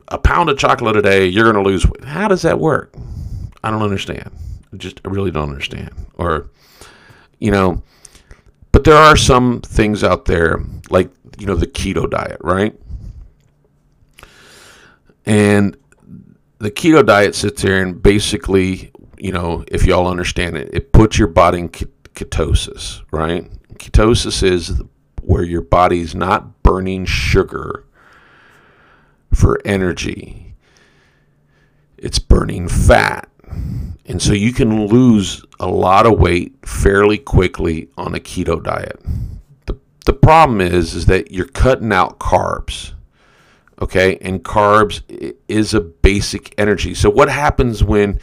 a 0.08 0.18
pound 0.18 0.48
of 0.48 0.58
chocolate 0.58 0.96
a 0.96 1.02
day 1.02 1.26
you're 1.26 1.50
going 1.50 1.62
to 1.62 1.68
lose 1.68 1.84
weight 1.86 2.04
how 2.04 2.28
does 2.28 2.42
that 2.42 2.60
work 2.60 2.94
i 3.64 3.70
don't 3.70 3.82
understand 3.82 4.30
I 4.72 4.76
just 4.76 5.00
I 5.04 5.08
really 5.08 5.30
don't 5.30 5.48
understand. 5.48 5.90
Or, 6.14 6.50
you 7.38 7.50
know, 7.50 7.82
but 8.72 8.84
there 8.84 8.96
are 8.96 9.16
some 9.16 9.60
things 9.60 10.04
out 10.04 10.26
there 10.26 10.60
like 10.90 11.10
you 11.38 11.46
know 11.46 11.54
the 11.54 11.66
keto 11.66 12.08
diet, 12.08 12.38
right? 12.42 12.78
And 15.24 15.76
the 16.58 16.70
keto 16.70 17.04
diet 17.04 17.34
sits 17.34 17.62
there 17.62 17.82
and 17.82 18.02
basically, 18.02 18.90
you 19.18 19.32
know, 19.32 19.64
if 19.68 19.84
y'all 19.84 20.08
understand 20.08 20.56
it, 20.56 20.70
it 20.72 20.92
puts 20.92 21.18
your 21.18 21.28
body 21.28 21.60
in 21.60 21.68
ketosis, 21.68 23.02
right? 23.12 23.48
Ketosis 23.74 24.42
is 24.42 24.82
where 25.28 25.42
your 25.42 25.60
body's 25.60 26.14
not 26.14 26.62
burning 26.62 27.04
sugar 27.04 27.84
for 29.30 29.60
energy. 29.62 30.54
It's 31.98 32.18
burning 32.18 32.66
fat. 32.66 33.28
And 34.06 34.22
so 34.22 34.32
you 34.32 34.54
can 34.54 34.86
lose 34.86 35.44
a 35.60 35.68
lot 35.68 36.06
of 36.06 36.18
weight 36.18 36.54
fairly 36.64 37.18
quickly 37.18 37.90
on 37.98 38.14
a 38.14 38.18
keto 38.20 38.64
diet. 38.64 38.98
The, 39.66 39.76
the 40.06 40.14
problem 40.14 40.62
is, 40.62 40.94
is 40.94 41.04
that 41.06 41.30
you're 41.30 41.48
cutting 41.48 41.92
out 41.92 42.18
carbs. 42.18 42.94
Okay? 43.82 44.16
And 44.22 44.42
carbs 44.42 45.02
is 45.46 45.74
a 45.74 45.82
basic 45.82 46.54
energy. 46.56 46.94
So 46.94 47.10
what 47.10 47.28
happens 47.28 47.84
when 47.84 48.18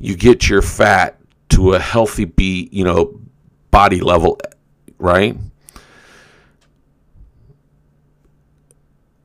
you 0.00 0.16
get 0.16 0.48
your 0.48 0.62
fat 0.62 1.20
to 1.50 1.74
a 1.74 1.78
healthy 1.78 2.24
be, 2.24 2.68
you 2.72 2.82
know, 2.82 3.20
body 3.70 4.00
level, 4.00 4.40
right? 4.98 5.36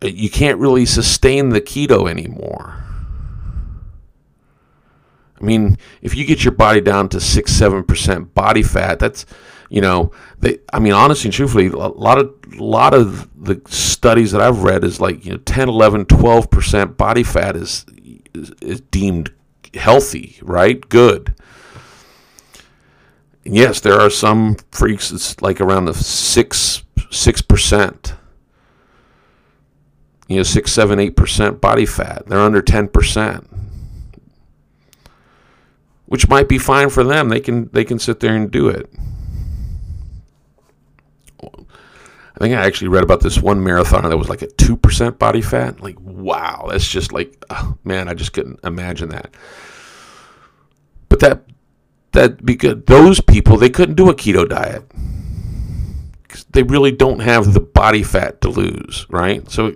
You 0.01 0.29
can't 0.29 0.59
really 0.59 0.85
sustain 0.85 1.49
the 1.49 1.61
keto 1.61 2.09
anymore 2.09 2.83
I 5.39 5.43
mean, 5.43 5.77
if 6.01 6.15
you 6.15 6.25
get 6.25 6.43
your 6.43 6.53
body 6.53 6.81
down 6.81 7.09
to 7.09 7.19
six, 7.19 7.51
seven 7.51 7.83
percent 7.83 8.33
body 8.33 8.63
fat, 8.63 8.99
that's 8.99 9.25
you 9.69 9.81
know, 9.81 10.11
they. 10.39 10.59
I 10.73 10.79
mean, 10.79 10.93
honestly 10.93 11.27
and 11.27 11.33
truthfully, 11.33 11.67
a 11.67 11.75
lot 11.75 12.17
of 12.17 12.33
a 12.57 12.63
lot 12.63 12.93
of 12.93 13.29
the 13.41 13.61
studies 13.67 14.31
that 14.31 14.41
I've 14.41 14.63
read 14.63 14.83
is 14.83 14.99
like 14.99 15.25
you 15.25 15.31
know, 15.31 15.37
10, 15.37 15.69
11, 15.69 16.05
12 16.05 16.49
percent 16.49 16.97
body 16.97 17.23
fat 17.23 17.55
is, 17.55 17.85
is 18.33 18.51
is 18.61 18.81
deemed 18.81 19.31
healthy, 19.73 20.37
right? 20.41 20.87
Good. 20.89 21.35
And 23.45 23.55
yes, 23.55 23.79
there 23.79 23.99
are 23.99 24.09
some 24.09 24.57
freaks 24.71 25.09
that's 25.09 25.39
like 25.41 25.61
around 25.61 25.85
the 25.85 25.93
six 25.93 26.83
six 27.11 27.41
percent. 27.41 28.15
You 30.27 30.37
know, 30.37 30.43
six, 30.43 30.71
seven, 30.71 30.99
eight 30.99 31.15
percent 31.15 31.61
body 31.61 31.85
fat. 31.85 32.27
They're 32.27 32.39
under 32.39 32.61
ten 32.61 32.87
percent 32.87 33.47
which 36.07 36.29
might 36.29 36.47
be 36.47 36.57
fine 36.57 36.89
for 36.89 37.03
them. 37.03 37.29
They 37.29 37.39
can 37.39 37.69
they 37.71 37.83
can 37.83 37.99
sit 37.99 38.19
there 38.19 38.35
and 38.35 38.49
do 38.49 38.69
it. 38.69 38.89
I 41.43 42.39
think 42.39 42.55
I 42.55 42.65
actually 42.65 42.89
read 42.89 43.03
about 43.03 43.21
this 43.21 43.39
one 43.39 43.59
marathoner 43.59 44.09
that 44.09 44.17
was 44.17 44.29
like 44.29 44.41
a 44.41 44.47
two 44.47 44.77
percent 44.77 45.19
body 45.19 45.41
fat. 45.41 45.81
Like, 45.81 45.99
wow, 45.99 46.67
that's 46.69 46.87
just 46.87 47.11
like, 47.11 47.35
oh, 47.49 47.77
man, 47.83 48.07
I 48.07 48.13
just 48.13 48.33
couldn't 48.33 48.59
imagine 48.63 49.09
that. 49.09 49.35
But 51.09 51.19
that 51.19 51.43
that 52.13 52.45
because 52.45 52.83
those 52.85 53.19
people 53.21 53.57
they 53.57 53.69
couldn't 53.69 53.95
do 53.95 54.09
a 54.09 54.15
keto 54.15 54.47
diet 54.47 54.83
because 56.23 56.45
they 56.45 56.63
really 56.63 56.91
don't 56.91 57.19
have 57.19 57.53
the 57.53 57.59
body 57.59 58.03
fat 58.03 58.39
to 58.41 58.49
lose, 58.49 59.05
right? 59.09 59.49
So, 59.51 59.75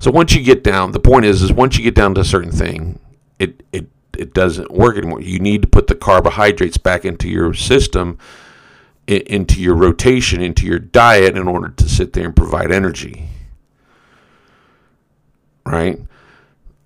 so 0.00 0.10
once 0.10 0.34
you 0.34 0.42
get 0.42 0.64
down, 0.64 0.92
the 0.92 0.98
point 0.98 1.26
is, 1.26 1.42
is 1.42 1.52
once 1.52 1.76
you 1.76 1.84
get 1.84 1.94
down 1.94 2.14
to 2.14 2.22
a 2.22 2.24
certain 2.24 2.50
thing, 2.50 2.98
it 3.38 3.62
it 3.70 3.86
it 4.18 4.34
doesn't 4.34 4.72
work 4.72 4.96
anymore. 4.96 5.20
You 5.20 5.38
need 5.38 5.62
to 5.62 5.68
put 5.68 5.86
the 5.86 5.94
carbohydrates 5.94 6.78
back 6.78 7.04
into 7.04 7.28
your 7.28 7.52
system, 7.54 8.18
into 9.06 9.60
your 9.60 9.74
rotation, 9.74 10.40
into 10.40 10.66
your 10.66 10.78
diet 10.78 11.36
in 11.36 11.46
order 11.46 11.68
to 11.68 11.88
sit 11.88 12.14
there 12.14 12.24
and 12.24 12.34
provide 12.34 12.72
energy. 12.72 13.28
Right? 15.66 16.00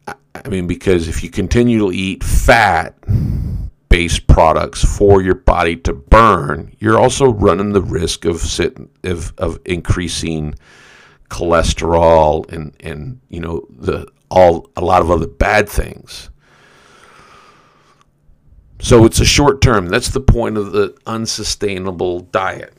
I 0.06 0.48
mean, 0.48 0.66
because 0.66 1.06
if 1.06 1.22
you 1.22 1.30
continually 1.30 1.96
eat 1.96 2.24
fat 2.24 2.94
based 3.88 4.26
products 4.26 4.84
for 4.84 5.22
your 5.22 5.36
body 5.36 5.76
to 5.76 5.92
burn, 5.92 6.74
you're 6.80 6.98
also 6.98 7.32
running 7.32 7.72
the 7.72 7.82
risk 7.82 8.24
of 8.24 8.40
sit, 8.40 8.76
of, 9.04 9.32
of 9.38 9.60
increasing 9.64 10.56
cholesterol 11.31 12.51
and, 12.53 12.75
and 12.81 13.20
you 13.29 13.41
know 13.41 13.66
the 13.70 14.07
all 14.31 14.70
a 14.77 14.81
lot 14.81 15.03
of 15.03 15.11
other 15.11 15.27
bad 15.27 15.68
things. 15.68 16.31
So 18.81 19.05
it's 19.05 19.20
a 19.20 19.25
short 19.25 19.61
term. 19.61 19.87
That's 19.87 20.11
the 20.11 20.20
point 20.20 20.59
of 20.59 20.72
the 20.72 20.95
unsustainable 21.07 22.20
diet. 22.20 22.75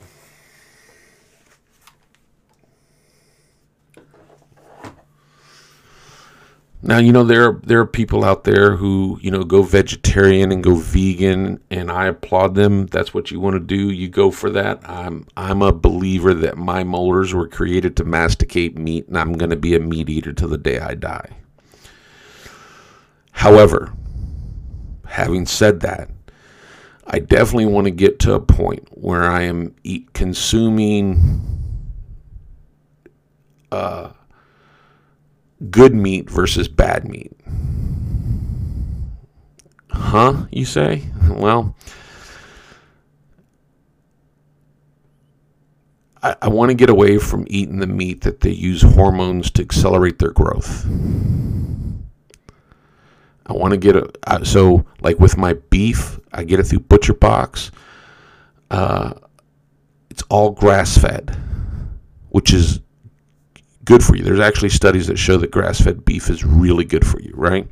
Now 6.87 6.99
you 6.99 7.11
know 7.11 7.23
there 7.23 7.49
are, 7.49 7.59
there 7.63 7.79
are 7.79 7.87
people 7.87 8.23
out 8.23 8.43
there 8.43 8.75
who 8.75 9.17
you 9.19 9.31
know 9.31 9.43
go 9.43 9.63
vegetarian 9.63 10.51
and 10.51 10.63
go 10.63 10.75
vegan, 10.75 11.59
and 11.71 11.91
I 11.91 12.05
applaud 12.05 12.53
them. 12.53 12.85
That's 12.85 13.11
what 13.11 13.31
you 13.31 13.39
want 13.39 13.55
to 13.55 13.59
do. 13.59 13.89
You 13.89 14.07
go 14.07 14.29
for 14.29 14.51
that. 14.51 14.87
I'm 14.87 15.25
I'm 15.35 15.63
a 15.63 15.73
believer 15.73 16.35
that 16.35 16.59
my 16.59 16.83
molars 16.83 17.33
were 17.33 17.47
created 17.47 17.97
to 17.97 18.03
masticate 18.03 18.77
meat, 18.77 19.07
and 19.07 19.17
I'm 19.17 19.33
going 19.33 19.49
to 19.49 19.55
be 19.55 19.75
a 19.75 19.79
meat 19.79 20.09
eater 20.09 20.31
till 20.31 20.49
the 20.49 20.59
day 20.59 20.77
I 20.77 20.93
die. 20.93 21.37
However, 23.31 23.91
having 25.07 25.47
said 25.47 25.79
that, 25.79 26.11
I 27.07 27.17
definitely 27.17 27.65
want 27.65 27.85
to 27.85 27.91
get 27.91 28.19
to 28.19 28.33
a 28.33 28.39
point 28.39 28.89
where 28.91 29.23
I 29.23 29.41
am 29.41 29.75
eat, 29.83 30.13
consuming 30.13 31.41
uh, 33.71 34.11
good 35.69 35.93
meat 35.93 36.29
versus 36.29 36.67
bad 36.67 37.07
meat. 37.07 37.31
Huh, 39.91 40.45
you 40.51 40.65
say? 40.65 41.03
Well, 41.27 41.75
I, 46.25 46.35
I 46.41 46.47
want 46.47 46.69
to 46.69 46.75
get 46.75 46.89
away 46.89 47.17
from 47.17 47.45
eating 47.49 47.79
the 47.79 47.87
meat 47.87 48.21
that 48.21 48.39
they 48.39 48.51
use 48.51 48.81
hormones 48.81 49.51
to 49.51 49.61
accelerate 49.61 50.17
their 50.17 50.31
growth. 50.31 50.85
I 53.45 53.53
want 53.53 53.71
to 53.71 53.77
get 53.77 53.95
a 53.95 54.45
so 54.45 54.85
like 55.01 55.19
with 55.19 55.37
my 55.37 55.53
beef, 55.69 56.19
I 56.33 56.43
get 56.43 56.59
it 56.59 56.63
through 56.63 56.79
Butcher 56.79 57.13
Box. 57.13 57.69
Uh, 58.71 59.13
it's 60.09 60.23
all 60.29 60.49
grass 60.49 60.97
fed, 60.97 61.37
which 62.29 62.53
is 62.53 62.79
good 63.85 64.03
for 64.03 64.15
you. 64.15 64.23
There's 64.23 64.39
actually 64.39 64.69
studies 64.69 65.07
that 65.07 65.17
show 65.17 65.37
that 65.37 65.51
grass 65.51 65.79
fed 65.79 66.03
beef 66.03 66.29
is 66.29 66.43
really 66.43 66.83
good 66.83 67.05
for 67.05 67.21
you, 67.21 67.31
right? 67.35 67.67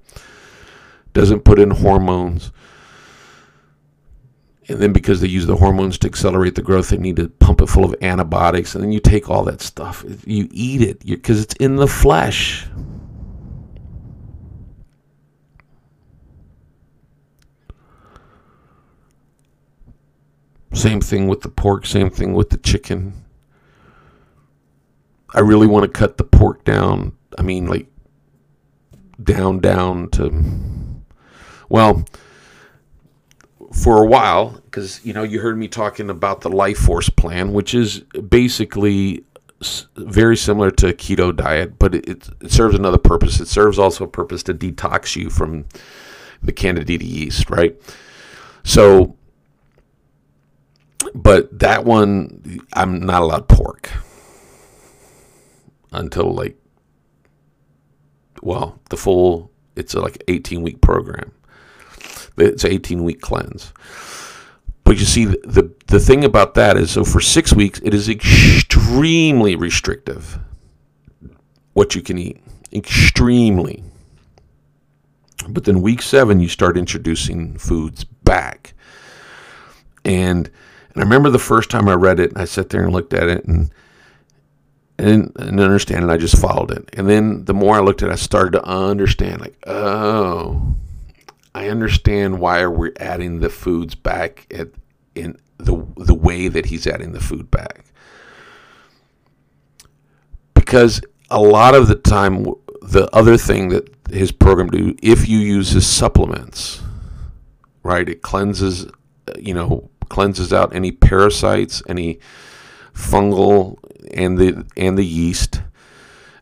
Doesn't 1.14 1.42
put 1.42 1.60
in 1.60 1.72
hormones. 1.72 2.52
And 4.70 4.80
then 4.80 4.94
because 4.94 5.20
they 5.20 5.28
use 5.28 5.46
the 5.46 5.58
hormones 5.58 5.98
to 6.00 6.08
accelerate 6.08 6.56
the 6.56 6.62
growth, 6.62 6.90
they 6.90 6.98
need 6.98 7.18
to 7.18 7.28
pump 7.28 7.62
it 7.62 7.68
full 7.68 7.84
of 7.84 7.96
antibiotics. 8.02 8.76
And 8.76 8.84
then 8.84 8.92
you 8.92 9.02
take 9.02 9.30
all 9.30 9.44
that 9.44 9.62
stuff, 9.62 10.06
you 10.26 10.48
eat 10.52 10.82
it 10.82 11.06
because 11.06 11.42
it's 11.42 11.56
in 11.56 11.76
the 11.76 11.88
flesh. 11.88 12.68
Same 20.74 21.02
thing 21.02 21.28
with 21.28 21.42
the 21.42 21.50
pork, 21.50 21.86
same 21.86 22.10
thing 22.10 22.34
with 22.34 22.50
the 22.50 22.58
chicken. 22.58 23.23
I 25.34 25.40
really 25.40 25.68
want 25.68 25.84
to 25.84 25.90
cut 25.90 26.18
the 26.18 26.24
pork 26.24 26.64
down. 26.64 27.16
I 27.38 27.42
mean, 27.42 27.68
like, 27.68 27.88
down, 29.22 29.60
down 29.60 30.10
to, 30.12 30.44
well, 31.70 32.06
for 33.74 34.04
a 34.04 34.08
while, 34.08 34.62
because, 34.66 35.04
you 35.04 35.14
know, 35.14 35.24
you 35.24 35.40
heard 35.40 35.58
me 35.58 35.68
talking 35.68 36.10
about 36.10 36.42
the 36.42 36.50
Life 36.50 36.78
Force 36.78 37.10
plan, 37.10 37.54
which 37.54 37.74
is 37.74 38.02
basically 38.02 39.24
very 39.96 40.38
similar 40.38 40.70
to 40.70 40.90
a 40.90 40.94
keto 40.94 41.36
diet, 41.36 41.80
but 41.80 41.96
it, 41.96 42.08
it 42.08 42.52
serves 42.52 42.76
another 42.76 42.98
purpose. 42.98 43.40
It 43.40 43.48
serves 43.48 43.80
also 43.80 44.04
a 44.04 44.10
purpose 44.10 44.44
to 44.44 44.54
detox 44.54 45.16
you 45.16 45.30
from 45.30 45.66
the 46.42 46.52
candida 46.52 47.04
yeast, 47.04 47.50
right? 47.50 47.80
So 48.64 49.16
but 51.14 51.60
that 51.60 51.86
one, 51.86 52.62
I'm 52.74 53.00
not 53.02 53.22
allowed 53.22 53.48
pork 53.48 53.92
until 55.94 56.34
like, 56.34 56.58
well, 58.42 58.80
the 58.90 58.98
full. 58.98 59.52
It's 59.76 59.96
like 59.96 60.24
18 60.28 60.62
week 60.62 60.82
program. 60.82 61.32
It's 62.38 62.64
an 62.64 62.72
18 62.72 63.04
week 63.04 63.22
cleanse. 63.22 63.74
But 64.84 65.00
you 65.00 65.06
see, 65.06 65.26
the 65.26 65.74
the 65.88 66.00
thing 66.00 66.24
about 66.24 66.56
that 66.56 66.78
is, 66.78 66.92
so 66.92 67.04
for 67.04 67.22
six 67.22 67.54
weeks, 67.54 67.80
it 67.84 67.94
is 67.94 68.10
extremely 68.10 69.56
restrictive. 69.56 70.40
What 71.74 71.96
you 71.96 72.02
can 72.02 72.18
eat, 72.18 72.44
extremely. 72.72 73.84
But 75.48 75.64
then 75.64 75.82
week 75.82 76.02
seven, 76.02 76.40
you 76.40 76.50
start 76.50 76.78
introducing 76.78 77.58
foods 77.58 78.04
back. 78.04 78.74
And 80.06 80.50
and 80.94 81.02
I 81.02 81.06
remember 81.06 81.30
the 81.30 81.40
first 81.40 81.72
time 81.72 81.88
I 81.88 81.94
read 81.94 82.20
it, 82.20 82.34
I 82.36 82.46
sat 82.46 82.70
there 82.70 82.84
and 82.84 82.94
looked 82.94 83.14
at 83.14 83.28
it 83.28 83.46
and 83.46 83.72
and 84.98 85.32
and 85.38 85.60
understand 85.60 86.04
it. 86.04 86.10
I 86.10 86.18
just 86.18 86.38
followed 86.38 86.72
it. 86.72 86.90
And 86.94 87.10
then 87.10 87.46
the 87.46 87.54
more 87.54 87.76
I 87.76 87.80
looked 87.80 88.04
at 88.04 88.10
it, 88.10 88.14
I 88.14 88.16
started 88.16 88.52
to 88.52 88.64
understand 88.64 89.42
like, 89.42 89.58
oh, 89.68 90.76
I 91.56 91.70
understand 91.70 92.40
why 92.40 92.66
we're 92.66 92.94
adding 93.00 93.40
the 93.40 93.50
foods 93.50 93.96
back 93.96 94.48
at 94.52 94.70
in 95.16 95.38
the 95.58 95.86
the 95.98 96.16
way 96.16 96.48
that 96.48 96.68
he's 96.68 96.88
adding 96.88 97.12
the 97.12 97.20
food 97.20 97.50
back. 97.52 97.86
Because 100.54 101.02
a 101.30 101.40
lot 101.40 101.76
of 101.76 101.88
the 101.88 101.96
time 101.96 102.46
the 102.82 103.10
other 103.14 103.38
thing 103.38 103.70
that 103.70 103.90
his 104.12 104.32
program 104.32 104.70
do 104.70 104.96
if 105.02 105.28
you 105.28 105.40
use 105.40 105.72
his 105.72 105.88
supplements, 105.88 106.82
right? 107.84 108.08
It 108.08 108.22
cleanses 108.22 108.88
uh, 109.28 109.34
you 109.40 109.54
know, 109.54 109.90
cleanses 110.10 110.52
out 110.52 110.76
any 110.76 110.92
parasites, 110.92 111.82
any 111.88 112.20
fungal 112.94 113.78
and 114.14 114.38
the 114.38 114.66
and 114.78 114.98
the 114.98 115.06
yeast 115.06 115.62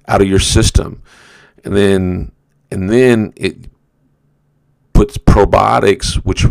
out 0.08 0.22
of 0.22 0.28
your 0.28 0.39
system. 0.39 1.02
And 1.64 1.76
then 1.76 2.32
and 2.72 2.89
then 2.89 3.34
it 3.36 3.70
puts 4.93 5.18
probiotics 5.18 6.16
which 6.16 6.45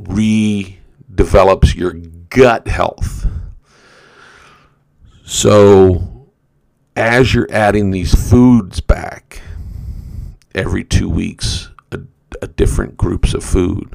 redevelops 0.00 1.74
your 1.74 1.92
gut 2.28 2.68
health. 2.68 3.26
So 5.24 6.16
as 6.96 7.34
you're 7.34 7.48
adding 7.50 7.90
these 7.90 8.14
foods 8.14 8.80
back 8.80 9.42
every 10.54 10.82
2 10.82 11.10
weeks 11.10 11.68
a, 11.92 12.00
a 12.40 12.48
different 12.48 12.96
groups 12.96 13.34
of 13.34 13.44
food 13.44 13.94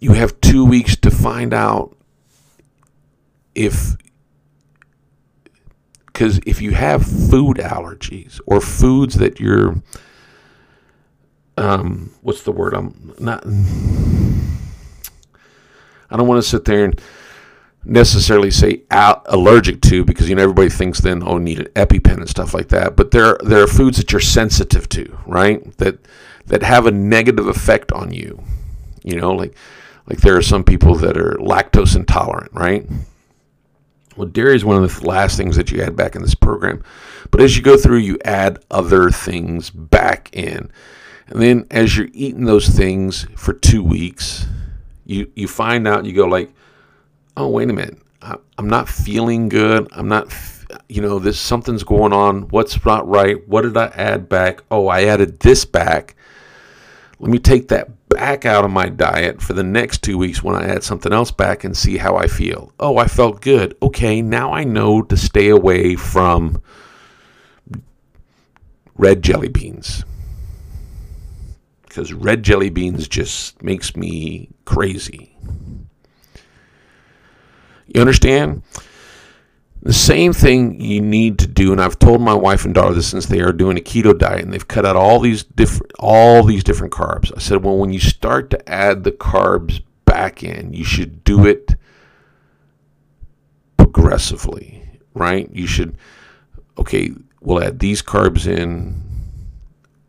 you 0.00 0.12
have 0.12 0.40
2 0.40 0.64
weeks 0.64 0.96
to 0.96 1.10
find 1.10 1.52
out 1.52 1.97
if 3.58 3.96
because 6.06 6.38
if 6.46 6.62
you 6.62 6.70
have 6.72 7.04
food 7.04 7.58
allergies 7.58 8.40
or 8.46 8.60
foods 8.60 9.16
that 9.16 9.40
you're 9.40 9.82
um, 11.56 12.14
what's 12.22 12.42
the 12.42 12.52
word 12.52 12.72
i'm 12.72 13.14
not 13.18 13.44
i 16.10 16.16
don't 16.16 16.28
want 16.28 16.42
to 16.42 16.48
sit 16.48 16.64
there 16.64 16.84
and 16.84 17.00
necessarily 17.84 18.50
say 18.50 18.82
out, 18.90 19.22
allergic 19.26 19.80
to 19.80 20.04
because 20.04 20.28
you 20.28 20.34
know 20.34 20.42
everybody 20.42 20.68
thinks 20.68 21.00
then 21.00 21.22
oh 21.24 21.38
need 21.38 21.58
an 21.58 21.66
epipen 21.74 22.18
and 22.18 22.28
stuff 22.28 22.52
like 22.54 22.68
that 22.68 22.94
but 22.96 23.10
there 23.10 23.38
there 23.42 23.62
are 23.62 23.66
foods 23.66 23.96
that 23.96 24.12
you're 24.12 24.20
sensitive 24.20 24.88
to 24.88 25.18
right? 25.26 25.76
That 25.78 25.98
that 26.46 26.62
have 26.62 26.86
a 26.86 26.90
negative 26.90 27.46
effect 27.46 27.92
on 27.92 28.12
you. 28.12 28.42
You 29.04 29.16
know 29.16 29.32
like 29.32 29.54
like 30.06 30.20
there 30.20 30.36
are 30.36 30.42
some 30.42 30.64
people 30.64 30.94
that 30.96 31.16
are 31.16 31.36
lactose 31.36 31.94
intolerant 31.96 32.52
right 32.52 32.86
well, 34.18 34.28
dairy 34.28 34.56
is 34.56 34.64
one 34.64 34.82
of 34.82 35.00
the 35.00 35.06
last 35.06 35.36
things 35.36 35.56
that 35.56 35.70
you 35.70 35.80
add 35.80 35.94
back 35.94 36.16
in 36.16 36.22
this 36.22 36.34
program. 36.34 36.82
But 37.30 37.40
as 37.40 37.56
you 37.56 37.62
go 37.62 37.76
through, 37.76 37.98
you 37.98 38.18
add 38.24 38.64
other 38.70 39.10
things 39.10 39.70
back 39.70 40.28
in. 40.32 40.70
And 41.28 41.40
then 41.40 41.66
as 41.70 41.96
you're 41.96 42.08
eating 42.12 42.44
those 42.44 42.68
things 42.68 43.26
for 43.36 43.52
two 43.52 43.82
weeks, 43.82 44.46
you, 45.06 45.30
you 45.36 45.46
find 45.46 45.86
out, 45.86 46.04
you 46.04 46.12
go 46.12 46.26
like, 46.26 46.50
oh, 47.36 47.48
wait 47.48 47.70
a 47.70 47.72
minute. 47.72 47.98
I, 48.20 48.36
I'm 48.58 48.68
not 48.68 48.88
feeling 48.88 49.48
good. 49.48 49.88
I'm 49.92 50.08
not, 50.08 50.34
you 50.88 51.00
know, 51.00 51.20
this 51.20 51.38
something's 51.38 51.84
going 51.84 52.12
on. 52.12 52.48
What's 52.48 52.84
not 52.84 53.08
right? 53.08 53.46
What 53.48 53.62
did 53.62 53.76
I 53.76 53.86
add 53.86 54.28
back? 54.28 54.62
Oh, 54.70 54.88
I 54.88 55.04
added 55.04 55.38
this 55.40 55.64
back. 55.64 56.16
Let 57.20 57.30
me 57.30 57.38
take 57.38 57.68
that 57.68 57.88
back 58.18 58.44
out 58.44 58.64
of 58.64 58.72
my 58.72 58.88
diet 58.88 59.40
for 59.40 59.52
the 59.52 59.62
next 59.62 60.02
two 60.02 60.18
weeks 60.18 60.42
when 60.42 60.56
I 60.56 60.66
add 60.66 60.82
something 60.82 61.12
else 61.12 61.30
back 61.30 61.62
and 61.62 61.76
see 61.76 61.98
how 61.98 62.16
I 62.16 62.26
feel. 62.26 62.72
Oh, 62.80 62.98
I 62.98 63.06
felt 63.06 63.40
good. 63.40 63.76
Okay, 63.80 64.20
now 64.20 64.52
I 64.52 64.64
know 64.64 65.02
to 65.02 65.16
stay 65.16 65.50
away 65.50 65.94
from 65.94 66.60
red 68.96 69.22
jelly 69.22 69.46
beans. 69.46 70.04
Because 71.82 72.12
red 72.12 72.42
jelly 72.42 72.70
beans 72.70 73.06
just 73.06 73.62
makes 73.62 73.94
me 73.94 74.48
crazy. 74.64 75.36
You 77.86 78.00
understand? 78.00 78.64
The 79.88 79.94
same 79.94 80.34
thing 80.34 80.78
you 80.82 81.00
need 81.00 81.38
to 81.38 81.46
do, 81.46 81.72
and 81.72 81.80
I've 81.80 81.98
told 81.98 82.20
my 82.20 82.34
wife 82.34 82.66
and 82.66 82.74
daughter 82.74 82.92
this 82.92 83.08
since 83.08 83.24
they 83.24 83.40
are 83.40 83.54
doing 83.54 83.78
a 83.78 83.80
keto 83.80 84.16
diet 84.16 84.42
and 84.42 84.52
they've 84.52 84.68
cut 84.68 84.84
out 84.84 84.96
all 84.96 85.18
these 85.18 85.44
different 85.44 85.90
all 85.98 86.42
these 86.42 86.62
different 86.62 86.92
carbs. 86.92 87.32
I 87.34 87.40
said, 87.40 87.64
well, 87.64 87.78
when 87.78 87.94
you 87.94 87.98
start 87.98 88.50
to 88.50 88.68
add 88.68 89.04
the 89.04 89.12
carbs 89.12 89.80
back 90.04 90.42
in, 90.42 90.74
you 90.74 90.84
should 90.84 91.24
do 91.24 91.46
it 91.46 91.74
progressively, 93.78 94.86
right? 95.14 95.48
You 95.54 95.66
should 95.66 95.96
okay, 96.76 97.12
we'll 97.40 97.64
add 97.64 97.78
these 97.78 98.02
carbs 98.02 98.46
in. 98.46 99.02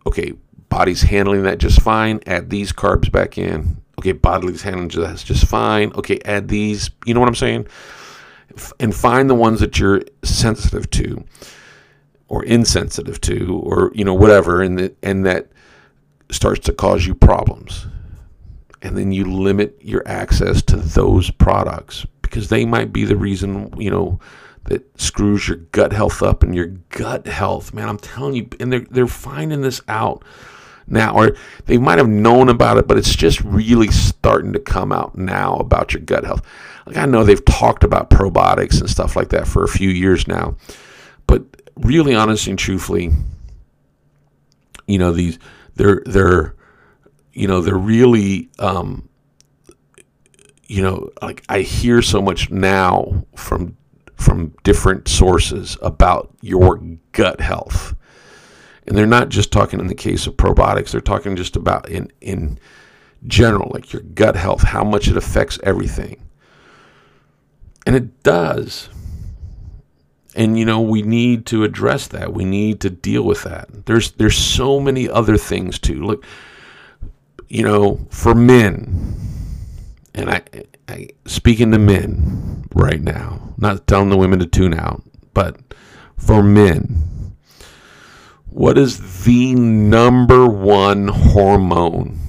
Okay, 0.06 0.34
body's 0.68 1.04
handling 1.04 1.44
that 1.44 1.58
just 1.58 1.82
fine. 1.82 2.20
Add 2.26 2.50
these 2.50 2.74
carbs 2.74 3.10
back 3.10 3.38
in. 3.38 3.82
Okay, 3.98 4.12
body's 4.12 4.62
handling 4.62 4.90
that 4.90 5.20
just 5.20 5.48
fine. 5.48 5.94
Okay, 5.94 6.20
add 6.26 6.50
these. 6.50 6.90
You 7.06 7.14
know 7.14 7.22
what 7.22 7.30
I'm 7.30 7.36
saying? 7.36 7.66
And 8.80 8.96
find 8.96 9.30
the 9.30 9.36
ones 9.36 9.60
that 9.60 9.80
you're 9.80 10.02
sensitive 10.24 10.90
to 10.92 11.24
or 12.28 12.44
insensitive 12.46 13.20
to 13.22 13.60
or 13.64 13.92
you 13.94 14.04
know 14.04 14.14
whatever 14.14 14.62
and 14.62 14.78
that 14.80 14.98
and 15.04 15.26
that 15.26 15.48
starts 16.32 16.66
to 16.66 16.74
cause 16.74 17.06
you 17.06 17.16
problems. 17.16 17.88
And 18.82 18.98
then 18.98 19.12
you 19.12 19.26
limit 19.26 19.78
your 19.82 20.08
access 20.08 20.62
to 20.64 20.78
those 20.78 21.30
products 21.32 22.06
because 22.22 22.48
they 22.48 22.66
might 22.66 22.94
be 22.94 23.04
the 23.04 23.18
reason 23.18 23.74
you 23.78 23.90
know 23.90 24.20
that 24.66 25.00
screws 25.00 25.48
your 25.48 25.58
gut 25.58 25.92
health 25.92 26.22
up 26.22 26.44
and 26.44 26.56
your 26.56 26.68
gut 26.90 27.28
health. 27.28 27.74
Man 27.74 27.90
i'm 27.90 27.98
telling 27.98 28.36
you 28.36 28.48
and 28.60 28.72
they're 28.72 28.86
they're 28.92 29.08
finding 29.08 29.62
this 29.62 29.82
out 29.88 30.24
now, 30.92 31.16
or 31.16 31.36
they 31.66 31.78
might 31.78 31.98
have 31.98 32.08
known 32.08 32.50
about 32.50 32.78
it, 32.78 32.88
but 32.88 32.98
it's 32.98 33.16
just 33.16 33.42
really 33.42 33.88
starting 33.88 34.54
to 34.54 34.60
come 34.60 34.92
out 34.92 35.18
now 35.18 35.56
about 35.56 35.94
your 35.94 36.02
gut 36.02 36.24
health. 36.24 36.42
Like 36.86 36.98
I 36.98 37.06
know 37.06 37.24
they've 37.24 37.44
talked 37.46 37.84
about 37.84 38.10
probiotics 38.10 38.80
and 38.80 38.90
stuff 38.90 39.16
like 39.16 39.30
that 39.30 39.48
for 39.48 39.64
a 39.64 39.68
few 39.68 39.90
years 39.90 40.28
now, 40.28 40.56
but 41.28 41.44
really, 41.76 42.16
honestly 42.16 42.52
and 42.52 42.60
truthfully, 42.60 43.12
you 44.88 44.98
know 44.98 45.12
these 45.12 45.38
they're 45.76 46.02
they're 46.06 46.56
you 47.34 47.48
know 47.48 47.62
they're 47.62 47.78
really 47.78 48.50
um, 48.60 49.08
you 50.68 50.82
know 50.82 51.10
like 51.22 51.44
I 51.48 51.62
hear 51.62 52.02
so 52.02 52.22
much 52.22 52.50
now 52.50 53.26
from 53.36 53.78
from 54.16 54.54
different 54.64 55.08
sources 55.08 55.78
about 55.82 56.34
your 56.42 56.82
gut 57.14 57.40
health 57.40 57.96
and 58.90 58.98
they're 58.98 59.06
not 59.06 59.30
just 59.30 59.52
talking 59.52 59.80
in 59.80 59.88
the 59.88 59.96
case 59.96 60.28
of 60.28 60.36
probiotics 60.36 60.92
they're 60.92 61.00
talking 61.00 61.36
just 61.36 61.56
about 61.56 61.88
in 61.88 62.12
in 62.20 62.60
general 63.28 63.72
like 63.74 63.94
your 63.94 64.02
gut 64.02 64.36
health 64.36 64.64
how 64.64 64.84
much 64.84 65.08
it 65.08 65.16
affects 65.16 65.60
everything. 65.64 66.22
And 67.86 67.96
it 67.96 68.24
does. 68.24 68.90
And 70.36 70.58
you 70.58 70.66
know 70.66 70.82
we 70.82 71.02
need 71.02 71.46
to 71.48 71.64
address 71.64 72.08
that. 72.08 72.34
We 72.34 72.46
need 72.46 72.82
to 72.82 72.90
deal 72.90 73.24
with 73.24 73.44
that. 73.44 73.86
There's 73.86 74.12
there's 74.12 74.38
so 74.38 74.80
many 74.80 75.10
other 75.10 75.38
things 75.38 75.80
too. 75.80 76.04
Look 76.04 76.26
you 77.50 77.64
know 77.64 78.00
for 78.12 78.36
men 78.36 79.16
and 80.14 80.30
i, 80.30 80.42
I 80.88 81.10
speaking 81.26 81.72
to 81.72 81.80
men 81.80 82.64
right 82.76 83.02
now 83.02 83.56
not 83.58 83.88
telling 83.88 84.10
the 84.10 84.18
women 84.18 84.38
to 84.38 84.46
tune 84.46 84.74
out 84.74 85.02
but 85.34 85.58
for 86.16 86.44
men 86.44 87.02
what 88.50 88.78
is 88.78 89.24
the 89.26 89.54
number 89.54 90.48
one 90.48 91.08
hormone 91.08 92.20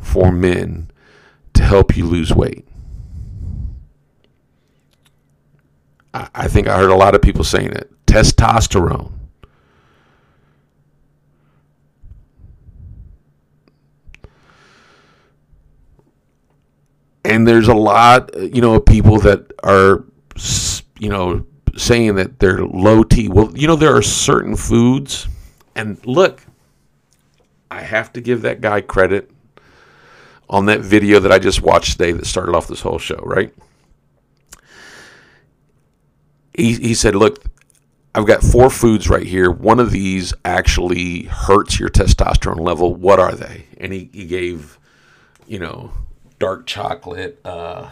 for 0.00 0.30
men 0.30 0.90
to 1.54 1.62
help 1.62 1.96
you 1.96 2.06
lose 2.06 2.32
weight? 2.32 2.66
I, 6.14 6.28
I 6.34 6.48
think 6.48 6.68
I 6.68 6.78
heard 6.78 6.90
a 6.90 6.96
lot 6.96 7.14
of 7.14 7.22
people 7.22 7.44
saying 7.44 7.72
it 7.72 7.92
testosterone. 8.06 9.12
And 17.24 17.46
there's 17.46 17.66
a 17.66 17.74
lot, 17.74 18.30
you 18.40 18.60
know, 18.60 18.74
of 18.74 18.86
people 18.86 19.18
that 19.18 19.50
are, 19.64 20.04
you 21.00 21.08
know, 21.08 21.44
saying 21.76 22.14
that 22.14 22.38
they're 22.38 22.64
low 22.64 23.02
T. 23.02 23.28
Well, 23.28 23.50
you 23.56 23.66
know, 23.66 23.74
there 23.74 23.96
are 23.96 24.00
certain 24.00 24.54
foods 24.54 25.26
and 25.76 26.04
look, 26.06 26.42
I 27.70 27.82
have 27.82 28.12
to 28.14 28.20
give 28.20 28.42
that 28.42 28.60
guy 28.60 28.80
credit 28.80 29.30
on 30.48 30.66
that 30.66 30.80
video 30.80 31.20
that 31.20 31.30
I 31.30 31.38
just 31.38 31.62
watched 31.62 31.92
today 31.92 32.12
that 32.12 32.26
started 32.26 32.54
off 32.54 32.66
this 32.66 32.80
whole 32.80 32.98
show, 32.98 33.20
right? 33.22 33.54
He, 36.54 36.74
he 36.74 36.94
said, 36.94 37.14
Look, 37.14 37.44
I've 38.14 38.26
got 38.26 38.42
four 38.42 38.70
foods 38.70 39.10
right 39.10 39.26
here. 39.26 39.50
One 39.50 39.78
of 39.78 39.90
these 39.90 40.32
actually 40.44 41.24
hurts 41.24 41.78
your 41.78 41.90
testosterone 41.90 42.60
level. 42.60 42.94
What 42.94 43.20
are 43.20 43.34
they? 43.34 43.66
And 43.78 43.92
he, 43.92 44.08
he 44.12 44.24
gave, 44.24 44.78
you 45.46 45.58
know, 45.58 45.92
dark 46.38 46.66
chocolate, 46.66 47.38
uh, 47.44 47.90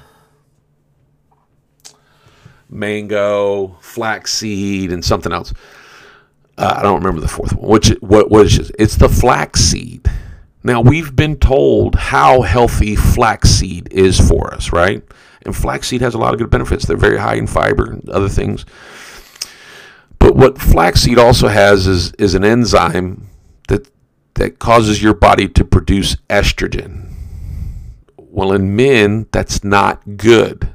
mango, 2.70 3.76
flaxseed, 3.82 4.92
and 4.92 5.04
something 5.04 5.32
else. 5.32 5.52
Uh, 6.56 6.74
I 6.78 6.82
don't 6.82 6.98
remember 6.98 7.20
the 7.20 7.28
fourth 7.28 7.52
one. 7.54 7.68
Which 7.68 7.88
what 8.00 8.30
what 8.30 8.46
is 8.46 8.58
it? 8.58 8.76
It's 8.78 8.96
the 8.96 9.08
flaxseed. 9.08 10.10
Now 10.62 10.80
we've 10.80 11.14
been 11.14 11.36
told 11.36 11.94
how 11.94 12.42
healthy 12.42 12.96
flaxseed 12.96 13.92
is 13.92 14.20
for 14.28 14.52
us, 14.54 14.72
right? 14.72 15.02
And 15.44 15.54
flaxseed 15.54 16.00
has 16.00 16.14
a 16.14 16.18
lot 16.18 16.32
of 16.32 16.38
good 16.38 16.50
benefits. 16.50 16.86
They're 16.86 16.96
very 16.96 17.18
high 17.18 17.34
in 17.34 17.46
fiber 17.46 17.90
and 17.90 18.08
other 18.08 18.28
things. 18.28 18.64
But 20.18 20.36
what 20.36 20.58
flaxseed 20.58 21.18
also 21.18 21.48
has 21.48 21.86
is 21.86 22.12
is 22.12 22.34
an 22.34 22.44
enzyme 22.44 23.28
that 23.68 23.90
that 24.34 24.58
causes 24.58 25.02
your 25.02 25.14
body 25.14 25.48
to 25.48 25.64
produce 25.64 26.16
estrogen. 26.30 27.12
Well, 28.16 28.52
in 28.52 28.74
men, 28.74 29.26
that's 29.32 29.62
not 29.62 30.16
good. 30.16 30.73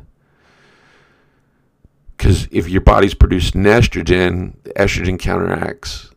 Because 2.19 2.49
if 2.51 2.67
your 2.67 2.81
body's 2.81 3.13
producing 3.13 3.63
estrogen, 3.63 4.61
the 4.63 4.73
estrogen 4.73 5.17
counteracts 5.17 6.11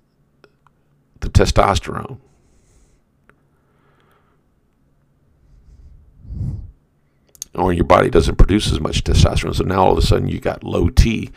the 1.21 1.29
testosterone. 1.29 2.19
Or 7.55 7.73
your 7.73 7.85
body 7.85 8.11
doesn't 8.11 8.35
produce 8.35 8.73
as 8.73 8.81
much 8.81 9.05
testosterone. 9.05 9.55
So 9.55 9.63
now 9.63 9.85
all 9.85 9.93
of 9.93 9.99
a 9.99 10.03
sudden 10.03 10.27
you 10.27 10.41
got 10.41 10.65
low 10.65 10.89
T. 10.89 11.31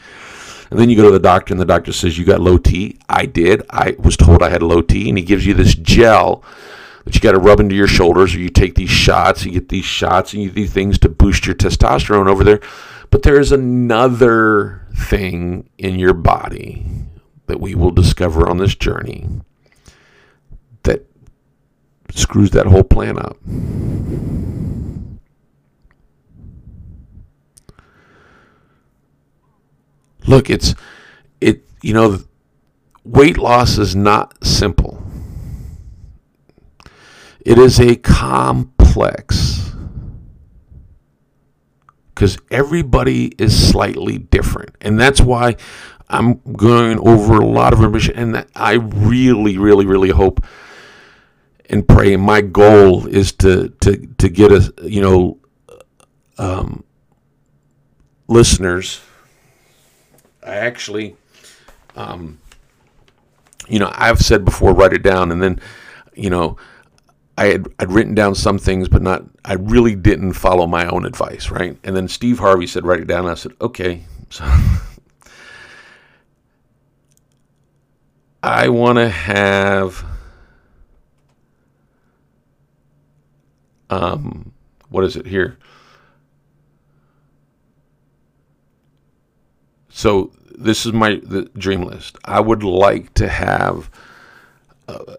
And 0.72 0.80
then 0.80 0.89
you 0.89 0.95
go 0.95 1.03
to 1.03 1.11
the 1.11 1.20
doctor, 1.20 1.53
and 1.53 1.61
the 1.61 1.66
doctor 1.66 1.93
says, 1.93 2.18
You 2.18 2.26
got 2.26 2.41
low 2.41 2.57
T. 2.57 2.97
I 3.07 3.28
did. 3.28 3.61
I 3.70 3.95
was 3.99 4.18
told 4.18 4.41
I 4.41 4.49
had 4.49 4.63
low 4.63 4.82
T. 4.82 5.07
And 5.09 5.18
he 5.20 5.24
gives 5.24 5.45
you 5.45 5.53
this 5.53 5.76
gel 5.76 6.43
that 7.03 7.13
you 7.13 7.22
got 7.22 7.34
to 7.34 7.39
rub 7.39 7.59
into 7.59 7.76
your 7.76 7.86
shoulders, 7.86 8.34
or 8.34 8.39
you 8.39 8.49
take 8.49 8.74
these 8.74 8.89
shots, 8.89 9.45
you 9.45 9.51
get 9.51 9.70
these 9.70 9.86
shots, 9.86 10.34
and 10.34 10.41
you 10.41 10.49
do 10.49 10.66
things 10.66 10.97
to 10.99 11.09
boost 11.09 11.45
your 11.45 11.53
testosterone 11.53 12.28
over 12.28 12.43
there. 12.43 12.61
But 13.16 13.24
there's 13.24 13.53
another 13.53 14.86
thing 14.93 15.70
in 15.78 15.97
your 15.97 16.13
body 16.13 16.86
that 17.45 17.61
we 17.61 17.74
will 17.74 17.91
discover 17.91 18.49
on 18.49 18.57
this 18.57 18.76
journey 18.76 19.30
that 20.84 21.05
screws 22.13 22.51
that 22.51 22.66
whole 22.66 22.84
plan 22.84 23.18
up. 23.18 23.38
Look, 30.28 30.49
it's 30.49 30.76
it 31.39 31.63
you 31.82 31.93
know 31.93 32.20
weight 33.05 33.38
loss 33.38 33.78
is 33.78 33.95
not 33.95 34.43
simple. 34.43 35.01
It 37.45 37.57
is 37.57 37.80
a 37.80 37.95
complex 37.95 39.74
because 42.16 42.38
everybody 42.49 43.26
is 43.38 43.70
slightly 43.70 44.18
different. 44.18 44.74
And 44.80 44.97
that's 44.97 45.20
why 45.20 45.57
I'm 46.07 46.39
going 46.53 46.97
over 46.99 47.36
a 47.36 47.45
lot 47.45 47.74
of 47.74 47.80
information. 47.80 48.16
And 48.16 48.47
I 48.55 48.76
really, 48.76 49.57
really, 49.57 49.86
really 49.86 50.11
hope 50.11 50.43
and 51.70 51.86
pray. 51.86 52.16
My 52.16 52.39
goal 52.39 53.05
is 53.05 53.34
to, 53.34 53.70
to, 53.82 54.07
to 54.18 54.30
get 54.30 54.53
us, 54.53 54.70
you 54.82 55.01
know, 55.01 55.39
um, 56.38 56.86
listeners. 58.30 59.01
I 60.41 60.55
actually, 60.55 61.18
um, 61.97 62.39
you 63.68 63.80
know, 63.80 63.91
I've 63.93 64.20
said 64.20 64.45
before, 64.45 64.74
write 64.74 64.93
it 64.93 65.03
down. 65.03 65.32
And 65.32 65.43
then, 65.43 65.59
you 66.13 66.30
know, 66.30 66.55
I 67.38 67.45
had 67.45 67.67
I'd 67.79 67.91
written 67.91 68.15
down 68.15 68.36
some 68.36 68.57
things, 68.57 68.88
but 68.88 69.01
not 69.01 69.23
I 69.43 69.53
really 69.53 69.95
didn't 69.95 70.33
follow 70.33 70.67
my 70.67 70.88
own 70.88 71.05
advice, 71.05 71.49
right? 71.49 71.77
And 71.83 71.95
then 71.95 72.07
Steve 72.07 72.39
Harvey 72.39 72.67
said, 72.67 72.86
write 72.86 73.01
it 73.01 73.07
down. 73.07 73.21
And 73.21 73.31
I 73.31 73.36
said, 73.36 73.53
okay. 73.59 74.03
So 74.29 74.45
I 78.43 78.69
want 78.69 78.97
to 78.97 79.09
have 79.09 80.05
um 83.89 84.53
what 84.89 85.03
is 85.03 85.15
it 85.15 85.25
here? 85.25 85.57
So 89.89 90.31
this 90.57 90.86
is 90.86 90.93
my 90.93 91.19
the 91.23 91.43
dream 91.57 91.83
list. 91.83 92.17
I 92.23 92.39
would 92.39 92.63
like 92.63 93.13
to 93.15 93.27
have 93.27 93.89
uh, 94.88 95.15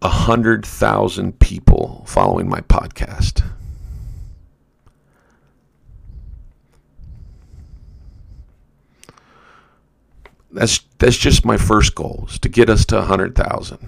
a 0.00 0.08
hundred 0.08 0.64
thousand 0.64 1.38
people 1.40 2.04
following 2.06 2.48
my 2.48 2.60
podcast. 2.60 3.44
That's 10.50 10.80
that's 10.98 11.16
just 11.16 11.44
my 11.44 11.56
first 11.56 11.94
goal 11.94 12.26
is 12.30 12.38
to 12.40 12.48
get 12.48 12.70
us 12.70 12.84
to 12.86 12.98
a 12.98 13.02
hundred 13.02 13.34
thousand. 13.34 13.86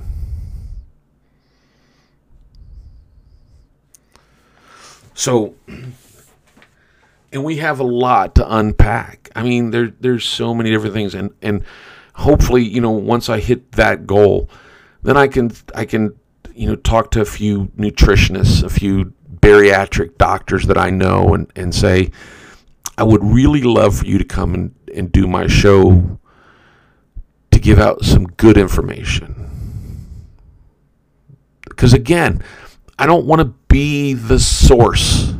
So, 5.14 5.54
and 7.32 7.44
we 7.44 7.58
have 7.58 7.78
a 7.78 7.84
lot 7.84 8.34
to 8.36 8.56
unpack. 8.56 9.30
I 9.36 9.42
mean, 9.42 9.70
there 9.70 9.92
there's 10.00 10.24
so 10.24 10.54
many 10.54 10.70
different 10.70 10.94
things, 10.94 11.14
and 11.14 11.30
and 11.40 11.64
hopefully, 12.14 12.64
you 12.64 12.80
know, 12.80 12.90
once 12.90 13.28
I 13.28 13.38
hit 13.38 13.72
that 13.72 14.06
goal 14.06 14.48
then 15.02 15.16
I 15.16 15.28
can 15.28 15.52
I 15.74 15.84
can 15.84 16.18
you 16.54 16.66
know 16.66 16.76
talk 16.76 17.10
to 17.12 17.20
a 17.20 17.24
few 17.24 17.66
nutritionists, 17.76 18.62
a 18.62 18.68
few 18.68 19.12
bariatric 19.40 20.18
doctors 20.18 20.66
that 20.66 20.78
I 20.78 20.90
know, 20.90 21.34
and 21.34 21.50
and 21.56 21.74
say, 21.74 22.10
I 22.98 23.02
would 23.02 23.24
really 23.24 23.62
love 23.62 23.98
for 23.98 24.06
you 24.06 24.18
to 24.18 24.24
come 24.24 24.54
and, 24.54 24.74
and 24.94 25.10
do 25.10 25.26
my 25.26 25.46
show 25.46 26.18
to 27.50 27.58
give 27.58 27.78
out 27.78 28.04
some 28.04 28.26
good 28.26 28.56
information. 28.56 29.46
Because 31.68 31.94
again, 31.94 32.42
I 32.98 33.06
don't 33.06 33.24
want 33.24 33.40
to 33.40 33.54
be 33.68 34.12
the 34.12 34.38
source. 34.38 35.32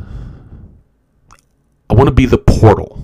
I 1.87 1.93
want 1.93 2.07
to 2.07 2.13
be 2.13 2.25
the 2.25 2.39
portal. 2.39 2.99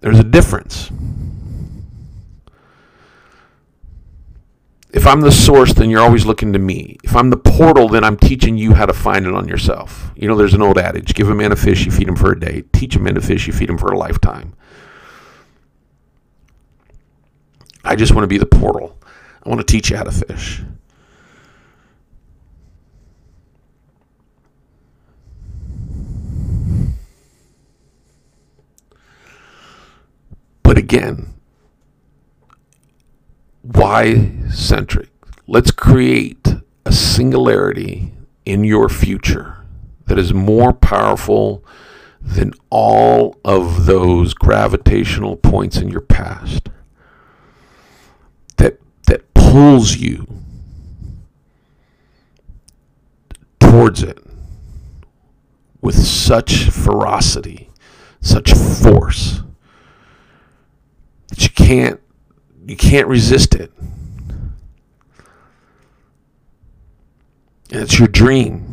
There's 0.00 0.18
a 0.18 0.24
difference. 0.24 0.90
If 4.94 5.08
I'm 5.08 5.22
the 5.22 5.32
source, 5.32 5.74
then 5.74 5.90
you're 5.90 6.00
always 6.00 6.24
looking 6.24 6.52
to 6.52 6.58
me. 6.60 6.98
If 7.02 7.16
I'm 7.16 7.30
the 7.30 7.36
portal, 7.36 7.88
then 7.88 8.04
I'm 8.04 8.16
teaching 8.16 8.56
you 8.56 8.74
how 8.74 8.86
to 8.86 8.92
find 8.92 9.26
it 9.26 9.34
on 9.34 9.48
yourself. 9.48 10.12
You 10.14 10.28
know, 10.28 10.36
there's 10.36 10.54
an 10.54 10.62
old 10.62 10.78
adage 10.78 11.14
give 11.14 11.28
a 11.28 11.34
man 11.34 11.50
a 11.50 11.56
fish, 11.56 11.84
you 11.84 11.90
feed 11.90 12.06
him 12.06 12.14
for 12.14 12.30
a 12.30 12.38
day. 12.38 12.62
Teach 12.72 12.94
a 12.94 13.00
man 13.00 13.16
to 13.16 13.20
fish, 13.20 13.48
you 13.48 13.52
feed 13.52 13.68
him 13.68 13.76
for 13.76 13.88
a 13.88 13.98
lifetime. 13.98 14.54
I 17.84 17.96
just 17.96 18.14
want 18.14 18.22
to 18.22 18.28
be 18.28 18.38
the 18.38 18.46
portal. 18.46 18.96
I 19.44 19.48
want 19.48 19.60
to 19.60 19.66
teach 19.66 19.90
you 19.90 19.96
how 19.96 20.04
to 20.04 20.12
fish. 20.12 20.62
But 30.62 30.78
again, 30.78 31.33
why 33.64 34.30
centric. 34.50 35.10
Let's 35.46 35.70
create 35.70 36.54
a 36.84 36.92
singularity 36.92 38.12
in 38.44 38.62
your 38.62 38.88
future 38.88 39.64
that 40.06 40.18
is 40.18 40.34
more 40.34 40.74
powerful 40.74 41.64
than 42.20 42.52
all 42.70 43.38
of 43.44 43.86
those 43.86 44.34
gravitational 44.34 45.36
points 45.36 45.78
in 45.78 45.88
your 45.88 46.00
past 46.00 46.68
that 48.56 48.80
that 49.06 49.32
pulls 49.34 49.96
you 49.96 50.26
towards 53.60 54.02
it 54.02 54.18
with 55.80 55.94
such 55.94 56.70
ferocity, 56.70 57.70
such 58.20 58.52
force 58.52 59.42
that 61.28 61.42
you 61.42 61.50
can't 61.50 62.00
you 62.66 62.76
can't 62.76 63.06
resist 63.06 63.54
it. 63.54 63.70
And 67.70 67.82
it's 67.82 67.98
your 67.98 68.08
dream. 68.08 68.70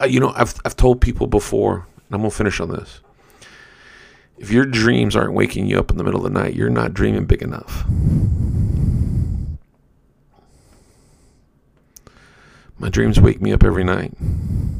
Uh, 0.00 0.06
you 0.06 0.18
know, 0.18 0.32
I've, 0.34 0.54
I've 0.64 0.76
told 0.76 1.02
people 1.02 1.26
before, 1.26 1.86
and 1.96 2.14
I'm 2.14 2.20
going 2.20 2.30
to 2.30 2.36
finish 2.36 2.58
on 2.58 2.70
this. 2.70 3.00
If 4.38 4.50
your 4.50 4.64
dreams 4.64 5.14
aren't 5.14 5.34
waking 5.34 5.66
you 5.66 5.78
up 5.78 5.90
in 5.90 5.98
the 5.98 6.04
middle 6.04 6.24
of 6.24 6.32
the 6.32 6.40
night, 6.40 6.54
you're 6.54 6.70
not 6.70 6.94
dreaming 6.94 7.26
big 7.26 7.42
enough. 7.42 7.84
My 12.80 12.88
dreams 12.88 13.20
wake 13.20 13.42
me 13.42 13.52
up 13.52 13.62
every 13.62 13.84
night. 13.84 14.14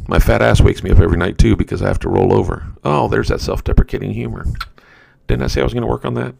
My 0.08 0.18
fat 0.18 0.40
ass 0.40 0.62
wakes 0.62 0.82
me 0.82 0.90
up 0.90 1.00
every 1.00 1.18
night 1.18 1.36
too 1.36 1.54
because 1.54 1.82
I 1.82 1.88
have 1.88 1.98
to 2.00 2.08
roll 2.08 2.32
over. 2.32 2.66
Oh, 2.82 3.08
there's 3.08 3.28
that 3.28 3.42
self 3.42 3.62
deprecating 3.62 4.12
humor. 4.12 4.46
Didn't 5.26 5.42
I 5.42 5.48
say 5.48 5.60
I 5.60 5.64
was 5.64 5.74
going 5.74 5.82
to 5.82 5.86
work 5.86 6.06
on 6.06 6.14
that? 6.14 6.34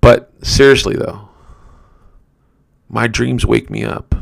But 0.00 0.32
seriously, 0.42 0.96
though, 0.96 1.28
my 2.88 3.06
dreams 3.06 3.46
wake 3.46 3.70
me 3.70 3.84
up. 3.84 4.12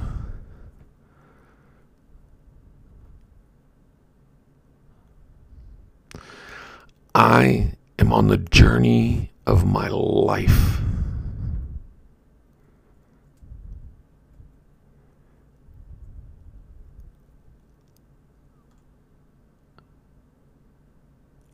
I 7.15 7.73
am 7.99 8.13
on 8.13 8.29
the 8.29 8.37
journey 8.37 9.33
of 9.47 9.65
my 9.67 9.89
life. 9.89 10.83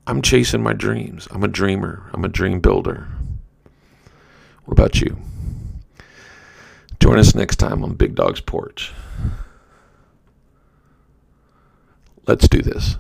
I'm 0.07 0.20
chasing 0.20 0.62
my 0.62 0.74
dreams. 0.74 1.26
I'm 1.30 1.42
a 1.42 1.48
dreamer. 1.48 2.11
I'm 2.12 2.24
a 2.24 2.28
dream 2.28 2.61
builder. 2.61 3.09
What 4.64 4.72
about 4.72 5.00
you? 5.00 5.18
Join 7.00 7.18
us 7.18 7.34
next 7.34 7.57
time 7.57 7.82
on 7.82 7.94
Big 7.94 8.14
Dog's 8.14 8.40
Porch. 8.40 8.92
Let's 12.26 12.48
do 12.48 12.62
this. 12.62 12.96